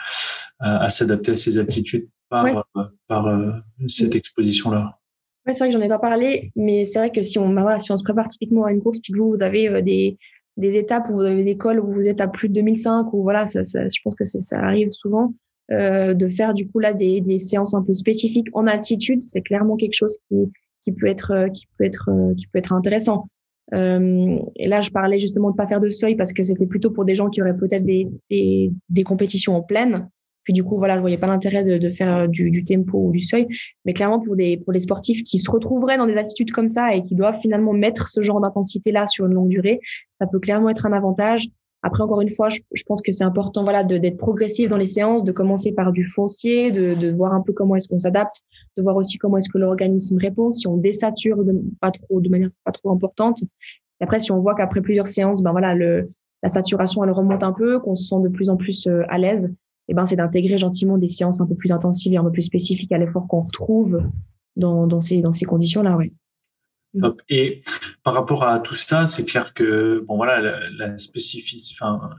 à, 0.59 0.89
s'adapter 0.89 1.33
à 1.33 1.37
ces 1.37 1.57
altitudes 1.57 2.09
par, 2.29 2.67
par 3.07 3.27
euh, 3.27 3.51
cette 3.87 4.15
exposition 4.15 4.71
là 4.71 4.99
c'est 5.53 5.59
vrai 5.59 5.69
que 5.69 5.73
j'en 5.73 5.81
ai 5.81 5.87
pas 5.87 5.99
parlé, 5.99 6.51
mais 6.55 6.85
c'est 6.85 6.99
vrai 6.99 7.11
que 7.11 7.21
si 7.21 7.37
on, 7.37 7.49
bah 7.49 7.61
voilà, 7.61 7.79
si 7.79 7.91
on 7.91 7.97
se 7.97 8.03
prépare 8.03 8.27
typiquement 8.27 8.65
à 8.65 8.71
une 8.71 8.81
course, 8.81 8.99
puis 8.99 9.13
que 9.13 9.17
vous, 9.17 9.29
vous 9.29 9.43
avez 9.43 9.69
euh, 9.69 9.81
des, 9.81 10.17
des 10.57 10.77
étapes 10.77 11.07
où 11.09 11.13
vous 11.13 11.21
avez 11.21 11.43
des 11.43 11.57
cols 11.57 11.79
où 11.79 11.93
vous 11.93 12.07
êtes 12.07 12.21
à 12.21 12.27
plus 12.27 12.49
de 12.49 12.53
2005, 12.53 13.13
ou 13.13 13.23
voilà, 13.23 13.45
ça, 13.45 13.63
ça, 13.63 13.87
je 13.87 13.99
pense 14.03 14.15
que 14.15 14.23
ça 14.23 14.59
arrive 14.59 14.91
souvent, 14.91 15.33
euh, 15.71 16.13
de 16.13 16.27
faire 16.27 16.53
du 16.53 16.67
coup 16.69 16.79
là 16.79 16.93
des, 16.93 17.21
des 17.21 17.39
séances 17.39 17.73
un 17.73 17.81
peu 17.83 17.93
spécifiques 17.93 18.47
en 18.53 18.67
altitude, 18.67 19.21
c'est 19.23 19.41
clairement 19.41 19.75
quelque 19.75 19.95
chose 19.95 20.17
qui, 20.27 20.51
qui 20.85 20.91
peut 20.91 21.07
être, 21.07 21.31
euh, 21.31 21.49
qui 21.49 21.67
peut 21.77 21.83
être, 21.83 22.09
euh, 22.09 22.33
qui 22.35 22.47
peut 22.47 22.59
être 22.59 22.71
intéressant. 22.71 23.27
Euh, 23.73 24.37
et 24.55 24.67
là, 24.67 24.79
je 24.81 24.91
parlais 24.91 25.17
justement 25.17 25.49
de 25.49 25.55
pas 25.55 25.67
faire 25.67 25.79
de 25.79 25.89
seuil 25.89 26.15
parce 26.15 26.31
que 26.31 26.43
c'était 26.43 26.67
plutôt 26.67 26.91
pour 26.91 27.03
des 27.03 27.15
gens 27.15 27.29
qui 27.29 27.41
auraient 27.41 27.57
peut-être 27.57 27.83
des, 27.83 28.07
des, 28.29 28.71
des 28.89 29.03
compétitions 29.03 29.55
en 29.55 29.61
pleine. 29.61 30.07
Puis 30.45 30.53
du 30.53 30.63
coup, 30.63 30.77
voilà, 30.77 30.95
je 30.95 31.01
voyais 31.01 31.17
pas 31.17 31.27
l'intérêt 31.27 31.63
de, 31.63 31.77
de, 31.77 31.89
faire 31.89 32.15
euh, 32.15 32.27
du, 32.27 32.63
tempo 32.63 33.07
ou 33.07 33.11
du 33.11 33.19
seuil. 33.19 33.47
Mais 33.83 33.93
clairement, 33.93 34.19
pour 34.19 34.35
des 34.35 34.57
pour 34.57 34.71
les 34.71 34.79
sportifs 34.79 35.23
qui 35.23 35.37
se 35.37 35.51
retrouveraient 35.51 35.97
dans 35.97 36.05
des 36.05 36.15
attitudes 36.15 36.51
comme 36.51 36.69
ça 36.69 36.95
et 36.95 37.03
qui 37.03 37.15
doivent 37.15 37.39
finalement 37.41 37.73
mettre 37.73 38.07
ce 38.07 38.21
genre 38.21 38.39
d'intensité-là 38.39 39.07
sur 39.07 39.25
une 39.25 39.33
longue 39.33 39.49
durée, 39.49 39.81
ça 40.21 40.27
peut 40.27 40.39
clairement 40.39 40.69
être 40.69 40.85
un 40.85 40.93
avantage. 40.93 41.49
Après, 41.81 42.01
encore 42.01 42.21
une 42.21 42.29
fois, 42.29 42.49
je, 42.49 42.61
je 42.73 42.83
pense 42.83 43.01
que 43.01 43.11
c'est 43.11 43.23
important, 43.23 43.63
voilà, 43.63 43.83
d'être 43.83 44.17
progressif 44.17 44.69
dans 44.69 44.77
les 44.77 44.85
séances, 44.85 45.23
de 45.23 45.31
commencer 45.31 45.71
par 45.71 45.91
du 45.91 46.07
foncier, 46.07 46.71
de, 46.71 46.95
de 46.95 47.11
voir 47.11 47.33
un 47.33 47.41
peu 47.41 47.53
comment 47.53 47.75
est-ce 47.75 47.87
qu'on 47.87 47.99
s'adapte, 47.99 48.41
de 48.75 48.81
voir 48.81 48.95
aussi 48.95 49.19
comment 49.19 49.37
est-ce 49.37 49.49
que 49.49 49.59
l'organisme 49.59 50.17
répond, 50.17 50.51
si 50.51 50.67
on 50.67 50.77
désature 50.77 51.43
de, 51.43 51.53
pas 51.79 51.91
trop, 51.91 52.21
de 52.21 52.29
manière 52.29 52.49
pas 52.63 52.71
trop 52.71 52.89
importante. 52.89 53.43
Et 53.43 54.03
après, 54.03 54.19
si 54.19 54.31
on 54.31 54.39
voit 54.39 54.55
qu'après 54.55 54.81
plusieurs 54.81 55.07
séances, 55.07 55.43
ben 55.43 55.51
voilà, 55.51 55.75
le, 55.75 56.09
la 56.41 56.49
saturation 56.49 57.03
elle 57.03 57.11
remonte 57.11 57.43
un 57.43 57.53
peu, 57.53 57.79
qu'on 57.79 57.95
se 57.95 58.07
sent 58.07 58.21
de 58.23 58.29
plus 58.29 58.49
en 58.49 58.57
plus 58.57 58.87
euh, 58.87 59.03
à 59.09 59.17
l'aise, 59.17 59.53
eh 59.87 59.93
ben, 59.93 60.05
c'est 60.05 60.15
d'intégrer 60.15 60.57
gentiment 60.57 60.97
des 60.97 61.07
séances 61.07 61.41
un 61.41 61.45
peu 61.45 61.55
plus 61.55 61.71
intensives 61.71 62.13
et 62.13 62.17
un 62.17 62.23
peu 62.23 62.31
plus 62.31 62.43
spécifiques 62.43 62.91
à 62.91 62.97
l'effort 62.97 63.27
qu'on 63.27 63.41
retrouve 63.41 64.01
dans, 64.55 64.99
ces, 64.99 65.21
dans 65.21 65.31
ces 65.31 65.45
conditions-là. 65.45 65.97
Ouais. 65.97 66.11
Et 67.29 67.61
par 68.03 68.13
rapport 68.13 68.43
à 68.45 68.59
tout 68.59 68.75
ça, 68.75 69.05
c'est 69.05 69.25
clair 69.25 69.53
que 69.53 70.03
bon 70.07 70.15
voilà 70.15 70.69
la, 70.69 70.97
spécificité, 70.97 71.75
enfin 71.81 72.09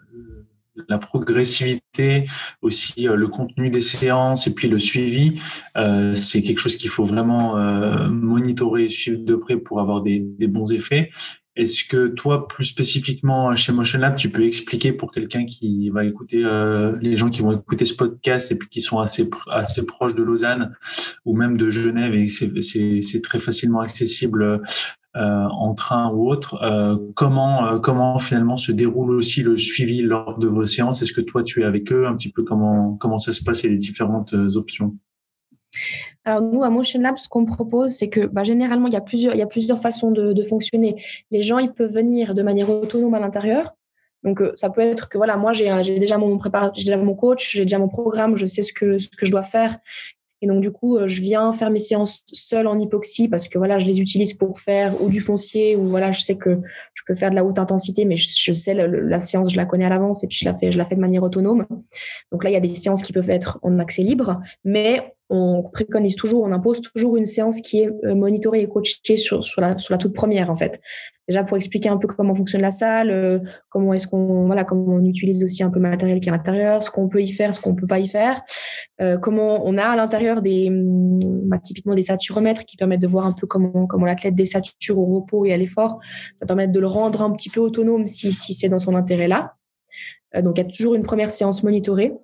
la 0.89 0.99
progressivité, 0.99 2.27
aussi 2.61 3.09
euh, 3.09 3.17
le 3.17 3.29
contenu 3.29 3.71
des 3.71 3.81
séances 3.81 4.47
et 4.47 4.55
puis 4.55 4.69
le 4.69 4.79
suivi, 4.79 5.41
euh, 5.79 6.15
c'est 6.15 6.43
quelque 6.43 6.59
chose 6.59 6.77
qu'il 6.77 6.91
faut 6.91 7.05
vraiment 7.05 7.57
euh, 7.57 8.09
monitorer 8.09 8.85
et 8.85 8.89
suivre 8.91 9.25
de 9.25 9.35
près 9.37 9.57
pour 9.57 9.81
avoir 9.81 10.03
des 10.03 10.21
bons 10.47 10.71
effets. 10.73 11.11
Est-ce 11.57 11.85
que 11.85 12.09
toi, 12.09 12.49
plus 12.49 12.65
spécifiquement 12.65 13.57
chez 13.57 13.73
Motion 13.73 13.99
Lab, 13.99 14.17
tu 14.17 14.31
peux 14.31 14.45
expliquer 14.45 14.93
pour 14.93 15.11
quelqu'un 15.11 15.47
qui 15.47 15.89
va 15.89 16.05
écouter, 16.05 16.43
euh, 16.45 16.97
les 17.01 17.17
gens 17.17 17.31
qui 17.31 17.41
vont 17.41 17.53
écouter 17.53 17.87
ce 17.87 17.97
podcast 17.97 18.53
et 18.53 18.57
puis 18.57 18.69
qui 18.69 18.83
sont 18.83 18.99
assez 19.01 19.29
assez 19.51 19.87
proches 19.87 20.15
de 20.15 20.23
Lausanne 20.23 20.77
ou 21.25 21.35
même 21.35 21.57
de 21.57 21.71
Genève 21.71 22.15
et 22.15 22.27
c'est 22.29 23.23
très 23.23 23.39
facilement 23.39 23.81
accessible 23.81 24.61
en 25.15 25.73
train 25.73 26.11
ou 26.11 26.31
autre, 26.31 26.61
comment 27.15 27.81
comment 27.81 28.19
finalement 28.19 28.59
se 28.59 28.71
déroule 28.71 29.13
aussi 29.13 29.43
le 29.43 29.57
suivi 29.57 30.03
lors 30.03 30.39
de 30.39 30.47
vos 30.47 30.67
séances? 30.67 31.01
Est-ce 31.01 31.15
que 31.15 31.23
toi 31.23 31.43
tu 31.43 31.63
es 31.63 31.65
avec 31.65 31.91
eux? 31.91 32.07
Un 32.07 32.17
petit 32.17 32.31
peu 32.31 32.43
comment 32.43 32.97
comment 33.01 33.17
ça 33.17 33.33
se 33.33 33.43
passe 33.43 33.65
et 33.65 33.71
les 33.71 33.79
différentes 33.79 34.35
options 34.55 34.95
alors 36.25 36.43
nous, 36.43 36.65
à 36.65 36.71
Motion 36.71 37.01
Lab, 37.01 37.19
ce 37.19 37.29
qu'on 37.29 37.45
propose, 37.45 37.93
c'est 37.93 38.09
que 38.09 38.27
bah, 38.27 38.43
généralement, 38.43 38.89
il 38.89 38.95
y, 38.95 38.97
a 38.97 39.01
plusieurs, 39.01 39.81
façons 39.81 40.11
de, 40.11 40.43
fonctionner. 40.43 41.01
Les 41.31 41.43
gens, 41.43 41.59
ils 41.59 41.73
peuvent 41.73 41.93
venir 41.93 42.35
de 42.35 42.43
manière 42.43 42.69
autonome 42.69 43.15
à 43.15 43.21
l'intérieur. 43.21 43.75
Donc 44.25 44.43
ça 44.57 44.71
peut 44.71 44.81
être 44.81 45.09
que 45.09 45.19
voilà, 45.19 45.37
moi 45.37 45.53
j'ai 45.53 45.67
déjà 46.01 46.19
mon 46.19 46.37
j'ai 46.75 46.85
déjà 46.85 46.97
mon 46.97 47.15
coach, 47.15 47.53
j'ai 47.55 47.63
déjà 47.63 47.79
mon 47.79 47.89
programme, 47.89 48.37
je 48.37 48.45
sais 48.45 48.63
ce 48.63 48.73
que 48.73 48.99
ce 48.99 49.09
que 49.09 49.25
je 49.25 49.31
dois 49.31 49.45
faire 49.45 49.77
et 50.43 50.47
donc, 50.47 50.61
du 50.61 50.71
coup, 50.71 50.97
euh, 50.97 51.09
je 51.09 51.23
viens 51.23 51.53
faire 51.53 51.71
mes 51.71 51.79
séances 51.79 52.25
seule 52.27 52.67
en 52.67 52.79
hypoxie 52.79 53.29
parce 53.29 53.49
que 53.49 53.57
voilà, 53.57 53.79
je 53.79 53.87
les 53.87 54.01
utilise 54.01 54.35
pour 54.35 54.61
faire 54.61 55.01
ou 55.03 55.09
du 55.09 55.21
foncier 55.21 55.77
ou 55.77 55.89
voilà, 55.89 56.13
je 56.13 56.21
sais 56.21 56.37
que 56.37 56.61
je 56.95 57.03
peux 57.07 57.15
faire 57.15 57.31
de 57.31 57.37
la 57.37 57.45
haute 57.45 57.59
intensité, 57.59 58.05
mais 58.05 58.17
je, 58.17 58.53
sais 58.53 58.75
la 58.75 59.21
séance, 59.21 59.51
je 59.51 59.57
la 59.57 59.65
connais 59.65 59.87
à 59.87 59.89
l'avance 59.89 60.25
et 60.25 60.27
puis 60.27 60.37
je 60.37 60.45
la 60.45 60.55
fais, 60.55 60.71
je 60.71 60.79
la 60.79 60.85
fais 60.85 60.95
de 60.95 61.01
manière 61.01 61.23
autonome. 61.23 61.67
Donc 62.33 62.45
là, 62.45 62.51
il 62.51 62.53
y 62.53 62.57
a 62.57 62.61
des 62.61 62.69
séances 62.69 63.03
qui 63.03 63.15
peuvent 63.15 63.31
être 63.31 63.59
en 63.63 63.79
accès 63.79 64.03
libre, 64.03 64.41
mais 64.63 65.16
on 65.29 65.63
préconise 65.63 66.17
toujours, 66.17 66.45
on 66.45 66.53
impose 66.53 66.81
toujours 66.81 67.17
une 67.17 67.25
séance 67.25 67.61
qui 67.61 67.81
est 67.81 67.91
euh, 68.05 68.15
monitorée 68.15 68.61
et 68.61 68.69
coachée 68.69 69.17
sur, 69.17 69.43
sur, 69.43 69.61
la, 69.61 69.77
sur 69.79 69.93
la 69.93 69.99
toute 69.99 70.15
première, 70.15 70.51
en 70.51 70.57
fait. 70.57 70.81
Déjà 71.29 71.43
pour 71.43 71.57
expliquer 71.57 71.89
un 71.89 71.97
peu 71.97 72.07
comment 72.07 72.37
fonctionne 72.37 72.61
la 72.61 72.71
salle, 72.71 73.11
euh, 73.11 73.41
comment 73.69 73.93
est-ce 73.93 74.07
qu'on 74.07 74.47
voilà 74.47 74.63
comment 74.63 74.95
on 74.95 75.05
utilise 75.05 75.43
aussi 75.43 75.65
un 75.65 75.71
peu 75.71 75.81
le 75.81 75.89
matériel 75.89 76.21
qui 76.21 76.29
est 76.29 76.33
à 76.33 76.37
l'intérieur, 76.37 76.81
ce 76.83 76.91
qu'on 76.91 77.09
peut 77.09 77.21
y 77.21 77.27
faire, 77.27 77.53
ce 77.53 77.61
qu'on 77.61 77.75
peut 77.75 77.89
pas 77.89 77.99
y 77.99 78.07
faire, 78.07 78.43
euh, 79.01 79.19
comment 79.19 79.67
on 79.67 79.77
a 79.77 79.83
à 79.83 79.97
l'intérieur 79.97 80.41
des 80.41 80.69
hum, 80.69 81.19
bah, 81.49 81.59
typiquement 81.59 81.95
des 81.95 82.03
saturomètres 82.03 82.65
qui 82.65 82.77
permettent 82.77 83.03
de 83.03 83.09
voir 83.09 83.27
un 83.27 83.33
peu 83.33 83.49
comment 83.49 83.89
comment 83.89 84.07
l'athlète 84.07 84.37
désature 84.37 85.01
au 85.01 85.05
repos 85.05 85.45
et 85.45 85.53
à 85.53 85.57
l'effort. 85.57 85.99
Ça 86.37 86.47
permet 86.47 86.69
de 86.69 86.79
le 86.79 86.87
rendre 86.87 87.23
un 87.23 87.33
petit 87.33 87.51
peu 87.51 87.59
autonome 87.59 88.07
si 88.07 88.31
si 88.31 88.55
c'est 88.55 88.69
dans 88.69 88.79
son 88.79 88.95
intérêt 88.95 89.27
là. 89.27 89.55
donc 90.43 90.59
il 90.59 90.63
y 90.63 90.65
a 90.65 90.71
toujours 90.71 90.95
une 90.95 91.03
première 91.03 91.33
séance 91.33 91.65
monitorée 91.65 92.15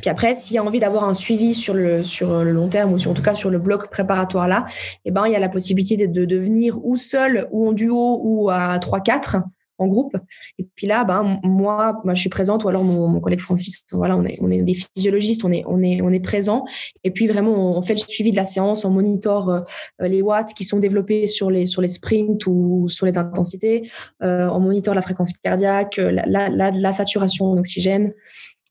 puis 0.00 0.10
après, 0.10 0.34
s'il 0.34 0.56
y 0.56 0.58
a 0.58 0.64
envie 0.64 0.80
d'avoir 0.80 1.04
un 1.04 1.14
suivi 1.14 1.54
sur 1.54 1.74
le, 1.74 2.02
sur 2.02 2.44
le 2.44 2.52
long 2.52 2.68
terme 2.68 2.92
ou 2.92 2.96
en 2.96 3.14
tout 3.14 3.22
cas 3.22 3.34
sur 3.34 3.50
le 3.50 3.58
bloc 3.58 3.90
préparatoire 3.90 4.48
là, 4.48 4.66
eh 5.04 5.10
ben, 5.10 5.26
il 5.26 5.32
y 5.32 5.36
a 5.36 5.40
la 5.40 5.48
possibilité 5.48 5.96
de, 6.06 6.24
de 6.24 6.36
venir 6.36 6.78
ou 6.84 6.96
seul 6.96 7.48
ou 7.50 7.68
en 7.68 7.72
duo 7.72 8.20
ou 8.22 8.50
à 8.50 8.78
3-4 8.78 9.42
en 9.78 9.86
groupe. 9.86 10.16
Et 10.58 10.66
puis 10.74 10.86
là, 10.86 11.04
ben, 11.04 11.38
moi, 11.42 12.00
moi, 12.04 12.14
je 12.14 12.20
suis 12.20 12.30
présente 12.30 12.64
ou 12.64 12.68
alors 12.68 12.84
mon, 12.84 13.08
mon, 13.08 13.20
collègue 13.20 13.40
Francis, 13.40 13.84
voilà, 13.92 14.16
on 14.16 14.24
est, 14.24 14.38
on 14.40 14.50
est 14.50 14.62
des 14.62 14.74
physiologistes, 14.74 15.44
on 15.44 15.52
est, 15.52 15.64
on 15.66 15.82
est, 15.82 16.00
on 16.02 16.10
est 16.12 16.20
présent. 16.20 16.64
Et 17.04 17.10
puis 17.10 17.26
vraiment, 17.26 17.76
on 17.76 17.82
fait 17.82 17.94
le 17.94 18.00
suivi 18.00 18.30
de 18.30 18.36
la 18.36 18.44
séance, 18.44 18.84
on 18.84 18.90
monitore 18.90 19.50
euh, 19.50 19.60
les 20.00 20.22
watts 20.22 20.54
qui 20.54 20.64
sont 20.64 20.78
développés 20.78 21.26
sur 21.26 21.50
les, 21.50 21.66
sur 21.66 21.82
les 21.82 21.88
sprints 21.88 22.46
ou 22.46 22.88
sur 22.88 23.06
les 23.06 23.18
intensités. 23.18 23.90
Euh, 24.22 24.48
on 24.48 24.60
monitore 24.60 24.94
la 24.94 25.02
fréquence 25.02 25.32
cardiaque, 25.34 25.96
la, 25.96 26.48
la, 26.48 26.70
la 26.70 26.92
saturation 26.92 27.46
en 27.46 27.58
oxygène. 27.58 28.12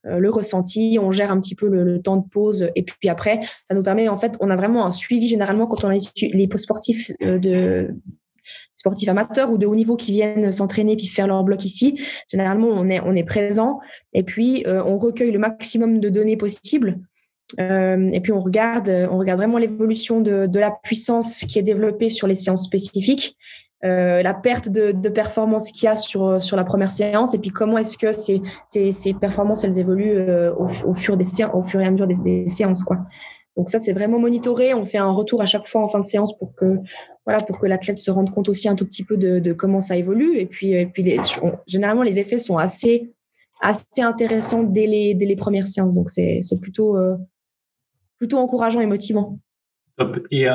Euh, 0.07 0.19
le 0.19 0.29
ressenti, 0.29 0.97
on 1.01 1.11
gère 1.11 1.31
un 1.31 1.39
petit 1.39 1.55
peu 1.55 1.67
le, 1.67 2.01
temps 2.01 2.17
de 2.17 2.27
pause 2.27 2.69
et 2.75 2.83
puis 2.83 3.09
après, 3.09 3.39
ça 3.67 3.73
nous 3.73 3.83
permet 3.83 4.07
en 4.07 4.15
fait, 4.15 4.35
on 4.39 4.49
a 4.49 4.55
vraiment 4.55 4.85
un 4.85 4.91
suivi 4.91 5.27
généralement 5.27 5.65
quand 5.65 5.83
on 5.83 5.89
a 5.89 5.93
les 5.93 6.49
sportifs 6.57 7.11
euh, 7.23 7.39
de 7.39 7.95
sportifs 8.75 9.09
amateurs 9.09 9.51
ou 9.51 9.57
de 9.57 9.65
haut 9.65 9.75
niveau 9.75 9.95
qui 9.95 10.11
viennent 10.11 10.51
s'entraîner 10.51 10.95
puis 10.95 11.07
faire 11.07 11.27
leur 11.27 11.43
bloc 11.43 11.63
ici. 11.65 11.99
Généralement, 12.29 12.67
on 12.67 12.89
est 12.89 12.99
on 12.99 13.15
est 13.15 13.23
présent 13.23 13.79
et 14.13 14.23
puis 14.23 14.63
euh, 14.67 14.83
on 14.83 14.99
recueille 14.99 15.31
le 15.31 15.39
maximum 15.39 15.99
de 15.99 16.09
données 16.09 16.37
possibles. 16.37 16.99
et 17.57 18.19
puis 18.21 18.31
on 18.31 18.41
regarde, 18.41 18.89
on 19.11 19.17
regarde 19.17 19.39
vraiment 19.39 19.57
l'évolution 19.57 20.19
de, 20.19 20.45
de, 20.45 20.59
la 20.59 20.71
puissance 20.83 21.45
qui 21.45 21.57
est 21.57 21.63
développée 21.63 22.09
sur 22.09 22.27
les 22.27 22.35
séances 22.35 22.65
spécifiques 22.65 23.37
euh, 23.83 24.23
la 24.23 24.33
perte 24.33 24.69
de, 24.69 25.09
performance 25.09 25.71
qu'il 25.71 25.83
y 25.83 25.87
a 25.87 25.97
sur, 25.97 26.41
sur 26.41 26.55
la 26.55 26.63
première 26.63 26.91
séance 26.91 27.33
et 27.35 27.39
puis 27.39 27.49
comment 27.49 27.77
est-ce 27.77 27.97
que 27.97 28.13
ces, 28.13 28.41
ces, 28.69 28.93
ces, 28.93 29.13
performances 29.13 29.65
elles 29.65 29.77
évoluent 29.77 30.17
euh, 30.17 30.55
au, 30.55 30.93
fur 30.93 31.17
des 31.17 31.25
au 31.53 31.61
fur 31.61 31.81
et 31.81 31.85
à 31.85 31.91
mesure 31.91 32.07
des, 32.07 32.47
séances 32.47 32.83
quoi. 32.83 33.05
Donc 33.57 33.69
ça 33.69 33.77
c'est 33.77 33.91
vraiment 33.91 34.17
monitoré. 34.17 34.73
On 34.73 34.85
fait 34.85 34.97
un 34.97 35.11
retour 35.11 35.41
à 35.41 35.45
chaque 35.45 35.67
fois 35.67 35.83
en 35.83 35.89
fin 35.89 35.99
de 35.99 36.05
séance 36.05 36.35
pour 36.37 36.55
que 36.55 36.77
voilà 37.25 37.41
pour 37.41 37.59
que 37.59 37.67
l'athlète 37.67 37.99
se 37.99 38.09
rende 38.11 38.31
compte 38.31 38.47
aussi 38.47 38.69
un 38.69 38.75
tout 38.75 38.85
petit 38.85 39.03
peu 39.03 39.17
de, 39.17 39.53
comment 39.53 39.81
ça 39.81 39.97
évolue 39.97 40.37
et 40.37 40.45
puis 40.45 40.71
et 40.71 40.87
puis 40.87 41.19
généralement 41.67 42.03
les 42.03 42.17
effets 42.17 42.39
sont 42.39 42.57
assez 42.57 43.13
assez 43.61 44.01
intéressants 44.01 44.63
dès 44.63 44.87
les 44.87 45.15
dès 45.15 45.25
les 45.25 45.35
premières 45.35 45.67
séances. 45.67 45.95
Donc 45.95 46.09
c'est 46.09 46.39
plutôt 46.61 46.97
euh, 46.97 47.17
plutôt 48.17 48.37
encourageant 48.37 48.79
et 48.79 48.87
motivant. 48.87 49.37
Et 50.31 50.47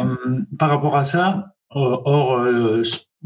par 0.59 0.71
rapport 0.71 0.97
à 0.97 1.05
ça, 1.05 1.55
hors 1.71 2.45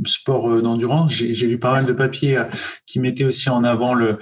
sport 0.04 0.50
euh, 0.50 0.62
d'endurance, 0.62 1.12
j'ai 1.12 1.46
lu 1.46 1.58
pas 1.58 1.72
mal 1.72 1.86
de 1.86 1.92
papiers 1.92 2.38
euh, 2.38 2.44
qui 2.86 3.00
mettaient 3.00 3.24
aussi 3.24 3.50
en 3.50 3.64
avant 3.64 3.94
le 3.94 4.18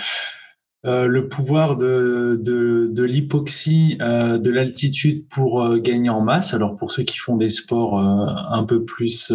euh, 0.84 1.06
le 1.06 1.28
pouvoir 1.28 1.76
de, 1.76 2.40
de, 2.42 2.88
de 2.90 3.02
l'hypoxie 3.04 3.98
de 3.98 4.50
l'altitude 4.50 5.28
pour 5.28 5.78
gagner 5.78 6.10
en 6.10 6.20
masse. 6.20 6.54
Alors 6.54 6.76
pour 6.76 6.90
ceux 6.90 7.04
qui 7.04 7.18
font 7.18 7.36
des 7.36 7.50
sports 7.50 8.00
un 8.00 8.64
peu 8.64 8.84
plus 8.84 9.32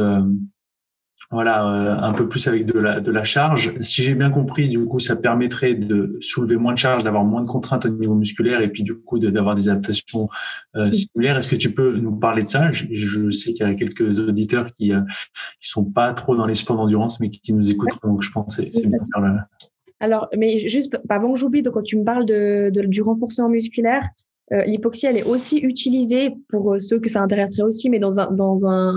voilà, 1.29 1.67
euh, 1.67 1.97
un 2.01 2.13
peu 2.13 2.29
plus 2.29 2.47
avec 2.47 2.65
de 2.65 2.79
la, 2.79 3.01
de 3.01 3.11
la 3.11 3.25
charge. 3.25 3.73
Si 3.81 4.01
j'ai 4.01 4.15
bien 4.15 4.29
compris, 4.29 4.69
du 4.69 4.85
coup, 4.85 4.99
ça 4.99 5.17
permettrait 5.17 5.75
de 5.75 6.17
soulever 6.21 6.55
moins 6.55 6.71
de 6.71 6.77
charge, 6.77 7.03
d'avoir 7.03 7.25
moins 7.25 7.41
de 7.41 7.47
contraintes 7.47 7.85
au 7.85 7.89
niveau 7.89 8.15
musculaire 8.15 8.61
et 8.61 8.69
puis 8.69 8.83
du 8.83 8.95
coup 8.95 9.19
d'avoir 9.19 9.55
des 9.55 9.67
adaptations 9.67 10.29
euh, 10.77 10.89
similaires. 10.91 11.35
Est-ce 11.35 11.49
que 11.49 11.57
tu 11.57 11.73
peux 11.73 11.97
nous 11.97 12.15
parler 12.15 12.43
de 12.43 12.47
ça? 12.47 12.71
Je, 12.71 12.85
je, 12.91 13.29
sais 13.31 13.51
qu'il 13.51 13.67
y 13.67 13.69
a 13.69 13.73
quelques 13.75 14.19
auditeurs 14.19 14.73
qui 14.73 14.93
euh, 14.93 15.01
qui 15.59 15.69
sont 15.69 15.83
pas 15.83 16.13
trop 16.13 16.37
dans 16.37 16.45
les 16.45 16.53
sports 16.53 16.77
d'endurance, 16.77 17.19
mais 17.19 17.29
qui, 17.29 17.51
nous 17.51 17.69
écoutent, 17.69 17.89
donc 18.03 18.23
je 18.23 18.31
pense 18.31 18.55
que 18.55 18.63
c'est 18.71 18.87
bien 18.87 18.99
faire 19.13 19.45
Alors, 19.99 20.29
mais 20.37 20.59
juste 20.59 20.97
avant 21.09 21.33
que 21.33 21.39
j'oublie, 21.39 21.61
quand 21.61 21.83
tu 21.83 21.97
me 21.97 22.05
parles 22.05 22.25
de, 22.25 22.69
de 22.73 22.83
du 22.83 23.01
renforcement 23.01 23.49
musculaire, 23.49 24.07
euh, 24.53 24.63
l'hypoxie, 24.63 25.07
elle 25.07 25.17
est 25.17 25.23
aussi 25.23 25.57
utilisée 25.57 26.35
pour 26.47 26.79
ceux 26.79 26.99
que 26.99 27.09
ça 27.09 27.21
intéresserait 27.21 27.63
aussi, 27.63 27.89
mais 27.89 27.99
dans 27.99 28.21
un, 28.21 28.31
dans 28.31 28.65
un 28.65 28.93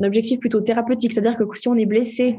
objectif 0.00 0.40
plutôt 0.40 0.60
thérapeutique, 0.60 1.12
c'est-à-dire 1.12 1.36
que 1.36 1.44
si 1.54 1.68
on 1.68 1.74
est 1.74 1.86
blessé 1.86 2.38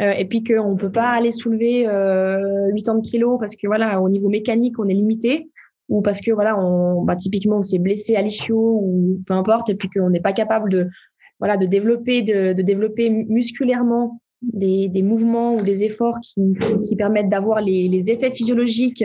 euh, 0.00 0.12
et 0.12 0.24
puis 0.26 0.44
qu'on 0.44 0.72
ne 0.72 0.76
peut 0.76 0.92
pas 0.92 1.10
aller 1.10 1.30
soulever 1.30 1.88
euh, 1.88 2.70
80 2.76 3.00
kilos 3.00 3.38
parce 3.40 3.56
que 3.56 3.66
voilà 3.66 4.00
au 4.00 4.08
niveau 4.08 4.28
mécanique 4.28 4.78
on 4.78 4.88
est 4.88 4.94
limité 4.94 5.50
ou 5.88 6.02
parce 6.02 6.20
que 6.20 6.32
voilà 6.32 6.58
on 6.58 7.02
bah, 7.04 7.16
typiquement 7.16 7.58
on 7.58 7.62
s'est 7.62 7.78
blessé 7.78 8.14
à 8.14 8.22
l'ischio 8.22 8.80
ou 8.82 9.22
peu 9.26 9.32
importe 9.32 9.70
et 9.70 9.74
puis 9.74 9.88
qu'on 9.88 10.10
n'est 10.10 10.20
pas 10.20 10.34
capable 10.34 10.70
de 10.70 10.88
voilà 11.38 11.56
de 11.56 11.64
développer 11.64 12.20
de, 12.22 12.52
de 12.52 12.62
développer 12.62 13.08
musculairement 13.08 14.20
des, 14.42 14.88
des, 14.88 15.02
mouvements 15.02 15.54
ou 15.54 15.62
des 15.62 15.82
efforts 15.84 16.20
qui, 16.20 16.40
qui, 16.86 16.94
permettent 16.94 17.30
d'avoir 17.30 17.62
les, 17.62 17.88
les, 17.88 18.10
effets 18.10 18.30
physiologiques 18.30 19.04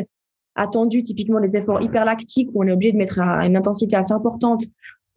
attendus 0.56 1.04
typiquement 1.04 1.40
les 1.40 1.56
efforts 1.56 1.82
hyperlactiques 1.82 2.50
où 2.54 2.64
on 2.64 2.68
est 2.68 2.72
obligé 2.72 2.92
de 2.92 2.98
mettre 2.98 3.20
à 3.20 3.48
une 3.48 3.56
intensité 3.56 3.96
assez 3.96 4.12
importante 4.12 4.66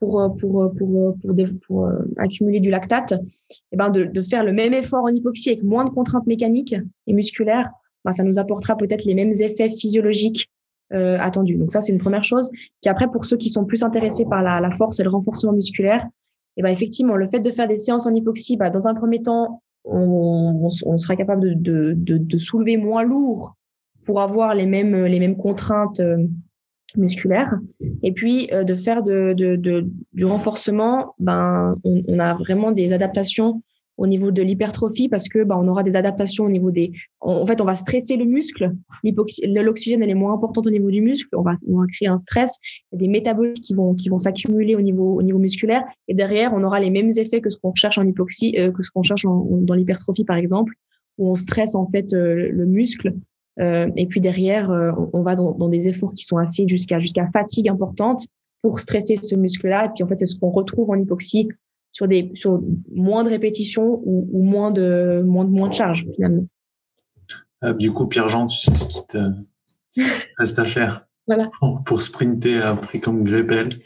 pour, 0.05 0.21
euh, 0.63 0.69
euh, 0.81 1.47
euh, 1.71 2.15
accumuler 2.17 2.61
du 2.61 2.71
lactate, 2.71 3.13
et 3.13 3.57
eh 3.73 3.77
ben 3.77 3.91
de, 3.91 4.21
faire 4.21 4.45
le 4.45 4.53
même 4.53 4.73
effort 4.73 5.05
en 5.05 5.09
hypoxie 5.09 5.51
avec 5.51 5.63
moins 5.63 5.85
de 5.85 5.91
contraintes 5.91 6.27
mécaniques 6.27 6.75
et 7.07 7.13
musculaires, 7.13 7.71
ben 8.05 8.13
ça 8.13 8.25
nous 8.25 8.39
apportera 8.39 8.77
peut-être 8.77 9.05
les 9.05 9.15
mêmes 9.15 9.33
effets 9.33 9.69
physiologiques 9.69 10.49
attendus. 10.91 11.57
Donc 11.57 11.73
ça, 11.73 11.81
c'est 11.81 11.91
une 11.91 11.99
première 11.99 12.23
chose. 12.23 12.51
Puis 12.53 12.89
après, 12.89 13.09
pour 13.11 13.25
ceux 13.25 13.37
qui 13.37 13.49
sont 13.49 13.65
plus 13.65 13.83
intéressés 13.83 14.25
par 14.27 14.45
la, 14.45 14.71
force 14.71 15.01
et 15.01 15.03
le 15.03 15.11
renforcement 15.11 15.53
musculaire, 15.53 16.05
et 16.57 16.61
eh 16.61 16.63
ben 16.63 16.69
effectivement, 16.69 17.17
le 17.17 17.27
fait 17.27 17.41
de 17.41 17.51
faire 17.51 17.67
des 17.67 17.79
séances 17.79 18.07
en 18.07 18.15
hypoxie, 18.15 18.57
ben 18.57 18.71
dans 18.71 18.87
un 18.87 18.95
premier 18.95 19.21
temps, 19.21 19.61
on, 19.85 20.69
sera 20.69 21.17
capable 21.17 21.61
de, 21.61 21.95
de, 21.97 22.39
soulever 22.39 22.77
moins 22.77 23.03
lourd 23.03 23.57
pour 24.05 24.21
avoir 24.21 24.55
les 24.55 24.67
mêmes, 24.67 25.07
les 25.07 25.19
mêmes 25.19 25.37
contraintes 25.37 26.01
musculaire. 26.97 27.59
Et 28.03 28.13
puis 28.13 28.49
euh, 28.53 28.65
de 28.65 28.75
faire 28.75 29.03
de, 29.03 29.35
de, 29.35 29.57
de, 29.57 29.87
du 30.13 30.25
renforcement, 30.25 31.15
ben, 31.19 31.77
on, 31.85 32.03
on, 32.09 32.19
a 32.19 32.35
vraiment 32.35 32.73
des 32.73 32.93
adaptations 32.93 33.63
au 33.97 34.07
niveau 34.07 34.31
de 34.31 34.43
l'hypertrophie 34.43 35.09
parce 35.09 35.29
que 35.29 35.45
ben, 35.45 35.57
on 35.57 35.69
aura 35.69 35.83
des 35.83 35.97
adaptations 35.97 36.45
au 36.45 36.51
niveau 36.51 36.71
des. 36.71 36.93
En 37.21 37.45
fait, 37.45 37.61
on 37.61 37.65
va 37.65 37.75
stresser 37.75 38.17
le 38.17 38.25
muscle. 38.25 38.73
L'oxygène 39.05 40.03
elle 40.03 40.11
est 40.11 40.15
moins 40.15 40.35
importante 40.35 40.67
au 40.67 40.71
niveau 40.71 40.91
du 40.91 41.01
muscle. 41.01 41.29
On 41.33 41.43
va, 41.43 41.57
on 41.69 41.79
va 41.81 41.87
créer 41.87 42.09
un 42.09 42.17
stress. 42.17 42.59
Il 42.93 42.97
y 42.97 42.99
a 42.99 43.07
des 43.07 43.09
métabolites 43.09 43.61
qui 43.61 43.75
vont 43.75 43.95
qui 43.95 44.09
vont 44.09 44.19
s'accumuler 44.19 44.75
au 44.75 44.81
niveau 44.81 45.19
au 45.19 45.23
niveau 45.23 45.39
musculaire. 45.39 45.85
Et 46.09 46.15
derrière, 46.15 46.53
on 46.55 46.65
aura 46.65 46.81
les 46.81 46.91
mêmes 46.91 47.11
effets 47.17 47.41
que 47.41 47.51
ce 47.51 47.59
qu'on 47.59 47.75
cherche 47.75 47.99
en 47.99 48.07
hypoxie, 48.07 48.55
euh, 48.59 48.73
que 48.73 48.83
ce 48.83 48.91
qu'on 48.91 49.03
cherche 49.03 49.25
en, 49.25 49.45
dans 49.63 49.75
l'hypertrophie 49.75 50.25
par 50.25 50.37
exemple, 50.37 50.75
où 51.19 51.31
on 51.31 51.35
stresse 51.35 51.75
en 51.75 51.89
fait 51.89 52.13
euh, 52.15 52.49
le 52.51 52.67
muscle 52.67 53.15
euh, 53.61 53.89
et 53.97 54.07
puis 54.07 54.21
derrière, 54.21 54.71
euh, 54.71 54.93
on, 55.13 55.23
va 55.23 55.37
dans, 55.37 55.53
dans, 55.53 55.69
des 55.69 55.89
efforts 55.89 56.13
qui 56.15 56.25
sont 56.25 56.39
assez 56.39 56.67
jusqu'à 56.67 56.99
jusqu'à 56.99 57.29
fatigue 57.33 57.69
importante 57.69 58.27
pour 58.63 58.81
stresser 58.81 59.17
ce 59.17 59.37
muscle-là. 59.37 59.87
Et 59.87 59.89
puis 59.95 60.05
en 60.05 60.09
fait, 60.09 60.19
c'est 60.19 60.27
ce 60.27 60.39
qu'on 60.39 60.51
retrouve 60.51 60.91
en 60.91 60.97
hypoxie 60.97 61.49
sur 61.93 62.09
des 62.09 62.31
sur 62.35 62.61
moins 62.93 63.23
de 63.23 63.29
répétitions 63.29 64.01
ou, 64.05 64.29
ou 64.33 64.43
moins 64.43 64.71
de 64.71 65.23
moins 65.25 65.45
de 65.45 65.51
moins 65.51 65.69
de 65.69 65.75
charge 65.75 66.07
finalement. 66.15 66.47
Euh, 67.63 67.73
du 67.73 67.93
coup, 67.93 68.07
Pierre-Jean, 68.07 68.47
tu 68.47 68.59
sais 68.59 68.75
ce 68.75 68.89
qui 68.89 69.07
te 69.07 69.19
reste 70.39 70.59
à 70.59 70.67
faire. 70.67 71.07
Voilà. 71.27 71.51
Pour 71.87 72.01
sprinter 72.01 72.61
après 72.61 73.01
comme 73.01 73.25
Grépel. 73.25 73.81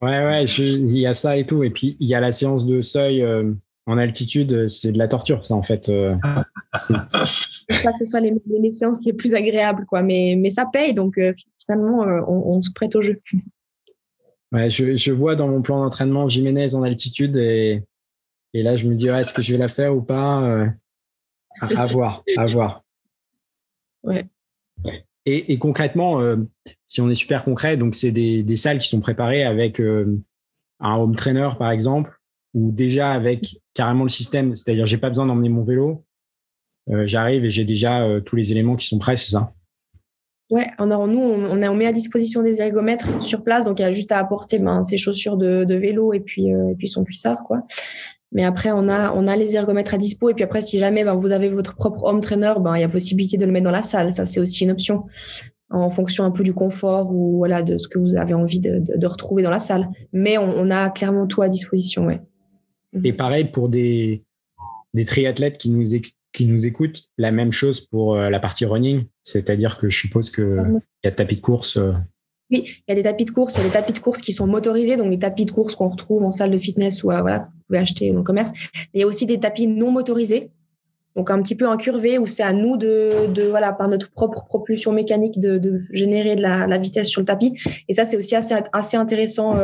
Ouais, 0.00 0.24
ouais, 0.24 0.44
il 0.44 0.98
y 0.98 1.06
a 1.06 1.14
ça 1.14 1.36
et 1.36 1.46
tout. 1.46 1.62
Et 1.62 1.70
puis, 1.70 1.96
il 2.00 2.08
y 2.08 2.14
a 2.14 2.20
la 2.20 2.32
séance 2.32 2.66
de 2.66 2.80
seuil 2.80 3.22
euh, 3.22 3.52
en 3.92 3.98
altitude, 3.98 4.68
c'est 4.68 4.90
de 4.90 4.98
la 4.98 5.06
torture, 5.06 5.44
ça, 5.44 5.54
en 5.54 5.62
fait. 5.62 5.90
Euh, 5.90 6.16
pas 6.22 6.46
que 7.92 7.98
ce 7.98 8.04
soit 8.06 8.20
les, 8.20 8.32
les, 8.46 8.70
séances 8.70 9.04
les 9.04 9.12
plus 9.12 9.34
agréables, 9.34 9.84
quoi. 9.84 10.02
Mais, 10.02 10.34
mais 10.38 10.48
ça 10.48 10.64
paye, 10.64 10.94
donc 10.94 11.18
euh, 11.18 11.34
finalement, 11.62 12.04
euh, 12.04 12.22
on, 12.26 12.60
se 12.62 12.70
prête 12.72 12.96
au 12.96 13.02
jeu. 13.02 13.20
Ouais, 14.52 14.68
je, 14.68 14.96
je 14.96 15.12
vois 15.12 15.34
dans 15.34 15.48
mon 15.48 15.62
plan 15.62 15.82
d'entraînement 15.82 16.28
Jiménez 16.28 16.74
en 16.74 16.82
altitude 16.82 17.38
et, 17.38 17.82
et 18.52 18.62
là, 18.62 18.76
je 18.76 18.86
me 18.86 18.94
dis, 18.94 19.08
est-ce 19.08 19.32
que 19.32 19.40
je 19.40 19.52
vais 19.52 19.58
la 19.58 19.68
faire 19.68 19.96
ou 19.96 20.02
pas 20.02 20.66
à, 21.62 21.86
voir, 21.86 22.22
à 22.36 22.44
voir. 22.44 22.84
Ouais. 24.02 24.28
Et, 25.24 25.54
et 25.54 25.58
concrètement, 25.58 26.20
si 26.86 27.00
on 27.00 27.08
est 27.08 27.14
super 27.14 27.44
concret, 27.44 27.78
donc 27.78 27.94
c'est 27.94 28.10
des, 28.10 28.42
des, 28.42 28.56
salles 28.56 28.78
qui 28.78 28.88
sont 28.88 29.00
préparées 29.00 29.42
avec 29.42 29.80
un 29.80 30.96
home 30.96 31.16
trainer, 31.16 31.48
par 31.58 31.70
exemple, 31.70 32.20
ou 32.54 32.70
déjà 32.72 33.12
avec 33.12 33.56
carrément 33.74 34.04
le 34.04 34.10
système, 34.10 34.54
c'est-à-dire 34.54 34.86
j'ai 34.86 34.98
pas 34.98 35.08
besoin 35.08 35.26
d'emmener 35.26 35.48
mon 35.48 35.64
vélo, 35.64 36.04
euh, 36.90 37.06
j'arrive 37.06 37.44
et 37.44 37.50
j'ai 37.50 37.64
déjà 37.64 38.02
euh, 38.02 38.20
tous 38.20 38.36
les 38.36 38.52
éléments 38.52 38.76
qui 38.76 38.86
sont 38.86 38.98
prêts, 38.98 39.16
c'est 39.16 39.32
ça? 39.32 39.52
Ouais, 40.50 40.66
alors 40.76 41.06
nous, 41.06 41.20
on, 41.20 41.74
met 41.74 41.86
à 41.86 41.92
disposition 41.92 42.42
des 42.42 42.60
ergomètres 42.60 43.22
sur 43.22 43.42
place, 43.42 43.64
donc 43.64 43.78
il 43.78 43.82
y 43.82 43.86
a 43.86 43.90
juste 43.90 44.12
à 44.12 44.18
apporter 44.18 44.58
ben, 44.58 44.82
ses 44.82 44.98
chaussures 44.98 45.38
de, 45.38 45.74
vélo 45.74 46.12
et 46.12 46.20
puis, 46.20 46.52
euh, 46.52 46.72
et 46.72 46.74
puis 46.74 46.88
son 46.88 47.04
cuissard, 47.04 47.42
quoi. 47.44 47.62
Mais 48.32 48.44
après, 48.44 48.70
on 48.72 48.88
a, 48.88 49.36
les 49.36 49.56
ergomètres 49.56 49.94
à 49.94 49.98
dispo. 49.98 50.30
Et 50.30 50.34
puis 50.34 50.42
après, 50.42 50.62
si 50.62 50.78
jamais 50.78 51.04
ben, 51.04 51.14
vous 51.14 51.32
avez 51.32 51.50
votre 51.50 51.74
propre 51.74 52.04
home 52.04 52.20
trainer, 52.20 52.54
ben, 52.60 52.76
il 52.76 52.80
y 52.80 52.84
a 52.84 52.88
possibilité 52.88 53.36
de 53.36 53.44
le 53.44 53.52
mettre 53.52 53.64
dans 53.64 53.70
la 53.70 53.82
salle. 53.82 54.12
Ça, 54.12 54.24
c'est 54.24 54.40
aussi 54.40 54.64
une 54.64 54.70
option 54.70 55.04
en 55.68 55.90
fonction 55.90 56.24
un 56.24 56.30
peu 56.30 56.42
du 56.42 56.54
confort 56.54 57.10
ou 57.12 57.46
de 57.46 57.76
ce 57.76 57.88
que 57.88 57.98
vous 57.98 58.16
avez 58.16 58.34
envie 58.34 58.60
de, 58.60 58.82
de, 58.96 59.06
retrouver 59.06 59.42
dans 59.42 59.50
la 59.50 59.58
salle. 59.58 59.88
Mais 60.12 60.38
on, 60.38 60.44
on, 60.44 60.70
a 60.70 60.88
clairement 60.90 61.26
tout 61.26 61.42
à 61.42 61.48
disposition, 61.48 62.06
ouais. 62.06 62.20
Et 63.04 63.12
pareil 63.12 63.46
pour 63.46 63.68
des, 63.68 64.22
des 64.94 65.04
triathlètes 65.04 65.58
qui 65.58 65.70
nous, 65.70 65.84
qui 66.32 66.46
nous 66.46 66.66
écoutent, 66.66 67.04
la 67.18 67.30
même 67.30 67.52
chose 67.52 67.80
pour 67.80 68.16
euh, 68.16 68.30
la 68.30 68.40
partie 68.40 68.64
running. 68.64 69.04
C'est-à-dire 69.22 69.78
que 69.78 69.88
je 69.88 69.98
suppose 69.98 70.30
qu'il 70.30 70.80
y 71.04 71.06
a 71.06 71.10
des 71.10 71.16
tapis 71.16 71.36
de 71.36 71.40
course. 71.40 71.76
Euh. 71.76 71.92
Oui, 72.50 72.64
il 72.66 72.84
y 72.88 72.92
a 72.92 72.94
des 72.94 73.02
tapis 73.02 73.24
de 73.24 73.30
course, 73.30 73.54
il 73.54 73.58
y 73.58 73.60
a 73.62 73.64
des 73.64 73.72
tapis 73.72 73.94
de 73.94 73.98
course 73.98 74.20
qui 74.20 74.32
sont 74.32 74.46
motorisés, 74.46 74.96
donc 74.96 75.10
des 75.10 75.18
tapis 75.18 75.46
de 75.46 75.50
course 75.50 75.74
qu'on 75.74 75.88
retrouve 75.88 76.22
en 76.22 76.30
salle 76.30 76.50
de 76.50 76.58
fitness 76.58 77.02
ou 77.02 77.10
euh, 77.10 77.20
voilà, 77.20 77.46
vous 77.48 77.62
pouvez 77.66 77.78
acheter 77.78 78.10
dans 78.10 78.18
le 78.18 78.22
commerce. 78.22 78.52
Mais 78.74 78.80
il 78.94 79.00
y 79.00 79.04
a 79.04 79.06
aussi 79.06 79.24
des 79.24 79.40
tapis 79.40 79.66
non 79.66 79.90
motorisés, 79.90 80.50
donc 81.16 81.30
un 81.30 81.40
petit 81.40 81.54
peu 81.54 81.66
incurvés 81.66 82.18
où 82.18 82.26
c'est 82.26 82.42
à 82.42 82.52
nous 82.52 82.76
de, 82.76 83.32
de, 83.32 83.44
voilà, 83.44 83.72
par 83.72 83.88
notre 83.88 84.10
propre 84.10 84.44
propulsion 84.44 84.92
mécanique 84.92 85.38
de, 85.38 85.56
de 85.56 85.80
générer 85.92 86.36
de 86.36 86.42
la, 86.42 86.66
la, 86.66 86.76
vitesse 86.76 87.08
sur 87.08 87.22
le 87.22 87.26
tapis. 87.26 87.54
Et 87.88 87.94
ça, 87.94 88.04
c'est 88.04 88.18
aussi 88.18 88.34
assez, 88.34 88.54
assez 88.72 88.98
intéressant 88.98 89.56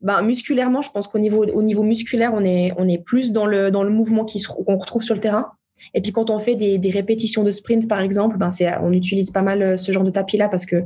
ben, 0.00 0.22
musculairement, 0.22 0.80
je 0.80 0.90
pense 0.90 1.08
qu'au 1.08 1.18
niveau, 1.18 1.44
au 1.44 1.62
niveau 1.62 1.82
musculaire, 1.82 2.32
on 2.34 2.44
est, 2.44 2.72
on 2.76 2.86
est 2.86 2.98
plus 2.98 3.32
dans 3.32 3.46
le, 3.46 3.70
dans 3.70 3.82
le 3.82 3.90
mouvement 3.90 4.24
qu'on 4.24 4.76
retrouve 4.76 5.02
sur 5.02 5.14
le 5.14 5.20
terrain. 5.20 5.52
Et 5.94 6.00
puis 6.00 6.12
quand 6.12 6.30
on 6.30 6.38
fait 6.38 6.56
des, 6.56 6.78
des 6.78 6.90
répétitions 6.90 7.44
de 7.44 7.50
sprint, 7.50 7.88
par 7.88 8.00
exemple, 8.00 8.36
ben 8.36 8.50
on 8.82 8.92
utilise 8.92 9.30
pas 9.30 9.42
mal 9.42 9.62
euh, 9.62 9.76
ce 9.76 9.92
genre 9.92 10.04
de 10.04 10.10
tapis-là 10.10 10.48
parce 10.48 10.66
que 10.66 10.84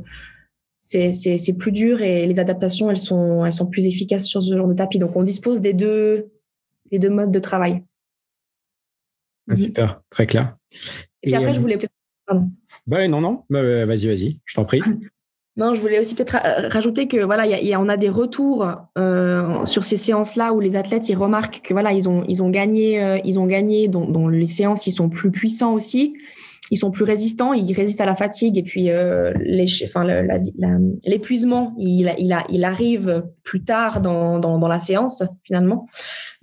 c'est, 0.81 1.57
plus 1.57 1.71
dur 1.71 2.01
et 2.01 2.25
les 2.25 2.39
adaptations, 2.39 2.89
elles 2.91 2.97
sont, 2.97 3.45
elles 3.45 3.53
sont 3.53 3.67
plus 3.67 3.87
efficaces 3.87 4.25
sur 4.25 4.43
ce 4.43 4.55
genre 4.55 4.67
de 4.67 4.73
tapis. 4.73 4.99
Donc 4.99 5.15
on 5.15 5.23
dispose 5.23 5.61
des 5.61 5.73
deux, 5.73 6.31
des 6.91 6.99
deux 6.99 7.09
modes 7.09 7.31
de 7.31 7.39
travail. 7.39 7.83
Ah, 9.49 9.55
super, 9.55 10.01
très 10.09 10.27
clair. 10.27 10.55
Et, 11.21 11.27
puis 11.27 11.35
après, 11.35 11.53
je 11.53 11.59
euh, 11.59 11.61
voulais 11.61 11.77
peut-être. 11.77 11.93
Pardon. 12.25 12.49
Bah, 12.85 13.07
non, 13.07 13.21
non, 13.21 13.43
bah, 13.49 13.85
vas-y, 13.85 14.07
vas-y, 14.07 14.39
je 14.45 14.55
t'en 14.55 14.65
prie. 14.65 14.81
Non, 15.55 15.75
je 15.75 15.81
voulais 15.81 15.99
aussi 15.99 16.15
peut-être 16.15 16.35
rajouter 16.71 17.07
que 17.07 17.23
voilà, 17.23 17.45
y 17.45 17.67
y 17.67 17.73
a, 17.73 17.79
on 17.79 17.87
a 17.87 17.97
des 17.97 18.09
retours 18.09 18.67
euh, 18.97 19.65
sur 19.65 19.83
ces 19.83 19.97
séances-là 19.97 20.51
où 20.53 20.59
les 20.59 20.75
athlètes 20.75 21.09
ils 21.09 21.15
remarquent 21.15 21.61
que 21.61 21.73
voilà, 21.73 21.93
ils 21.93 22.09
ont 22.09 22.23
ils 22.27 22.41
ont 22.41 22.49
gagné, 22.49 23.03
euh, 23.03 23.19
ils 23.23 23.39
ont 23.39 23.45
gagné 23.45 23.87
dans, 23.87 24.27
les 24.27 24.47
séances, 24.47 24.87
ils 24.87 24.91
sont 24.91 25.09
plus 25.09 25.29
puissants 25.29 25.75
aussi, 25.75 26.15
ils 26.71 26.77
sont 26.77 26.89
plus 26.89 27.03
résistants, 27.03 27.53
ils 27.53 27.71
résistent 27.71 28.01
à 28.01 28.07
la 28.07 28.15
fatigue 28.15 28.57
et 28.57 28.63
puis 28.63 28.89
euh, 28.89 29.31
les, 29.41 29.65
enfin 29.83 30.03
l'épuisement, 31.05 31.75
il, 31.77 32.11
il, 32.17 32.35
il 32.49 32.63
arrive 32.65 33.23
plus 33.43 33.63
tard 33.63 34.01
dans, 34.01 34.39
dans, 34.39 34.57
dans 34.57 34.67
la 34.67 34.79
séance 34.79 35.21
finalement. 35.43 35.87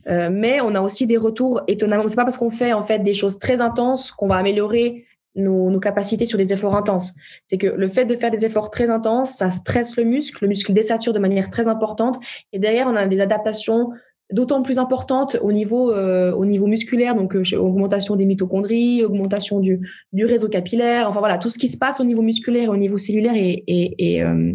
Euh, 0.09 0.31
mais 0.33 0.61
on 0.61 0.75
a 0.75 0.81
aussi 0.81 1.07
des 1.07 1.17
retours 1.17 1.63
étonnamment. 1.69 2.07
C'est 2.09 2.17
pas 2.17 2.25
parce 2.25 2.37
qu'on 2.37 2.51
fait 2.51 2.73
en 2.73 2.83
fait 2.83 3.01
des 3.01 3.13
choses 3.13 3.39
très 3.39 3.61
intenses 3.61 4.13
qu'on 4.13 4.29
va 4.29 4.37
améliorer 4.37 5.05
nos, 5.35 5.79
capacités 5.81 6.27
sur 6.27 6.39
des 6.39 6.53
efforts 6.53 6.77
intenses. 6.77 7.15
C'est 7.47 7.59
que 7.59 7.67
le 7.67 7.89
fait 7.89 8.05
de 8.05 8.15
faire 8.15 8.31
des 8.31 8.45
efforts 8.45 8.71
très 8.71 8.91
intenses, 8.91 9.37
ça 9.37 9.51
stresse 9.51 9.97
le 9.97 10.05
muscle, 10.05 10.45
le 10.45 10.49
muscle 10.49 10.73
désature 10.73 11.13
de 11.13 11.19
manière 11.19 11.51
très 11.51 11.69
importante. 11.69 12.19
Et 12.53 12.59
derrière, 12.59 12.89
on 12.89 12.97
a 12.97 13.07
des 13.07 13.21
adaptations 13.21 13.91
d'autant 14.33 14.63
plus 14.63 14.79
importantes 14.79 15.37
au 15.43 15.53
niveau 15.53 15.93
euh, 15.93 16.33
au 16.33 16.45
niveau 16.45 16.67
musculaire, 16.67 17.15
donc 17.15 17.35
euh, 17.35 17.57
augmentation 17.57 18.17
des 18.17 18.27
mitochondries, 18.27 19.03
augmentation 19.05 19.59
du, 19.61 19.81
réseau 20.15 20.49
capillaire, 20.49 21.09
enfin 21.09 21.19
voilà, 21.19 21.39
tout 21.39 21.51
ce 21.51 21.59
qui 21.59 21.69
se 21.69 21.77
passe 21.77 22.01
au 22.01 22.05
niveau 22.05 22.23
musculaire 22.23 22.65
et 22.65 22.69
au 22.69 22.77
niveau 22.77 22.99
cellulaire 22.99 23.35
est, 23.35 23.65
est, 23.67 23.95
est, 23.99 24.23
euh, 24.23 24.55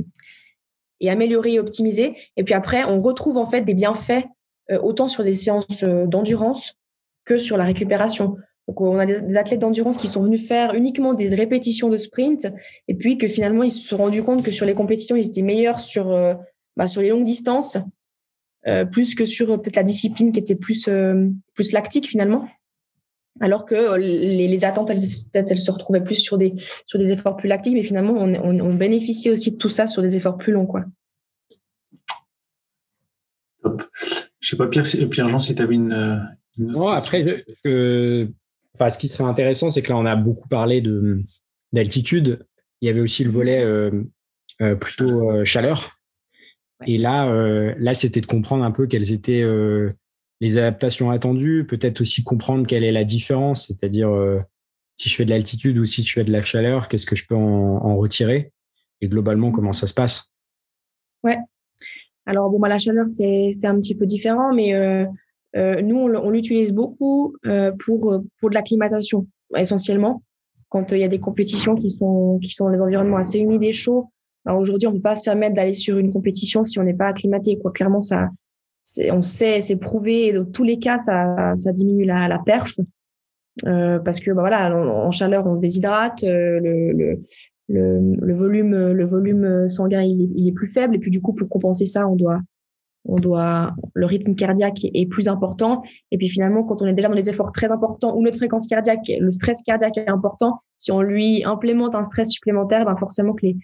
amélioré 1.09 1.53
et 1.53 1.59
optimisé. 1.59 2.15
Et 2.37 2.43
puis 2.43 2.53
après, 2.53 2.83
on 2.85 3.01
retrouve 3.01 3.37
en 3.37 3.45
fait 3.45 3.61
des 3.61 3.73
bienfaits 3.73 4.25
autant 4.81 5.07
sur 5.07 5.23
des 5.23 5.35
séances 5.35 5.83
d'endurance 5.83 6.79
que 7.23 7.37
sur 7.37 7.55
la 7.55 7.65
récupération. 7.65 8.37
Donc, 8.67 8.81
on 8.81 8.97
a 8.97 9.05
des, 9.05 9.37
athlètes 9.37 9.59
d'endurance 9.59 9.97
qui 9.97 10.07
sont 10.07 10.21
venus 10.21 10.47
faire 10.47 10.73
uniquement 10.73 11.13
des 11.13 11.33
répétitions 11.35 11.89
de 11.89 11.97
sprint 11.97 12.47
et 12.87 12.95
puis 12.95 13.17
que 13.17 13.27
finalement, 13.27 13.63
ils 13.63 13.71
se 13.71 13.87
sont 13.87 13.97
rendus 13.97 14.23
compte 14.23 14.43
que 14.43 14.51
sur 14.51 14.65
les 14.65 14.73
compétitions, 14.73 15.15
ils 15.15 15.27
étaient 15.27 15.43
meilleurs 15.43 15.79
sur, 15.79 16.11
euh, 16.11 16.33
bah, 16.75 16.87
sur 16.87 17.01
les 17.01 17.09
longues 17.09 17.23
distances, 17.23 17.77
euh, 18.67 18.85
plus 18.85 19.13
que 19.13 19.25
sur 19.25 19.51
euh, 19.51 19.57
peut-être 19.57 19.75
la 19.75 19.83
discipline 19.83 20.31
qui 20.31 20.39
était 20.39 20.55
plus, 20.55 20.89
plus 21.53 21.71
lactique 21.73 22.07
finalement. 22.07 22.47
Alors 23.41 23.65
que 23.65 23.97
les, 23.97 24.47
les 24.47 24.65
attentes, 24.65 24.89
elles, 24.89 24.97
elles, 25.33 25.57
se 25.57 25.69
retrouvaient 25.69 26.03
plus 26.03 26.15
sur 26.15 26.37
des, 26.37 26.53
sur 26.85 26.97
des 26.97 27.11
efforts 27.11 27.35
plus 27.35 27.49
lactiques, 27.49 27.73
mais 27.73 27.83
finalement, 27.83 28.13
on, 28.13 28.33
on, 28.33 28.59
on 28.61 28.73
bénéficiait 28.73 29.29
aussi 29.29 29.51
de 29.51 29.57
tout 29.57 29.69
ça 29.69 29.87
sur 29.87 30.01
des 30.01 30.15
efforts 30.15 30.37
plus 30.37 30.53
longs. 30.53 30.65
Quoi. 30.65 30.85
Top. 33.61 33.83
Je 34.39 34.49
sais 34.49 34.57
pas, 34.57 34.67
Pierre, 34.67 34.85
Pierre 35.11 35.27
Jean, 35.27 35.39
si 35.39 35.53
tu 35.53 35.61
avais 35.61 35.75
une, 35.75 36.23
non, 36.57 36.87
après, 36.87 37.45
Enfin, 38.75 38.89
ce 38.89 38.99
qui 38.99 39.07
serait 39.07 39.23
intéressant, 39.23 39.71
c'est 39.71 39.81
que 39.81 39.89
là, 39.89 39.97
on 39.97 40.05
a 40.05 40.15
beaucoup 40.15 40.47
parlé 40.47 40.81
de, 40.81 41.23
d'altitude. 41.71 42.45
Il 42.81 42.87
y 42.87 42.89
avait 42.89 42.99
aussi 42.99 43.23
le 43.23 43.31
volet 43.31 43.63
euh, 43.63 44.03
euh, 44.61 44.75
plutôt 44.75 45.31
euh, 45.31 45.45
chaleur. 45.45 45.89
Et 46.85 46.97
là, 46.97 47.73
là, 47.77 47.93
c'était 47.93 48.19
de 48.19 48.25
comprendre 48.25 48.65
un 48.65 48.71
peu 48.71 48.85
quelles 48.85 49.13
étaient 49.13 49.45
les 50.41 50.57
adaptations 50.57 51.09
attendues, 51.09 51.65
peut-être 51.65 52.01
aussi 52.01 52.21
comprendre 52.21 52.67
quelle 52.67 52.83
est 52.83 52.91
la 52.91 53.05
différence, 53.05 53.67
c'est-à-dire 53.67 54.09
si 54.97 55.07
je 55.07 55.15
fais 55.15 55.23
de 55.23 55.29
l'altitude 55.29 55.77
ou 55.77 55.85
si 55.85 56.03
je 56.03 56.13
fais 56.13 56.25
de 56.25 56.33
la 56.33 56.43
chaleur, 56.43 56.89
qu'est-ce 56.89 57.05
que 57.05 57.15
je 57.15 57.25
peux 57.25 57.35
en, 57.35 57.95
retirer 57.95 58.51
et 58.99 59.07
globalement 59.07 59.51
comment 59.51 59.71
ça 59.71 59.87
se 59.87 59.93
passe? 59.93 60.33
Ouais. 61.23 61.37
Alors 62.25 62.49
bon, 62.49 62.59
bah, 62.59 62.67
la 62.67 62.77
chaleur 62.77 63.07
c'est 63.07 63.51
c'est 63.53 63.67
un 63.67 63.79
petit 63.79 63.95
peu 63.95 64.05
différent, 64.05 64.53
mais 64.53 64.73
euh, 64.75 65.05
nous, 65.55 65.97
on, 65.97 66.29
l'utilise 66.29 66.73
beaucoup 66.73 67.35
euh, 67.45 67.71
pour, 67.85 68.11
euh, 68.11 68.19
pour 68.39 68.49
de 68.49 68.55
l'acclimatation, 68.55 69.27
essentiellement. 69.55 70.21
Quand 70.69 70.91
il 70.91 70.99
y 70.99 71.03
a 71.03 71.07
des 71.07 71.19
compétitions 71.19 71.75
qui 71.75 71.89
sont, 71.89 72.39
qui 72.41 72.49
sont 72.49 72.65
dans 72.65 72.71
des 72.71 72.81
environnements 72.81 73.17
assez 73.17 73.39
humides 73.39 73.63
et 73.63 73.71
chauds, 73.71 74.09
ben, 74.43 74.53
aujourd'hui, 74.53 74.87
on 74.87 74.91
ne 74.91 74.97
peut 74.97 75.03
pas 75.03 75.15
se 75.15 75.23
permettre 75.23 75.55
d'aller 75.55 75.73
sur 75.73 75.97
une 75.97 76.11
compétition 76.11 76.63
si 76.63 76.77
on 76.79 76.83
n'est 76.83 76.93
pas 76.93 77.07
acclimaté. 77.07 77.57
Quoi. 77.57 77.71
Clairement, 77.71 78.01
ça, 78.01 78.29
on 79.11 79.21
sait, 79.21 79.61
c'est 79.61 79.77
prouvé. 79.77 80.33
Dans 80.33 80.45
tous 80.45 80.63
les 80.63 80.77
cas, 80.77 80.97
ça, 80.97 81.53
ça 81.55 81.71
diminue 81.71 82.03
la, 82.03 82.27
la 82.27 82.39
perf. 82.39 82.75
Euh, 83.65 83.99
parce 83.99 84.19
que 84.19 84.31
bah 84.31 84.41
voilà, 84.41 84.75
en, 84.75 85.11
chaleur, 85.11 85.47
on 85.47 85.55
se 85.55 85.61
déshydrate, 85.61 86.23
le, 86.23 86.59
le, 86.59 87.21
le, 87.69 88.15
le, 88.19 88.33
volume, 88.33 88.91
le 88.91 89.05
volume 89.05 89.69
sanguin 89.69 90.01
il 90.01 90.45
est, 90.45 90.51
plus 90.51 90.67
faible, 90.67 90.95
et 90.95 90.99
puis 90.99 91.09
du 91.09 91.21
coup, 91.21 91.31
pour 91.31 91.47
compenser 91.47 91.85
ça, 91.85 92.05
on 92.05 92.17
doit, 92.17 92.41
on 93.05 93.17
doit, 93.17 93.73
le 93.93 94.05
rythme 94.05 94.35
cardiaque 94.35 94.79
est 94.83 95.05
plus 95.07 95.27
important. 95.27 95.83
Et 96.11 96.17
puis 96.17 96.27
finalement, 96.27 96.63
quand 96.63 96.81
on 96.81 96.87
est 96.87 96.93
déjà 96.93 97.07
dans 97.07 97.15
des 97.15 97.29
efforts 97.29 97.51
très 97.51 97.71
importants 97.71 98.15
où 98.15 98.21
notre 98.21 98.37
fréquence 98.37 98.67
cardiaque, 98.67 99.11
le 99.19 99.31
stress 99.31 99.61
cardiaque 99.61 99.97
est 99.97 100.09
important, 100.09 100.59
si 100.77 100.91
on 100.91 101.01
lui 101.01 101.43
implémente 101.45 101.95
un 101.95 102.03
stress 102.03 102.29
supplémentaire, 102.29 102.85
ben 102.85 102.97
forcément 102.97 103.33
que 103.33 103.45
les, 103.45 103.57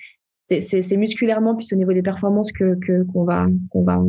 c'est 0.43 0.97
musculairement 0.97 1.55
puis 1.55 1.67
au 1.71 1.75
niveau 1.75 1.93
des 1.93 2.01
performances 2.01 2.51
que 2.51 2.77
qu'on 3.11 3.23
va 3.23 3.47
qu'on 3.69 3.83
va 3.83 4.01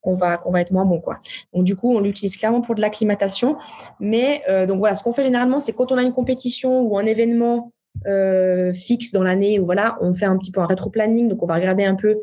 qu'on 0.00 0.14
va 0.14 0.36
qu'on 0.38 0.50
va 0.50 0.60
être 0.60 0.72
moins 0.72 0.84
bon 0.84 1.00
quoi. 1.00 1.20
Donc 1.52 1.64
du 1.64 1.76
coup, 1.76 1.94
on 1.94 2.00
l'utilise 2.00 2.36
clairement 2.36 2.62
pour 2.62 2.74
de 2.74 2.80
l'acclimatation. 2.80 3.56
Mais 4.00 4.42
euh, 4.48 4.66
donc 4.66 4.78
voilà, 4.78 4.94
ce 4.94 5.02
qu'on 5.02 5.12
fait 5.12 5.24
généralement, 5.24 5.60
c'est 5.60 5.72
quand 5.72 5.92
on 5.92 5.96
a 5.96 6.02
une 6.02 6.12
compétition 6.12 6.80
ou 6.80 6.98
un 6.98 7.04
événement 7.04 7.72
euh, 8.06 8.72
fixe 8.72 9.12
dans 9.12 9.22
l'année, 9.22 9.58
ou 9.60 9.64
voilà, 9.64 9.98
on 10.00 10.14
fait 10.14 10.24
un 10.24 10.38
petit 10.38 10.50
peu 10.50 10.60
un 10.60 10.66
rétro-planning. 10.66 11.28
Donc 11.28 11.42
on 11.42 11.46
va 11.46 11.56
regarder 11.56 11.84
un 11.84 11.96
peu 11.96 12.18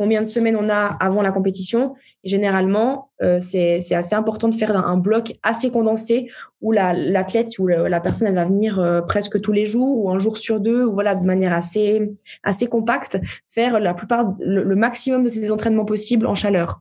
combien 0.00 0.22
de 0.22 0.26
semaines 0.26 0.56
on 0.56 0.70
a 0.70 0.96
avant 0.98 1.20
la 1.20 1.30
compétition. 1.30 1.94
généralement, 2.24 3.10
euh, 3.22 3.38
c'est 3.38 3.94
assez 3.94 4.14
important 4.14 4.48
de 4.48 4.54
faire 4.54 4.74
un, 4.74 4.96
bloc 4.96 5.34
assez 5.42 5.70
condensé 5.70 6.30
où 6.62 6.72
l'athlète 6.72 7.58
ou 7.58 7.66
la 7.66 8.00
personne 8.00 8.26
elle 8.28 8.34
va 8.34 8.46
venir 8.46 8.80
euh, 8.80 9.02
presque 9.02 9.38
tous 9.42 9.52
les 9.52 9.66
jours 9.66 10.02
ou 10.02 10.08
un 10.08 10.18
jour 10.18 10.38
sur 10.38 10.58
deux 10.58 10.86
ou 10.86 10.94
voilà 10.94 11.14
de 11.14 11.26
manière 11.26 11.52
assez 11.52 12.12
assez 12.42 12.66
compacte 12.66 13.18
faire 13.46 13.78
la 13.78 13.92
plupart 13.92 14.34
le, 14.40 14.74
maximum 14.74 15.22
de 15.22 15.28
ses 15.28 15.52
entraînements 15.52 15.84
possibles 15.84 16.26
en 16.26 16.34
chaleur. 16.34 16.80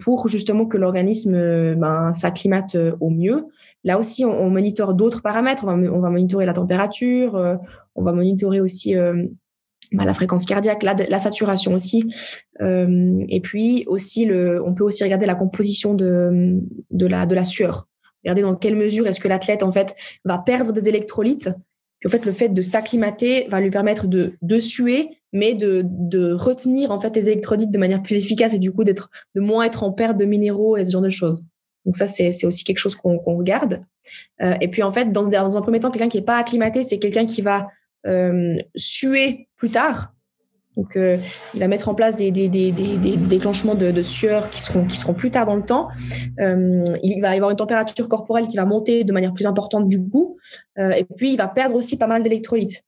pour 0.00 0.26
justement 0.26 0.66
que 0.66 0.78
l'organisme 0.78 1.76
ben, 1.76 2.10
s'acclimate 2.12 2.76
au 2.98 3.10
mieux. 3.10 3.46
Là 3.84 4.00
aussi, 4.00 4.24
on, 4.24 4.32
on 4.32 4.94
d'autres 4.94 5.22
paramètres. 5.22 5.62
On 5.62 5.68
va, 5.68 5.92
on 5.92 6.00
va, 6.00 6.10
monitorer 6.10 6.44
la 6.44 6.54
température, 6.54 7.58
on 7.94 8.02
va 8.02 8.12
monitorer 8.12 8.60
aussi 8.60 8.96
bah, 9.92 10.04
la 10.04 10.14
fréquence 10.14 10.44
cardiaque, 10.44 10.82
la, 10.82 11.18
saturation 11.18 11.74
aussi, 11.74 12.04
euh, 12.60 13.18
et 13.28 13.40
puis 13.40 13.84
aussi 13.86 14.24
le, 14.24 14.62
on 14.64 14.74
peut 14.74 14.84
aussi 14.84 15.04
regarder 15.04 15.26
la 15.26 15.34
composition 15.34 15.94
de 15.94 16.60
de 16.90 17.06
la 17.06 17.44
sueur. 17.44 17.88
Regarder 18.24 18.42
dans 18.42 18.56
quelle 18.56 18.74
mesure 18.74 19.06
est-ce 19.06 19.20
que 19.20 19.28
l'athlète 19.28 19.62
en 19.62 19.70
fait 19.70 19.94
va 20.24 20.38
perdre 20.38 20.72
des 20.72 20.88
électrolytes. 20.88 21.50
Puis 22.00 22.08
en 22.08 22.10
fait, 22.10 22.26
le 22.26 22.32
fait 22.32 22.48
de 22.48 22.60
s'acclimater 22.60 23.46
va 23.48 23.60
lui 23.60 23.70
permettre 23.70 24.08
de 24.08 24.32
de 24.42 24.58
suer, 24.58 25.20
mais 25.32 25.54
de 25.54 25.84
de 25.84 26.32
retenir 26.32 26.90
en 26.90 26.98
fait 26.98 27.14
les 27.14 27.28
électrolytes 27.28 27.70
de 27.70 27.78
manière 27.78 28.02
plus 28.02 28.16
efficace 28.16 28.54
et 28.54 28.58
du 28.58 28.72
coup 28.72 28.82
d'être 28.82 29.10
de 29.36 29.40
moins 29.40 29.64
être 29.64 29.84
en 29.84 29.92
perte 29.92 30.16
de 30.16 30.24
minéraux 30.24 30.76
et 30.76 30.84
ce 30.84 30.90
genre 30.90 31.02
de 31.02 31.10
choses. 31.10 31.44
Donc 31.84 31.94
ça, 31.94 32.08
c'est 32.08 32.44
aussi 32.44 32.64
quelque 32.64 32.78
chose 32.78 32.96
qu'on 32.96 33.18
regarde. 33.18 33.80
Euh, 34.42 34.56
et 34.60 34.68
puis 34.68 34.82
en 34.82 34.90
fait, 34.90 35.12
dans, 35.12 35.28
dans 35.28 35.56
un 35.56 35.62
premier 35.62 35.78
temps, 35.78 35.92
quelqu'un 35.92 36.08
qui 36.08 36.18
est 36.18 36.22
pas 36.22 36.36
acclimaté, 36.36 36.82
c'est 36.82 36.98
quelqu'un 36.98 37.26
qui 37.26 37.42
va 37.42 37.68
suer 38.74 39.48
plus 39.56 39.70
tard. 39.70 40.12
Donc, 40.76 40.94
euh, 40.96 41.16
il 41.54 41.60
va 41.60 41.68
mettre 41.68 41.88
en 41.88 41.94
place 41.94 42.16
des, 42.16 42.30
déclenchements 42.30 43.74
de, 43.74 44.02
sueur 44.02 44.50
qui 44.50 44.60
seront, 44.60 45.14
plus 45.14 45.30
tard 45.30 45.46
dans 45.46 45.56
le 45.56 45.64
temps. 45.64 45.88
Euh, 46.38 46.84
il 47.02 47.20
va 47.22 47.32
y 47.32 47.36
avoir 47.36 47.50
une 47.50 47.56
température 47.56 48.08
corporelle 48.08 48.46
qui 48.46 48.56
va 48.56 48.66
monter 48.66 49.02
de 49.04 49.12
manière 49.12 49.32
plus 49.32 49.46
importante 49.46 49.88
du 49.88 50.02
coup. 50.02 50.36
Euh, 50.78 50.90
et 50.90 51.04
puis, 51.04 51.30
il 51.32 51.36
va 51.36 51.48
perdre 51.48 51.74
aussi 51.74 51.96
pas 51.96 52.06
mal 52.06 52.22
d'électrolytes. 52.22 52.82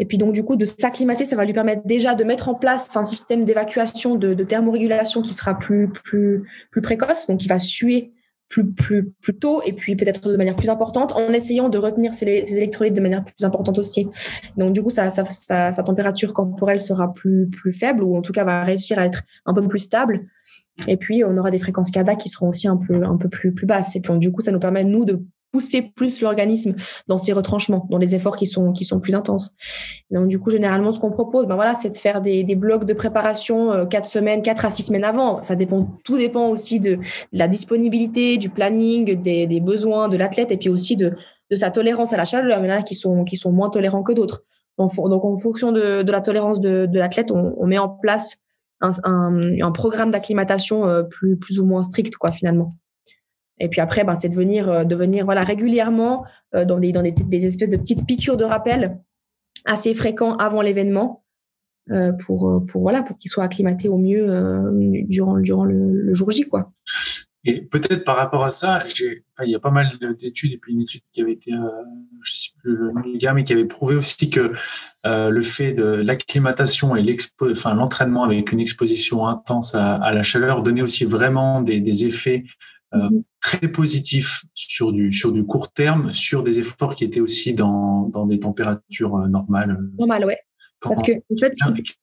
Et 0.00 0.06
puis, 0.06 0.18
donc, 0.18 0.32
du 0.32 0.42
coup, 0.42 0.56
de 0.56 0.64
s'acclimater, 0.64 1.24
ça 1.24 1.36
va 1.36 1.44
lui 1.44 1.52
permettre 1.52 1.82
déjà 1.84 2.14
de 2.14 2.24
mettre 2.24 2.48
en 2.48 2.54
place 2.54 2.96
un 2.96 3.04
système 3.04 3.44
d'évacuation, 3.44 4.16
de, 4.16 4.34
de 4.34 4.44
thermorégulation 4.44 5.22
qui 5.22 5.32
sera 5.32 5.56
plus, 5.56 5.88
plus, 5.88 6.42
plus 6.72 6.80
précoce. 6.80 7.28
Donc, 7.28 7.44
il 7.44 7.48
va 7.48 7.58
suer 7.58 8.12
plus, 8.50 8.68
plus, 8.72 9.12
plus 9.22 9.34
tôt 9.34 9.62
et 9.64 9.72
puis 9.72 9.96
peut-être 9.96 10.30
de 10.30 10.36
manière 10.36 10.56
plus 10.56 10.68
importante 10.70 11.12
en 11.12 11.28
essayant 11.32 11.68
de 11.68 11.78
retenir 11.78 12.12
ces, 12.12 12.26
électrolytes 12.26 12.94
de 12.94 13.00
manière 13.00 13.24
plus 13.24 13.44
importante 13.44 13.78
aussi. 13.78 14.08
Donc 14.56 14.72
du 14.74 14.82
coup, 14.82 14.90
sa, 14.90 15.08
sa, 15.08 15.24
sa, 15.24 15.82
température 15.82 16.34
corporelle 16.34 16.80
sera 16.80 17.12
plus, 17.12 17.48
plus 17.48 17.70
faible 17.70 18.02
ou 18.02 18.16
en 18.16 18.22
tout 18.22 18.32
cas 18.32 18.44
va 18.44 18.64
réussir 18.64 18.98
à 18.98 19.06
être 19.06 19.22
un 19.46 19.54
peu 19.54 19.66
plus 19.66 19.78
stable. 19.78 20.26
Et 20.88 20.96
puis 20.96 21.22
on 21.24 21.36
aura 21.38 21.52
des 21.52 21.60
fréquences 21.60 21.92
cardiaques 21.92 22.18
qui 22.18 22.28
seront 22.28 22.48
aussi 22.48 22.66
un 22.66 22.76
peu, 22.76 23.04
un 23.04 23.16
peu 23.16 23.28
plus, 23.28 23.54
plus 23.54 23.66
basses. 23.66 23.94
Et 23.94 24.00
puis 24.00 24.18
du 24.18 24.32
coup, 24.32 24.40
ça 24.40 24.50
nous 24.50 24.60
permet 24.60 24.84
nous 24.84 25.04
de 25.04 25.22
pousser 25.52 25.82
plus 25.82 26.20
l'organisme 26.20 26.74
dans 27.08 27.18
ses 27.18 27.32
retranchements, 27.32 27.86
dans 27.90 27.98
les 27.98 28.14
efforts 28.14 28.36
qui 28.36 28.46
sont 28.46 28.72
qui 28.72 28.84
sont 28.84 29.00
plus 29.00 29.14
intenses. 29.14 29.50
Donc 30.10 30.28
du 30.28 30.38
coup, 30.38 30.50
généralement, 30.50 30.92
ce 30.92 31.00
qu'on 31.00 31.10
propose, 31.10 31.46
ben 31.46 31.56
voilà, 31.56 31.74
c'est 31.74 31.90
de 31.90 31.96
faire 31.96 32.20
des, 32.20 32.44
des 32.44 32.54
blocs 32.54 32.84
de 32.84 32.94
préparation 32.94 33.72
euh, 33.72 33.86
quatre 33.86 34.06
semaines, 34.06 34.42
quatre 34.42 34.64
à 34.64 34.70
six 34.70 34.84
semaines 34.84 35.04
avant. 35.04 35.42
Ça 35.42 35.56
dépend, 35.56 35.88
tout 36.04 36.18
dépend 36.18 36.48
aussi 36.48 36.80
de, 36.80 36.96
de 36.96 37.38
la 37.38 37.48
disponibilité, 37.48 38.38
du 38.38 38.48
planning, 38.50 39.20
des, 39.22 39.46
des 39.46 39.60
besoins 39.60 40.08
de 40.08 40.16
l'athlète 40.16 40.52
et 40.52 40.56
puis 40.56 40.68
aussi 40.68 40.96
de, 40.96 41.14
de 41.50 41.56
sa 41.56 41.70
tolérance 41.70 42.12
à 42.12 42.16
la 42.16 42.24
chaleur. 42.24 42.60
Il 42.60 42.68
y 42.68 42.72
en 42.72 42.76
a 42.76 42.82
qui 42.82 42.94
sont 42.94 43.24
qui 43.24 43.36
sont 43.36 43.52
moins 43.52 43.70
tolérants 43.70 44.02
que 44.02 44.12
d'autres. 44.12 44.44
Donc, 44.78 44.94
donc, 44.94 45.24
en 45.24 45.36
fonction 45.36 45.72
de, 45.72 46.02
de 46.02 46.12
la 46.12 46.22
tolérance 46.22 46.60
de, 46.60 46.86
de 46.86 46.98
l'athlète, 46.98 47.30
on, 47.30 47.54
on, 47.58 47.66
met 47.66 47.78
en 47.78 47.88
place 47.88 48.38
un, 48.80 48.90
un, 49.04 49.60
un 49.60 49.72
programme 49.72 50.10
d'acclimatation 50.10 50.86
euh, 50.86 51.02
plus 51.02 51.36
plus 51.36 51.58
ou 51.60 51.66
moins 51.66 51.82
strict, 51.82 52.16
quoi, 52.16 52.32
finalement. 52.32 52.70
Et 53.60 53.68
puis 53.68 53.80
après, 53.80 54.04
ben, 54.04 54.14
c'est 54.14 54.28
de 54.28 54.34
venir, 54.34 54.68
euh, 54.68 54.84
de 54.84 54.96
venir 54.96 55.24
voilà, 55.24 55.44
régulièrement 55.44 56.24
euh, 56.54 56.64
dans, 56.64 56.78
des, 56.78 56.92
dans 56.92 57.02
des, 57.02 57.46
espèces 57.46 57.68
de 57.68 57.76
petites 57.76 58.06
piqûres 58.06 58.36
de 58.36 58.44
rappel 58.44 58.98
assez 59.66 59.94
fréquents 59.94 60.36
avant 60.36 60.62
l'événement 60.62 61.24
euh, 61.90 62.12
pour, 62.12 62.64
pour, 62.66 62.82
voilà, 62.82 63.02
pour 63.02 63.18
qu'ils 63.18 63.30
soient 63.30 63.44
acclimatés 63.44 63.88
au 63.88 63.98
mieux 63.98 64.26
durant, 65.08 65.38
durant 65.38 65.64
le, 65.64 66.12
jour 66.14 66.30
J. 66.30 66.48
Quoi. 66.48 66.72
Et 67.44 67.62
peut-être 67.62 68.04
par 68.04 68.16
rapport 68.16 68.44
à 68.44 68.50
ça, 68.50 68.84
il 69.42 69.50
y 69.50 69.54
a 69.54 69.58
pas 69.58 69.70
mal 69.70 69.90
d'études 70.18 70.52
et 70.52 70.58
puis 70.58 70.74
une 70.74 70.82
étude 70.82 71.00
qui 71.10 71.22
avait 71.22 71.32
été, 71.32 71.54
euh, 71.54 71.68
je 72.22 72.34
sais 72.34 72.50
plus 72.62 72.76
le 72.76 73.32
mais 73.34 73.44
qui 73.44 73.52
avait 73.54 73.64
prouvé 73.64 73.96
aussi 73.96 74.28
que 74.28 74.52
euh, 75.06 75.30
le 75.30 75.40
fait 75.40 75.72
de 75.72 75.84
l'acclimatation 75.84 76.96
et 76.96 77.02
l'expo, 77.02 77.50
enfin 77.50 77.74
l'entraînement 77.74 78.24
avec 78.24 78.52
une 78.52 78.60
exposition 78.60 79.26
intense 79.26 79.74
à, 79.74 79.94
à, 79.94 80.12
la 80.12 80.22
chaleur 80.22 80.62
donnait 80.62 80.82
aussi 80.82 81.06
vraiment 81.06 81.62
des, 81.62 81.80
des 81.80 82.04
effets 82.04 82.44
euh, 82.94 82.98
mhm. 82.98 83.22
très 83.40 83.68
positif 83.68 84.44
sur 84.54 84.92
du 84.92 85.12
sur 85.12 85.32
du 85.32 85.44
court 85.44 85.72
terme, 85.72 86.12
sur 86.12 86.42
des 86.42 86.58
efforts 86.58 86.94
qui 86.96 87.04
étaient 87.04 87.20
aussi 87.20 87.54
dans 87.54 88.08
dans 88.08 88.26
des 88.26 88.38
températures 88.38 89.16
euh, 89.16 89.28
normales. 89.28 89.78
Normales, 89.98 90.24
ouais. 90.24 90.38
Parce 90.80 91.02
que 91.02 91.12
en 91.12 91.38
fait, 91.38 91.52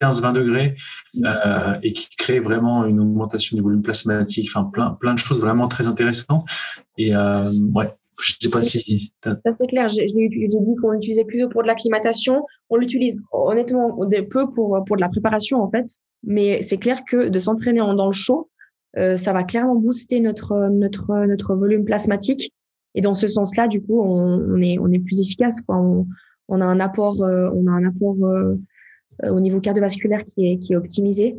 15-20 0.00 0.32
degrés 0.34 0.76
euh, 1.24 1.74
et 1.82 1.92
qui 1.92 2.08
crée 2.16 2.38
vraiment 2.38 2.84
une 2.86 3.00
augmentation 3.00 3.56
du 3.56 3.62
volume 3.62 3.82
plasmatique, 3.82 4.48
enfin 4.54 4.70
plein 4.72 4.92
plein 4.92 5.14
de 5.14 5.18
choses 5.18 5.40
vraiment 5.40 5.68
très 5.68 5.88
intéressantes. 5.88 6.48
Et 6.96 7.14
euh, 7.14 7.50
ouais, 7.74 7.88
je 8.20 8.34
sais 8.40 8.48
pas 8.48 8.62
si. 8.62 9.12
Ça 9.24 9.36
c'est 9.44 9.66
clair. 9.66 9.88
J'ai 9.88 10.06
dit 10.06 10.76
qu'on 10.80 10.92
l'utilisait 10.92 11.24
plutôt 11.24 11.48
pour 11.48 11.62
de 11.62 11.66
l'acclimatation. 11.66 12.44
On 12.70 12.76
l'utilise 12.76 13.20
honnêtement 13.32 13.98
peu 14.30 14.50
pour 14.52 14.84
pour 14.86 14.96
de 14.96 15.00
la 15.00 15.08
préparation 15.08 15.60
en 15.60 15.70
fait. 15.70 15.86
Mais 16.22 16.62
c'est 16.62 16.78
clair 16.78 17.02
que 17.08 17.28
de 17.28 17.38
s'entraîner 17.38 17.80
dans 17.80 18.06
le 18.06 18.12
chaud, 18.12 18.48
ça 18.94 19.32
va 19.32 19.44
clairement 19.44 19.76
booster 19.76 20.20
notre 20.20 20.68
notre 20.70 21.26
notre 21.26 21.54
volume 21.54 21.84
plasmatique. 21.84 22.52
Et 22.94 23.00
dans 23.00 23.14
ce 23.14 23.28
sens-là, 23.28 23.68
du 23.68 23.80
coup, 23.80 24.00
on, 24.00 24.60
est 24.60 24.78
on 24.78 24.90
est 24.90 24.98
plus 24.98 25.20
efficace. 25.20 25.60
Quoi. 25.60 25.76
On, 25.76 26.06
on 26.48 26.60
a 26.60 26.64
un 26.64 26.80
apport 26.80 27.22
euh, 27.22 27.50
on 27.54 27.66
a 27.66 27.70
un 27.70 27.84
apport 27.84 28.16
euh, 28.24 28.54
au 29.24 29.40
niveau 29.40 29.60
cardiovasculaire 29.60 30.24
qui 30.26 30.52
est 30.52 30.58
qui 30.58 30.72
est 30.72 30.76
optimisé. 30.76 31.36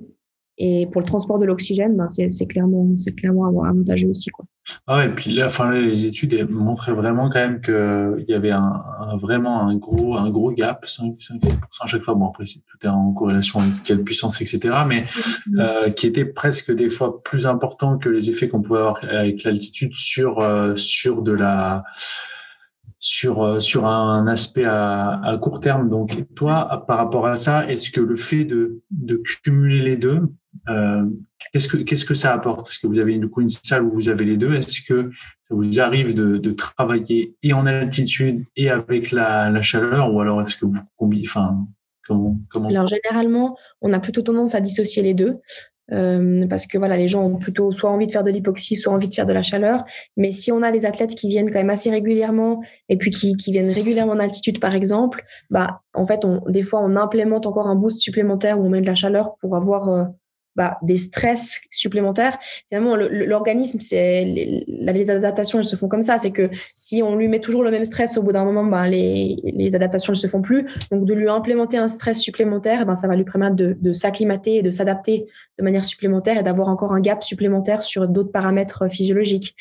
Et 0.62 0.88
pour 0.92 1.00
le 1.00 1.08
transport 1.08 1.40
de 1.40 1.46
l'oxygène, 1.46 1.96
ben 1.96 2.06
c'est 2.08 2.46
clairement 2.46 2.86
clairement 3.18 3.64
avantageux 3.64 4.10
aussi 4.10 4.30
quoi. 4.30 4.46
Ah 4.88 5.06
et 5.06 5.10
puis 5.10 5.32
là, 5.32 5.48
enfin 5.48 5.72
les 5.72 6.06
études 6.06 6.48
montraient 6.50 6.94
vraiment 6.94 7.30
quand 7.30 7.40
même 7.40 7.62
que 7.62 8.18
il 8.20 8.30
y 8.30 8.36
avait 8.36 8.52
un, 8.52 8.84
un, 9.00 9.18
vraiment 9.18 9.68
un 9.68 9.76
gros 9.78 10.18
un 10.18 10.30
gros 10.30 10.52
gap 10.52 10.86
5 10.86 11.16
5 11.18 11.42
à 11.82 11.88
chaque 11.88 12.04
fois. 12.04 12.14
Bon 12.14 12.28
après 12.28 12.44
tout 12.44 12.86
est 12.86 12.90
en 12.90 13.14
corrélation 13.14 13.62
avec 13.62 13.84
quelle 13.84 14.04
puissance 14.04 14.42
etc. 14.42 14.76
Mais 14.86 15.02
mm-hmm. 15.02 15.60
euh, 15.60 15.90
qui 15.92 16.08
était 16.08 16.26
presque 16.26 16.72
des 16.72 16.90
fois 16.90 17.24
plus 17.24 17.48
important 17.48 17.98
que 17.98 18.10
les 18.10 18.30
effets 18.30 18.48
qu'on 18.48 18.62
pouvait 18.62 18.80
avoir 18.80 19.00
avec 19.04 19.44
l'altitude 19.44 19.96
sur 19.96 20.40
euh, 20.40 20.76
sur 20.76 21.22
de 21.22 21.32
la 21.32 21.84
sur 23.00 23.42
euh, 23.44 23.60
sur 23.60 23.88
un 23.88 24.28
aspect 24.28 24.66
à, 24.66 25.22
à, 25.24 25.38
court 25.38 25.62
terme. 25.62 25.90
Donc 25.90 26.26
toi, 26.36 26.84
par 26.88 26.98
rapport 26.98 27.28
à 27.28 27.36
ça, 27.36 27.70
est-ce 27.70 27.92
que 27.92 28.02
le 28.02 28.16
fait 28.16 28.44
de 28.44 28.82
de 28.92 29.22
cumuler 29.44 29.82
les 29.82 29.98
deux, 29.98 30.22
euh, 30.68 31.06
qu'est-ce 31.52 31.70
que 31.70 31.78
qu'est-ce 31.78 32.06
que 32.06 32.14
ça 32.14 32.34
apporte? 32.34 32.70
Est-ce 32.70 32.80
que 32.80 32.88
vous 32.88 33.00
avez 33.00 33.18
du 33.18 33.30
coup 33.30 33.42
une 33.42 33.50
salle 33.50 33.84
où 33.84 33.92
vous 33.92 34.10
avez 34.10 34.26
les 34.26 34.38
deux? 34.38 34.54
Est-ce 34.54 34.82
que 34.82 35.12
ça 35.48 35.56
vous 35.56 35.80
arrive 35.80 36.14
de, 36.14 36.38
de 36.38 36.52
travailler 36.52 37.36
et 37.42 37.54
en 37.54 37.66
altitude 37.66 38.44
et 38.56 38.70
avec 38.70 39.12
la, 39.12 39.50
la 39.50 39.62
chaleur, 39.62 40.14
ou 40.14 40.20
alors 40.20 40.42
est-ce 40.42 40.58
que 40.58 40.66
vous 40.66 40.80
combinez 40.98 41.24
Enfin, 41.26 41.66
comment, 42.06 42.38
comment? 42.50 42.70
Alors 42.70 42.90
généralement, 42.90 43.58
on 43.82 43.94
a 43.94 44.00
plutôt 44.00 44.22
tendance 44.22 44.56
à 44.56 44.62
dissocier 44.62 45.04
les 45.04 45.14
deux. 45.14 45.38
Euh, 45.92 46.46
parce 46.48 46.68
que 46.68 46.78
voilà, 46.78 46.98
les 46.98 47.08
gens 47.08 47.24
ont 47.24 47.38
plutôt 47.38 47.72
soit 47.72 47.90
envie 47.90 48.08
de 48.08 48.12
faire 48.12 48.24
de 48.24 48.32
l'hypoxie, 48.32 48.76
soit 48.76 48.94
envie 48.94 49.08
de 49.08 49.14
faire 49.14 49.26
de 49.26 49.34
la 49.34 49.42
chaleur. 49.42 49.84
Mais 50.18 50.32
si 50.32 50.52
on 50.52 50.62
a 50.62 50.72
des 50.72 50.86
athlètes 50.86 51.16
qui 51.16 51.28
viennent 51.30 51.52
quand 51.52 51.60
même 51.60 51.70
assez 51.70 51.90
régulièrement 51.90 52.62
et 52.90 52.98
puis 52.98 53.12
qui, 53.12 53.36
qui 53.36 53.52
viennent 53.52 53.72
régulièrement 53.72 54.14
en 54.14 54.20
altitude, 54.20 54.60
par 54.60 54.76
exemple, 54.76 55.24
bah 55.50 55.82
en 55.94 56.06
fait, 56.06 56.26
on, 56.26 56.42
des 56.48 56.64
fois, 56.64 56.82
on 56.84 56.96
implémente 56.96 57.48
encore 57.48 57.68
un 57.68 57.76
boost 57.76 58.00
supplémentaire 58.00 58.60
où 58.60 58.66
on 58.66 58.70
met 58.70 58.82
de 58.82 58.88
la 58.88 58.96
chaleur 58.96 59.36
pour 59.42 59.56
avoir 59.56 59.90
euh, 59.90 60.04
bah, 60.56 60.78
des 60.82 60.98
stress 60.98 61.62
supplémentaires. 61.70 62.38
Finalement, 62.68 62.96
l'organisme, 62.96 63.80
c'est 63.80 64.66
les, 64.80 65.10
adaptations, 65.10 65.60
elles 65.60 65.66
se 65.66 65.76
font 65.76 65.88
comme 65.88 66.02
ça. 66.02 66.18
C'est 66.18 66.32
que 66.32 66.50
si 66.76 67.04
on 67.04 67.16
lui 67.16 67.28
met 67.28 67.40
toujours 67.40 67.64
le 67.64 67.72
même 67.72 67.86
stress, 67.86 68.18
au 68.18 68.24
bout 68.24 68.32
d'un 68.32 68.46
moment, 68.46 68.64
bah, 68.64 68.88
les, 68.88 69.76
adaptations, 69.76 70.14
elles 70.14 70.20
se 70.20 70.28
font 70.28 70.42
plus. 70.42 70.66
Donc, 70.92 71.06
de 71.06 71.14
lui 71.14 71.30
implémenter 71.30 71.78
un 71.78 71.88
stress 71.88 72.20
supplémentaire, 72.20 72.86
ben, 72.86 72.96
ça 72.96 73.08
va 73.08 73.16
lui 73.16 73.24
permettre 73.24 73.56
de, 73.56 73.94
s'acclimater 73.94 74.58
et 74.58 74.62
de 74.62 74.70
s'adapter 74.70 75.26
de 75.58 75.64
manière 75.64 75.84
supplémentaire 75.84 76.38
et 76.38 76.44
d'avoir 76.44 76.70
encore 76.70 76.94
un 76.94 77.02
gap 77.02 77.24
supplémentaire 77.24 77.82
sur 77.82 78.08
d'autres 78.08 78.32
paramètres 78.32 78.90
physiologiques. 78.90 79.56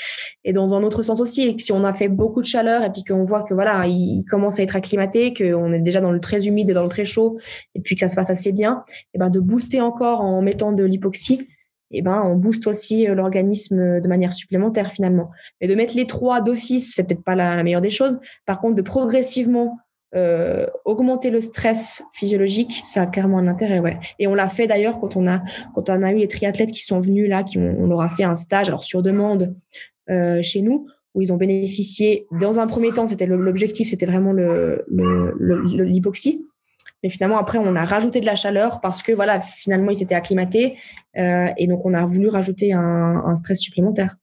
Et 0.44 0.52
dans 0.52 0.74
un 0.74 0.82
autre 0.82 1.02
sens 1.02 1.20
aussi, 1.20 1.58
si 1.58 1.72
on 1.72 1.84
a 1.84 1.92
fait 1.92 2.08
beaucoup 2.08 2.40
de 2.40 2.46
chaleur 2.46 2.84
et 2.84 2.90
puis 2.90 3.02
qu'on 3.02 3.24
voit 3.24 3.42
que 3.42 3.54
voilà, 3.54 3.86
il 3.86 4.24
commence 4.28 4.60
à 4.60 4.62
être 4.62 4.76
acclimaté, 4.76 5.34
qu'on 5.34 5.72
est 5.72 5.80
déjà 5.80 6.00
dans 6.00 6.12
le 6.12 6.20
très 6.20 6.46
humide 6.46 6.70
et 6.70 6.74
dans 6.74 6.84
le 6.84 6.88
très 6.88 7.04
chaud, 7.04 7.38
et 7.74 7.80
puis 7.80 7.96
que 7.96 8.00
ça 8.00 8.08
se 8.08 8.14
passe 8.14 8.30
assez 8.30 8.52
bien, 8.52 8.84
et 9.14 9.18
ben 9.18 9.30
de 9.30 9.40
booster 9.40 9.80
encore 9.80 10.20
en 10.20 10.40
mettant 10.42 10.72
de 10.72 10.84
l'hypoxie, 10.84 11.48
et 11.90 12.02
ben 12.02 12.22
on 12.24 12.36
booste 12.36 12.66
aussi 12.66 13.08
euh, 13.08 13.14
l'organisme 13.14 14.00
de 14.00 14.08
manière 14.08 14.32
supplémentaire 14.32 14.90
finalement. 14.92 15.30
Mais 15.60 15.68
de 15.68 15.74
mettre 15.74 15.96
les 15.96 16.06
trois 16.06 16.40
d'office, 16.40 16.94
c'est 16.94 17.06
peut-être 17.06 17.24
pas 17.24 17.34
la, 17.34 17.62
meilleure 17.62 17.80
des 17.80 17.90
choses. 17.90 18.18
Par 18.46 18.60
contre, 18.60 18.74
de 18.74 18.82
progressivement 18.82 19.78
euh, 20.14 20.66
augmenter 20.84 21.30
le 21.30 21.40
stress 21.40 22.02
physiologique, 22.12 22.80
ça 22.82 23.02
a 23.02 23.06
clairement 23.06 23.38
un 23.38 23.46
intérêt, 23.46 23.80
ouais. 23.80 23.98
Et 24.18 24.26
on 24.26 24.34
l'a 24.34 24.48
fait 24.48 24.66
d'ailleurs 24.66 24.98
quand 24.98 25.16
on 25.16 25.26
a 25.26 25.42
quand 25.74 25.90
on 25.90 26.02
a 26.02 26.12
eu 26.12 26.16
les 26.16 26.28
triathlètes 26.28 26.70
qui 26.70 26.82
sont 26.82 27.00
venus 27.00 27.28
là, 27.28 27.42
qui 27.42 27.58
on 27.58 27.86
leur 27.86 28.00
a 28.00 28.08
fait 28.08 28.24
un 28.24 28.34
stage, 28.34 28.68
alors 28.68 28.84
sur 28.84 29.02
demande 29.02 29.54
euh, 30.10 30.40
chez 30.42 30.62
nous, 30.62 30.86
où 31.14 31.22
ils 31.22 31.32
ont 31.32 31.36
bénéficié. 31.36 32.26
Dans 32.40 32.60
un 32.60 32.66
premier 32.66 32.92
temps, 32.92 33.06
c'était 33.06 33.26
l'objectif, 33.26 33.88
c'était 33.88 34.06
vraiment 34.06 34.32
le 34.32 34.84
l'hypoxie. 35.84 36.47
Mais 37.02 37.08
finalement, 37.08 37.38
après, 37.38 37.58
on 37.58 37.76
a 37.76 37.84
rajouté 37.84 38.20
de 38.20 38.26
la 38.26 38.36
chaleur 38.36 38.80
parce 38.80 39.02
que 39.02 39.12
voilà, 39.12 39.40
finalement, 39.40 39.90
il 39.90 39.96
s'était 39.96 40.14
acclimaté. 40.14 40.76
et 41.14 41.66
donc, 41.66 41.84
on 41.86 41.94
a 41.94 42.04
voulu 42.04 42.28
rajouter 42.28 42.72
un, 42.72 43.34
stress 43.36 43.60
supplémentaire. 43.60 44.16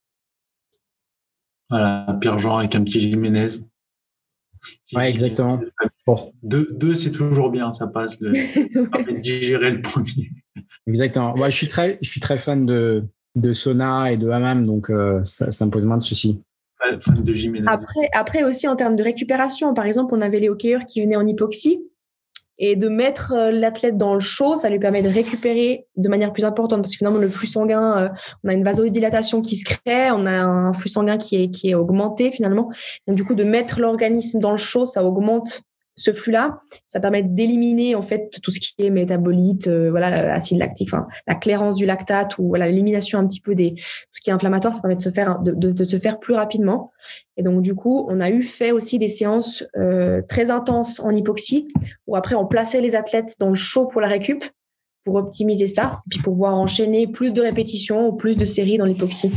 Voilà, 1.70 2.18
Pierre-Jean 2.22 2.58
avec 2.58 2.76
un 2.76 2.84
petit 2.84 3.00
Jiménez. 3.00 3.48
Ouais, 4.94 5.10
exactement. 5.10 5.60
Deux, 6.44 6.70
deux 6.72 6.96
c'est 6.96 7.12
toujours 7.12 7.50
bien, 7.50 7.72
ça 7.72 7.88
passe. 7.88 8.20
Le, 8.22 8.32
digérer 9.22 9.72
le 9.72 9.82
premier. 9.82 10.30
Exactement. 10.88 11.36
Ouais, 11.36 11.50
je 11.52 11.56
suis 11.56 11.68
très, 11.68 11.98
je 12.02 12.10
suis 12.10 12.22
très 12.22 12.38
fan 12.38 12.66
de, 12.66 13.04
de 13.36 13.54
sauna 13.54 14.12
et 14.12 14.18
de 14.18 14.30
hammam, 14.30 14.66
donc 14.66 14.90
euh, 14.90 15.24
ça, 15.24 15.52
ça, 15.52 15.66
me 15.66 15.72
pose 15.72 15.86
moins 15.86 15.98
de 15.98 16.04
soucis. 16.04 16.44
Fan 16.78 17.24
de 17.24 17.70
après, 17.70 18.10
après 18.14 18.44
aussi 18.44 18.68
en 18.68 18.76
termes 18.76 18.96
de 18.96 19.04
récupération, 19.04 19.74
par 19.74 19.86
exemple, 19.86 20.14
on 20.16 20.22
avait 20.22 20.40
les 20.40 20.50
hockeyeurs 20.50 20.86
qui 20.86 21.02
venaient 21.02 21.16
en 21.16 21.26
hypoxie 21.26 21.80
et 22.58 22.76
de 22.76 22.88
mettre 22.88 23.34
euh, 23.34 23.52
l'athlète 23.52 23.98
dans 23.98 24.14
le 24.14 24.20
chaud, 24.20 24.56
ça 24.56 24.70
lui 24.70 24.80
permet 24.80 25.02
de 25.02 25.10
récupérer 25.10 25.88
de 25.98 26.10
manière 26.10 26.32
plus 26.32 26.46
importante 26.46 26.82
parce 26.82 26.92
que 26.92 26.98
finalement 26.98 27.20
le 27.20 27.30
flux 27.30 27.48
sanguin, 27.48 27.98
euh, 27.98 28.10
on 28.44 28.50
a 28.50 28.54
une 28.54 28.64
vasodilatation 28.64 29.42
qui 29.42 29.56
se 29.56 29.66
crée, 29.66 30.12
on 30.12 30.26
a 30.26 30.32
un 30.32 30.74
flux 30.74 30.90
sanguin 30.90 31.18
qui 31.18 31.42
est 31.42 31.50
qui 31.50 31.70
est 31.70 31.76
augmenté 31.76 32.32
finalement. 32.32 32.72
Du 33.08 33.24
coup 33.24 33.36
de 33.36 33.44
mettre 33.44 33.80
l'organisme 33.80 34.40
dans 34.40 34.52
le 34.52 34.58
chaud, 34.58 34.86
ça 34.86 35.04
augmente 35.04 35.62
ce 35.96 36.12
flux-là, 36.12 36.60
ça 36.86 37.00
permet 37.00 37.24
d'éliminer 37.24 37.96
en 37.96 38.02
fait 38.02 38.30
tout 38.44 38.52
ce 38.52 38.60
qui 38.60 38.74
est 38.80 38.90
métabolite, 38.90 39.68
euh, 39.68 39.90
voilà, 39.90 40.24
l'acide 40.24 40.58
lactique, 40.58 40.90
enfin 40.94 41.08
la 41.26 41.36
clairance 41.36 41.76
du 41.76 41.86
lactate 41.86 42.38
ou 42.38 42.54
l'élimination 42.56 43.20
un 43.20 43.28
petit 43.28 43.40
peu 43.40 43.56
des 43.56 43.76
tout 43.76 43.82
ce 44.14 44.22
qui 44.22 44.30
est 44.30 44.34
inflammatoire, 44.34 44.74
ça 44.74 44.82
permet 44.82 44.98
de 44.98 45.02
se 45.02 45.10
faire 45.10 45.40
de, 45.40 45.52
de, 45.54 45.84
se 45.84 45.98
faire 45.98 46.20
plus 46.20 46.34
rapidement. 46.34 46.92
Et 47.38 47.44
donc 47.44 47.62
du 47.62 47.76
coup, 47.76 48.06
on 48.10 48.20
a 48.20 48.30
eu 48.30 48.44
fait 48.44 48.72
aussi 48.72 49.00
des 49.00 49.08
séances 49.08 49.64
euh, 49.78 50.22
très 50.28 50.52
intenses 50.52 51.00
en 51.00 51.12
hypoxie, 51.12 51.68
où 52.08 52.16
après 52.18 52.36
on 52.36 52.46
plaçait 52.46 52.82
les 52.82 52.96
athlètes 52.96 53.36
dans 53.40 53.50
le 53.50 53.56
chaud 53.56 53.88
pour 53.88 54.02
la 54.02 54.10
récup, 54.10 54.44
pour 55.06 55.16
optimiser 55.16 55.68
ça, 55.68 56.02
puis 56.10 56.20
pour 56.20 56.34
pouvoir 56.34 56.58
enchaîner 56.58 57.08
plus 57.08 57.32
de 57.32 57.42
répétitions 57.42 58.08
ou 58.08 58.14
plus 58.14 58.36
de 58.36 58.46
séries 58.46 58.78
dans 58.78 58.86
l'hypoxie. 58.86 59.32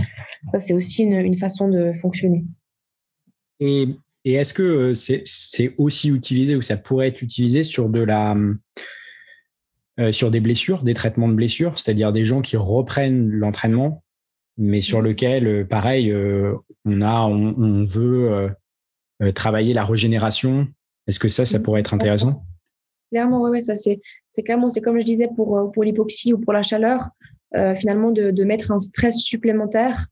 Ça 0.53 0.59
c'est 0.59 0.75
aussi 0.75 1.05
une, 1.05 1.15
une 1.15 1.37
façon 1.37 1.69
de 1.69 1.93
fonctionner. 1.93 2.45
Et 3.61 3.89
et 4.29 4.35
est-ce 4.35 4.53
que 4.53 4.63
euh, 4.63 4.95
c'est 4.95 5.75
aussi 5.79 6.11
utilisé 6.11 6.55
ou 6.55 6.61
ça 6.61 6.77
pourrait 6.77 7.09
être 7.09 7.23
utilisé 7.23 7.63
sur 7.63 7.89
de 7.89 8.01
la 8.01 8.37
euh, 9.99 10.13
sur 10.13 10.31
des 10.31 10.41
blessures, 10.41 10.83
des 10.83 10.93
traitements 10.93 11.29
de 11.29 11.33
blessures, 11.33 11.79
c'est-à-dire 11.79 12.13
des 12.13 12.27
gens 12.27 12.43
qui 12.43 12.59
reprennent 12.59 13.31
l'entraînement, 13.31 14.05
mais 14.59 14.83
sur 14.83 15.01
lequel, 15.01 15.47
euh, 15.47 15.65
pareil, 15.65 16.15
on 16.85 17.01
a, 17.01 17.23
on, 17.27 17.85
veut 17.85 18.51
travailler 19.35 19.73
la 19.73 19.87
régénération. 19.87 20.69
Est-ce 21.07 21.19
que 21.19 21.29
ça, 21.29 21.47
ça 21.47 21.59
pourrait 21.59 21.81
être 21.81 21.95
intéressant? 21.95 22.45
Clairement, 23.11 23.41
oui, 23.45 23.51
ouais, 23.51 23.61
ça 23.63 23.77
c'est, 23.77 23.99
c'est 24.31 24.43
clairement, 24.43 24.69
c'est 24.69 24.83
comme 24.83 25.01
je 25.01 25.07
disais 25.07 25.31
pour 25.35 25.73
pour 25.73 25.85
l'hypoxie 25.85 26.35
ou 26.35 26.39
pour 26.39 26.53
la 26.53 26.63
chaleur, 26.63 27.09
finalement 27.77 28.11
de, 28.11 28.31
de, 28.31 28.45
mettre 28.45 28.73
un 28.73 28.79
stress 28.79 29.23
supplémentaire 29.23 30.07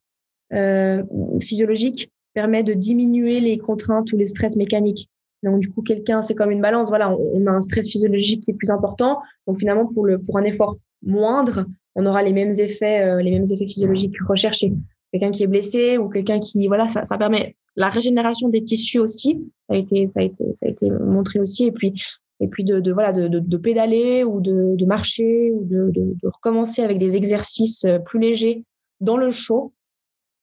physiologique 1.43 2.11
permet 2.37 2.63
de 2.63 2.75
diminuer 2.75 3.41
les 3.41 3.57
contraintes 3.57 4.13
ou 4.13 4.19
les 4.19 4.27
stress 4.27 4.57
mécaniques. 4.57 5.09
Donc 5.43 5.59
du 5.61 5.71
coup, 5.71 5.81
quelqu'un, 5.81 6.21
c'est 6.21 6.35
comme 6.35 6.51
une 6.51 6.61
balance. 6.61 6.89
Voilà, 6.91 7.11
on, 7.11 7.47
a 7.47 7.51
un 7.51 7.63
stress 7.63 7.89
physiologique 7.89 8.43
qui 8.45 8.51
est 8.51 8.55
plus 8.55 8.71
important. 8.71 9.21
Donc 9.47 9.57
finalement, 9.57 9.87
pour 9.87 10.05
le 10.05 10.19
pour 10.19 10.37
un 10.37 10.45
effort 10.45 10.77
moindre, 11.03 11.65
on 11.95 12.05
aura 12.05 12.23
les 12.23 12.35
mêmes 12.35 12.53
effets 12.59 13.01
euh, 13.03 13.23
les 13.23 13.31
mêmes 13.31 13.49
effets 13.51 13.67
physiologiques 13.67 14.17
recherchés. 14.29 14.71
Quelqu'un 15.13 15.31
qui 15.31 15.45
est 15.45 15.47
blessé 15.47 15.97
ou 15.97 16.11
quelqu'un 16.11 16.39
qui 16.39 16.67
voilà, 16.67 16.87
ça, 16.89 17.07
ça 17.07 17.17
permet 17.17 17.57
la 17.75 17.89
régénération 17.89 18.51
des 18.51 18.61
tissus 18.61 18.99
aussi. 18.99 19.31
Ça 19.67 19.75
a 19.75 19.79
été 19.79 20.07
ça 20.07 20.21
a 20.21 20.25
été 20.25 20.45
ça 20.55 20.67
a 20.67 20.69
été 20.69 20.91
montré 20.91 21.41
aussi. 21.41 21.65
Et 21.65 21.73
puis 21.73 21.95
et 22.41 22.49
puis 22.49 22.65
de, 22.65 22.93
voilà 22.93 23.15
de, 23.15 23.29
de, 23.29 23.57
pédaler 23.57 24.23
ou 24.25 24.43
de, 24.43 24.85
marcher 24.85 25.53
ou 25.53 25.65
de, 25.65 25.91
recommencer 26.23 26.83
avec 26.83 26.99
des 26.99 27.17
exercices 27.17 27.87
euh, 27.87 27.99
plus 27.99 28.21
légers 28.21 28.63
dans 29.01 29.17
le 29.17 29.31
chaud 29.31 29.73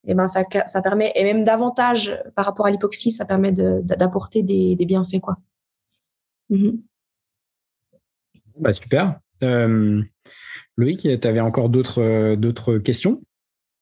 eh 0.06 0.14
ben 0.14 0.28
ça, 0.28 0.42
ça 0.66 0.82
permet, 0.82 1.12
et 1.14 1.24
même 1.24 1.44
davantage 1.44 2.18
par 2.34 2.44
rapport 2.44 2.66
à 2.66 2.70
l'hypoxie, 2.70 3.10
ça 3.10 3.24
permet 3.24 3.52
d'apporter 3.52 4.42
des, 4.42 4.76
des, 4.76 4.86
bienfaits. 4.86 5.20
Quoi. 5.20 5.36
Mhm. 6.50 6.80
Bah, 8.58 8.72
super. 8.72 9.18
Euh, 9.42 10.02
Loïc, 10.76 11.00
tu 11.00 11.28
avais 11.28 11.40
encore 11.40 11.68
d'autres 11.68 12.34
d'autres 12.36 12.78
questions? 12.78 13.22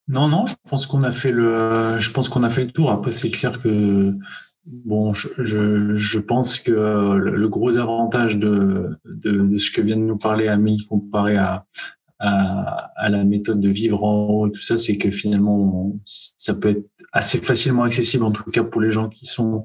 Non, 0.09 0.29
non, 0.29 0.47
je 0.47 0.57
pense 0.69 0.87
qu'on 0.87 1.03
a 1.05 1.13
fait 1.13 1.33
le 1.33 1.97
je 1.99 2.11
pense 2.11 2.29
qu'on 2.29 2.43
a 2.43 2.51
fait 2.51 2.65
le 2.65 2.73
tour. 2.73 2.91
Après, 2.91 3.11
c'est 3.11 3.31
clair 3.31 3.61
que 3.63 4.15
bon, 4.65 5.13
je, 5.13 5.29
je, 5.39 5.97
je, 5.97 6.19
pense 6.19 6.59
que 6.61 6.71
le, 6.71 7.49
gros 7.49 7.79
avantage 7.79 8.39
de, 8.39 8.99
de, 9.05 9.47
de, 9.47 9.59
ce 9.59 9.71
que 9.71 9.81
vient 9.81 9.97
de 9.97 10.03
nous 10.03 10.19
parler 10.19 10.49
Amélie 10.49 10.87
comparé 10.87 11.37
à, 11.37 11.67
à, 12.23 13.09
la 13.09 13.25
méthode 13.25 13.61
de 13.61 13.69
vivre 13.69 14.05
en 14.05 14.27
haut 14.29 14.47
et 14.47 14.53
tout 14.53 14.61
ça, 14.61 14.79
c'est 14.79 14.97
que 14.97 15.11
finalement, 15.11 15.93
ça 16.05 16.55
peut 16.55 16.69
être 16.69 16.85
assez 17.13 17.39
facilement 17.39 17.83
accessible, 17.83 18.25
en 18.25 18.31
tout 18.31 18.49
cas 18.51 18.63
pour 18.63 18.81
les 18.81 18.93
gens 18.93 19.09
qui 19.09 19.27
sont 19.27 19.65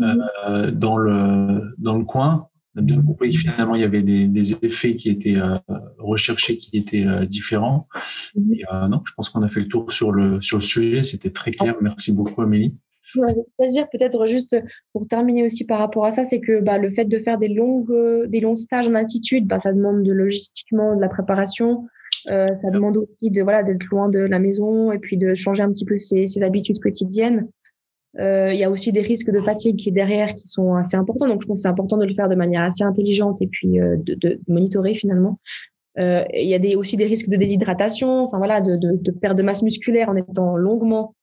euh, 0.00 0.70
dans 0.70 0.96
le 0.96 1.74
dans 1.78 1.96
le 1.96 2.04
coin. 2.04 2.48
On 2.74 2.80
a 2.80 2.82
bien 2.82 3.02
compris 3.02 3.32
que 3.32 3.38
finalement, 3.38 3.74
il 3.74 3.80
y 3.80 3.84
avait 3.84 4.02
des, 4.02 4.26
des 4.26 4.54
effets 4.64 4.96
qui 4.96 5.08
étaient 5.08 5.36
euh, 5.36 5.58
recherchés, 5.98 6.56
qui 6.56 6.76
étaient 6.78 7.06
euh, 7.06 7.26
différents. 7.26 7.88
Mhm. 8.34 8.54
Et, 8.54 8.64
non, 8.88 9.02
je 9.04 9.12
pense 9.14 9.30
qu'on 9.30 9.42
a 9.42 9.48
fait 9.48 9.60
le 9.60 9.68
tour 9.68 9.92
sur 9.92 10.12
le 10.12 10.40
sur 10.40 10.58
le 10.58 10.62
sujet. 10.62 11.02
C'était 11.02 11.30
très 11.30 11.50
clair. 11.50 11.76
Merci 11.82 12.12
beaucoup, 12.12 12.40
Amélie. 12.40 12.74
Avec 13.22 13.36
plaisir. 13.58 13.88
Peut-être 13.90 14.26
juste 14.26 14.56
pour 14.92 15.06
terminer 15.06 15.44
aussi 15.44 15.64
par 15.64 15.78
rapport 15.78 16.06
à 16.06 16.10
ça, 16.10 16.24
c'est 16.24 16.40
que 16.40 16.60
bah, 16.60 16.78
le 16.78 16.90
fait 16.90 17.06
de 17.06 17.18
faire 17.18 17.38
des 17.38 17.48
longues, 17.48 18.26
des 18.28 18.40
longs 18.40 18.54
stages 18.54 18.88
en 18.88 18.94
altitude, 18.94 19.46
bah, 19.46 19.58
ça 19.58 19.72
demande 19.72 20.02
de 20.02 20.12
logistiquement 20.12 20.94
de 20.94 21.00
la 21.00 21.08
préparation, 21.08 21.86
euh, 22.30 22.48
ça 22.60 22.70
demande 22.70 22.96
aussi 22.96 23.30
de 23.30 23.42
voilà 23.42 23.62
d'être 23.62 23.84
loin 23.90 24.08
de 24.08 24.18
la 24.18 24.38
maison 24.38 24.92
et 24.92 24.98
puis 24.98 25.16
de 25.16 25.34
changer 25.34 25.62
un 25.62 25.70
petit 25.70 25.84
peu 25.84 25.98
ses, 25.98 26.42
habitudes 26.42 26.78
quotidiennes. 26.80 27.48
Euh, 28.18 28.52
il 28.52 28.58
y 28.58 28.64
a 28.64 28.70
aussi 28.70 28.90
des 28.90 29.00
risques 29.00 29.30
de 29.30 29.40
fatigue 29.40 29.76
qui 29.76 29.92
derrière 29.92 30.34
qui 30.34 30.48
sont 30.48 30.74
assez 30.74 30.96
importants. 30.96 31.28
Donc 31.28 31.42
je 31.42 31.46
pense 31.46 31.58
que 31.58 31.62
c'est 31.62 31.68
important 31.68 31.96
de 31.96 32.06
le 32.06 32.14
faire 32.14 32.28
de 32.28 32.34
manière 32.34 32.62
assez 32.62 32.82
intelligente 32.82 33.40
et 33.42 33.46
puis 33.46 33.80
euh, 33.80 33.96
de, 33.98 34.14
de, 34.14 34.40
monitorer 34.48 34.94
finalement. 34.94 35.38
Il 36.00 36.46
y 36.48 36.54
a 36.54 36.78
aussi 36.78 36.96
des 36.96 37.06
risques 37.06 37.28
de 37.28 37.36
déshydratation, 37.36 38.22
enfin 38.22 38.38
voilà, 38.38 38.60
de, 38.60 39.10
perte 39.20 39.36
de 39.36 39.42
masse 39.42 39.64
musculaire 39.64 40.08
en 40.08 40.14
étant 40.14 40.56
longuement 40.56 41.16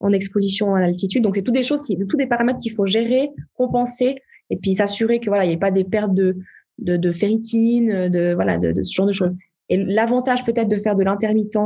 en 0.00 0.10
exposition 0.10 0.74
à 0.74 0.80
l'altitude. 0.80 1.22
Donc 1.22 1.36
c'est 1.36 1.42
toutes 1.42 1.54
des 1.54 1.62
choses 1.62 1.82
qui, 1.82 1.98
tous 1.98 2.16
des 2.16 2.26
paramètres 2.26 2.58
qu'il 2.58 2.72
faut 2.72 2.86
gérer, 2.86 3.28
compenser 3.56 4.14
et 4.48 4.56
puis 4.56 4.72
s'assurer 4.72 5.20
que 5.20 5.26
voilà, 5.26 5.44
il 5.44 5.48
n'y 5.48 5.54
ait 5.54 5.58
pas 5.58 5.70
des 5.70 5.84
pertes 5.84 6.14
de, 6.14 6.34
de, 6.78 6.96
de 6.96 7.10
ferritine, 7.10 8.08
voilà, 8.34 8.56
de, 8.56 8.82
ce 8.82 8.94
genre 8.94 9.06
de 9.06 9.12
choses. 9.12 9.36
Et 9.68 9.76
l'avantage 9.76 10.44
peut-être 10.44 10.68
de 10.68 10.76
faire 10.76 10.94
de 10.94 11.02
l'intermittent 11.02 11.56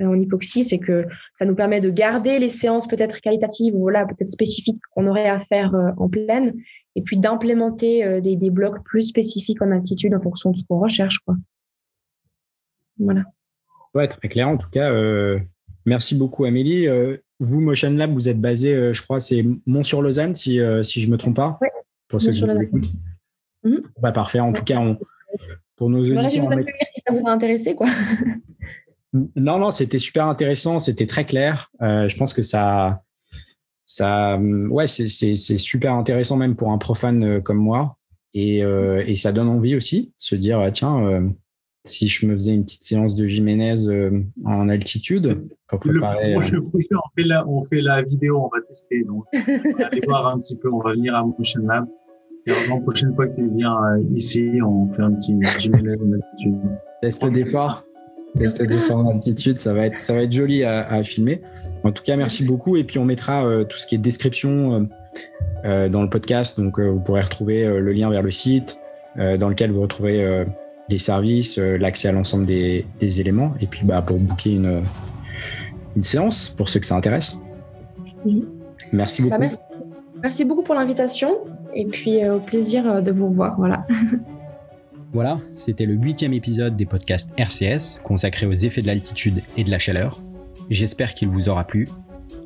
euh, 0.00 0.06
en 0.06 0.20
hypoxie, 0.20 0.64
c'est 0.64 0.78
que 0.78 1.06
ça 1.32 1.46
nous 1.46 1.54
permet 1.54 1.80
de 1.80 1.90
garder 1.90 2.38
les 2.38 2.48
séances 2.48 2.86
peut-être 2.86 3.20
qualitatives 3.20 3.74
ou 3.74 3.80
voilà, 3.80 4.04
peut-être 4.04 4.28
spécifiques 4.28 4.80
qu'on 4.90 5.06
aurait 5.06 5.28
à 5.28 5.38
faire 5.38 5.74
euh, 5.74 5.90
en 5.96 6.08
pleine, 6.08 6.54
et 6.96 7.02
puis 7.02 7.18
d'implémenter 7.18 8.04
euh, 8.04 8.20
des, 8.20 8.36
des, 8.36 8.50
blocs 8.50 8.82
plus 8.84 9.02
spécifiques 9.02 9.62
en 9.62 9.70
altitude 9.70 10.14
en 10.14 10.20
fonction 10.20 10.50
de 10.50 10.56
ce 10.56 10.64
qu'on 10.68 10.80
recherche. 10.80 11.18
Quoi. 11.20 11.36
Voilà. 12.98 13.24
Ouais, 13.94 14.08
très 14.08 14.28
clair. 14.28 14.48
En 14.48 14.56
tout 14.56 14.70
cas, 14.70 14.90
euh, 14.90 15.38
merci 15.84 16.14
beaucoup 16.14 16.46
Amélie. 16.46 16.88
Euh, 16.88 17.18
vous, 17.38 17.60
Motion 17.60 17.90
Lab, 17.90 18.12
vous 18.12 18.30
êtes 18.30 18.40
basé, 18.40 18.94
je 18.94 19.02
crois, 19.02 19.20
c'est 19.20 19.44
Mont-sur-Lausanne, 19.66 20.34
si, 20.34 20.58
si 20.82 21.02
je 21.02 21.06
ne 21.06 21.12
me 21.12 21.18
trompe 21.18 21.36
pas. 21.36 21.58
Oui. 21.60 21.68
Pour 22.08 22.22
ceux 22.22 22.30
qui 22.30 22.42
nous 22.44 22.62
écoutent. 22.62 22.88
Mmh. 23.62 23.76
Bah, 24.00 24.10
parfait. 24.10 24.40
En 24.40 24.54
tout 24.54 24.64
cas, 24.64 24.78
on, 24.78 24.96
pour 25.76 25.90
nos 25.90 26.00
auditeurs. 26.00 26.30
Je 26.30 26.40
vous 26.40 26.62
si 26.94 27.02
ça 27.06 27.12
vous 27.12 27.26
a 27.26 27.30
intéressé, 27.30 27.74
quoi. 27.74 27.86
non, 29.36 29.58
non, 29.58 29.70
c'était 29.70 29.98
super 29.98 30.26
intéressant, 30.26 30.78
c'était 30.78 31.06
très 31.06 31.24
clair. 31.24 31.70
Euh, 31.82 32.08
je 32.08 32.16
pense 32.16 32.32
que 32.32 32.42
ça, 32.42 33.02
ça, 33.84 34.38
ouais, 34.38 34.86
c'est 34.86 35.36
super 35.36 35.92
intéressant 35.94 36.36
même 36.36 36.56
pour 36.56 36.72
un 36.72 36.78
profane 36.78 37.24
euh, 37.24 37.40
comme 37.40 37.58
moi, 37.58 37.96
et, 38.34 38.64
euh, 38.64 39.04
et 39.06 39.14
ça 39.14 39.32
donne 39.32 39.48
envie 39.48 39.76
aussi, 39.76 40.12
se 40.18 40.34
dire 40.34 40.58
ah, 40.60 40.70
tiens, 40.70 41.32
si 41.84 42.08
je 42.08 42.26
me 42.26 42.34
faisais 42.34 42.52
une 42.52 42.64
petite 42.64 42.82
séance 42.82 43.14
de 43.14 43.26
Jiménez 43.26 43.74
en 44.44 44.68
altitude 44.68 45.46
pour 45.68 45.78
préparer. 45.78 46.36
on, 46.36 46.40
fait 46.40 47.22
la, 47.22 47.48
on 47.48 47.62
fait 47.62 47.80
la 47.80 48.02
vidéo, 48.02 48.38
on 48.44 48.48
va 48.48 48.62
tester. 48.66 49.04
Donc, 49.04 49.24
on 49.32 49.78
va 49.78 49.86
aller 49.86 50.00
voir 50.04 50.26
un 50.26 50.40
petit 50.40 50.56
peu, 50.56 50.70
on 50.70 50.80
va 50.80 50.92
venir 50.92 51.14
à 51.14 51.22
Motion 51.22 51.62
Lab. 51.62 51.86
Et 52.46 52.52
la 52.68 52.80
prochaine 52.80 53.14
fois 53.14 53.26
qu'il 53.26 53.48
vient 53.56 53.74
euh, 53.74 54.02
ici, 54.14 54.60
on 54.64 54.88
fait 54.94 55.02
un 55.02 55.12
petit 55.12 55.34
en 55.34 56.12
altitude. 56.12 56.60
Test 57.02 57.26
d'effort. 57.26 57.84
Test 58.38 58.62
d'effort 58.62 58.98
en 58.98 59.10
altitude, 59.10 59.58
ça 59.58 59.72
va 59.72 59.86
être, 59.86 59.98
ça 59.98 60.12
va 60.12 60.22
être 60.22 60.32
joli 60.32 60.62
à, 60.62 61.02
filmer. 61.02 61.42
En 61.82 61.90
tout 61.90 62.04
cas, 62.04 62.16
merci 62.16 62.44
beaucoup. 62.44 62.76
Et 62.76 62.84
puis, 62.84 62.98
on 62.98 63.04
mettra 63.04 63.44
euh, 63.44 63.64
tout 63.64 63.78
ce 63.78 63.86
qui 63.86 63.96
est 63.96 63.98
description 63.98 64.88
euh, 65.64 65.88
dans 65.88 66.02
le 66.02 66.08
podcast. 66.08 66.60
Donc, 66.60 66.78
vous 66.78 67.00
pourrez 67.00 67.22
retrouver 67.22 67.64
le 67.64 67.92
lien 67.92 68.10
vers 68.10 68.22
le 68.22 68.30
site 68.30 68.78
dans 69.16 69.48
lequel 69.48 69.70
vous 69.70 69.80
retrouvez 69.80 70.44
les 70.90 70.98
services, 70.98 71.56
l'accès 71.56 72.08
à 72.08 72.12
l'ensemble 72.12 72.44
des, 72.44 72.84
éléments. 73.00 73.54
Et 73.60 73.66
puis, 73.66 73.80
bah, 73.82 74.02
pour 74.02 74.18
booker 74.18 74.54
une, 74.54 74.82
une 75.96 76.02
séance, 76.02 76.50
pour 76.50 76.68
ceux 76.68 76.80
que 76.80 76.86
ça 76.86 76.96
intéresse. 76.96 77.40
Merci 78.92 79.22
bah, 79.22 79.38
beaucoup. 79.38 79.56
merci 80.22 80.44
beaucoup 80.44 80.62
pour 80.62 80.74
l'invitation 80.74 81.30
et 81.76 81.84
puis 81.84 82.24
euh, 82.24 82.36
au 82.36 82.40
plaisir 82.40 82.86
euh, 82.86 83.00
de 83.00 83.12
vous 83.12 83.30
voir. 83.32 83.56
Voilà. 83.58 83.86
Voilà, 85.12 85.40
c'était 85.56 85.86
le 85.86 85.94
huitième 85.94 86.34
épisode 86.34 86.76
des 86.76 86.84
podcasts 86.84 87.30
RCS 87.38 88.00
consacré 88.02 88.44
aux 88.44 88.52
effets 88.52 88.82
de 88.82 88.86
l'altitude 88.86 89.40
et 89.56 89.64
de 89.64 89.70
la 89.70 89.78
chaleur. 89.78 90.18
J'espère 90.68 91.14
qu'il 91.14 91.28
vous 91.28 91.48
aura 91.48 91.64
plu. 91.64 91.88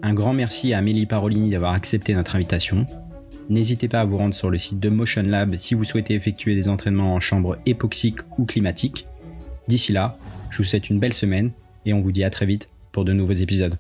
Un 0.03 0.14
grand 0.14 0.35
merci 0.35 0.72
à 0.72 0.78
Amélie 0.78 1.07
Parolini 1.07 1.51
d'avoir 1.51 1.72
accepté 1.72 2.14
notre 2.14 2.37
invitation. 2.37 2.87
N'hésitez 3.49 3.89
pas 3.89 4.01
à 4.01 4.05
vous 4.05 4.18
rendre 4.18 4.35
sur 4.35 4.51
le 4.51 4.59
site 4.59 4.78
de 4.78 4.89
Motion 4.89 5.22
Lab 5.22 5.57
si 5.57 5.74
vous 5.74 5.83
souhaitez 5.83 6.14
effectuer 6.14 6.55
des 6.55 6.68
entraînements 6.68 7.14
en 7.14 7.18
chambre 7.18 7.59
époxique 7.66 8.20
ou 8.39 8.45
climatique. 8.45 9.07
D'ici 9.66 9.93
là, 9.93 10.16
je 10.51 10.59
vous 10.59 10.64
souhaite 10.64 10.91
une 10.91 11.01
belle 11.01 11.14
semaine 11.14 11.51
et 11.87 11.93
on 11.93 11.99
vous 11.99 12.12
dit 12.12 12.22
à 12.22 12.31
très 12.31 12.47
vite 12.47 12.68
pour 12.93 13.05
de 13.05 13.12
nouveaux 13.12 13.33
épisodes. 13.33 13.78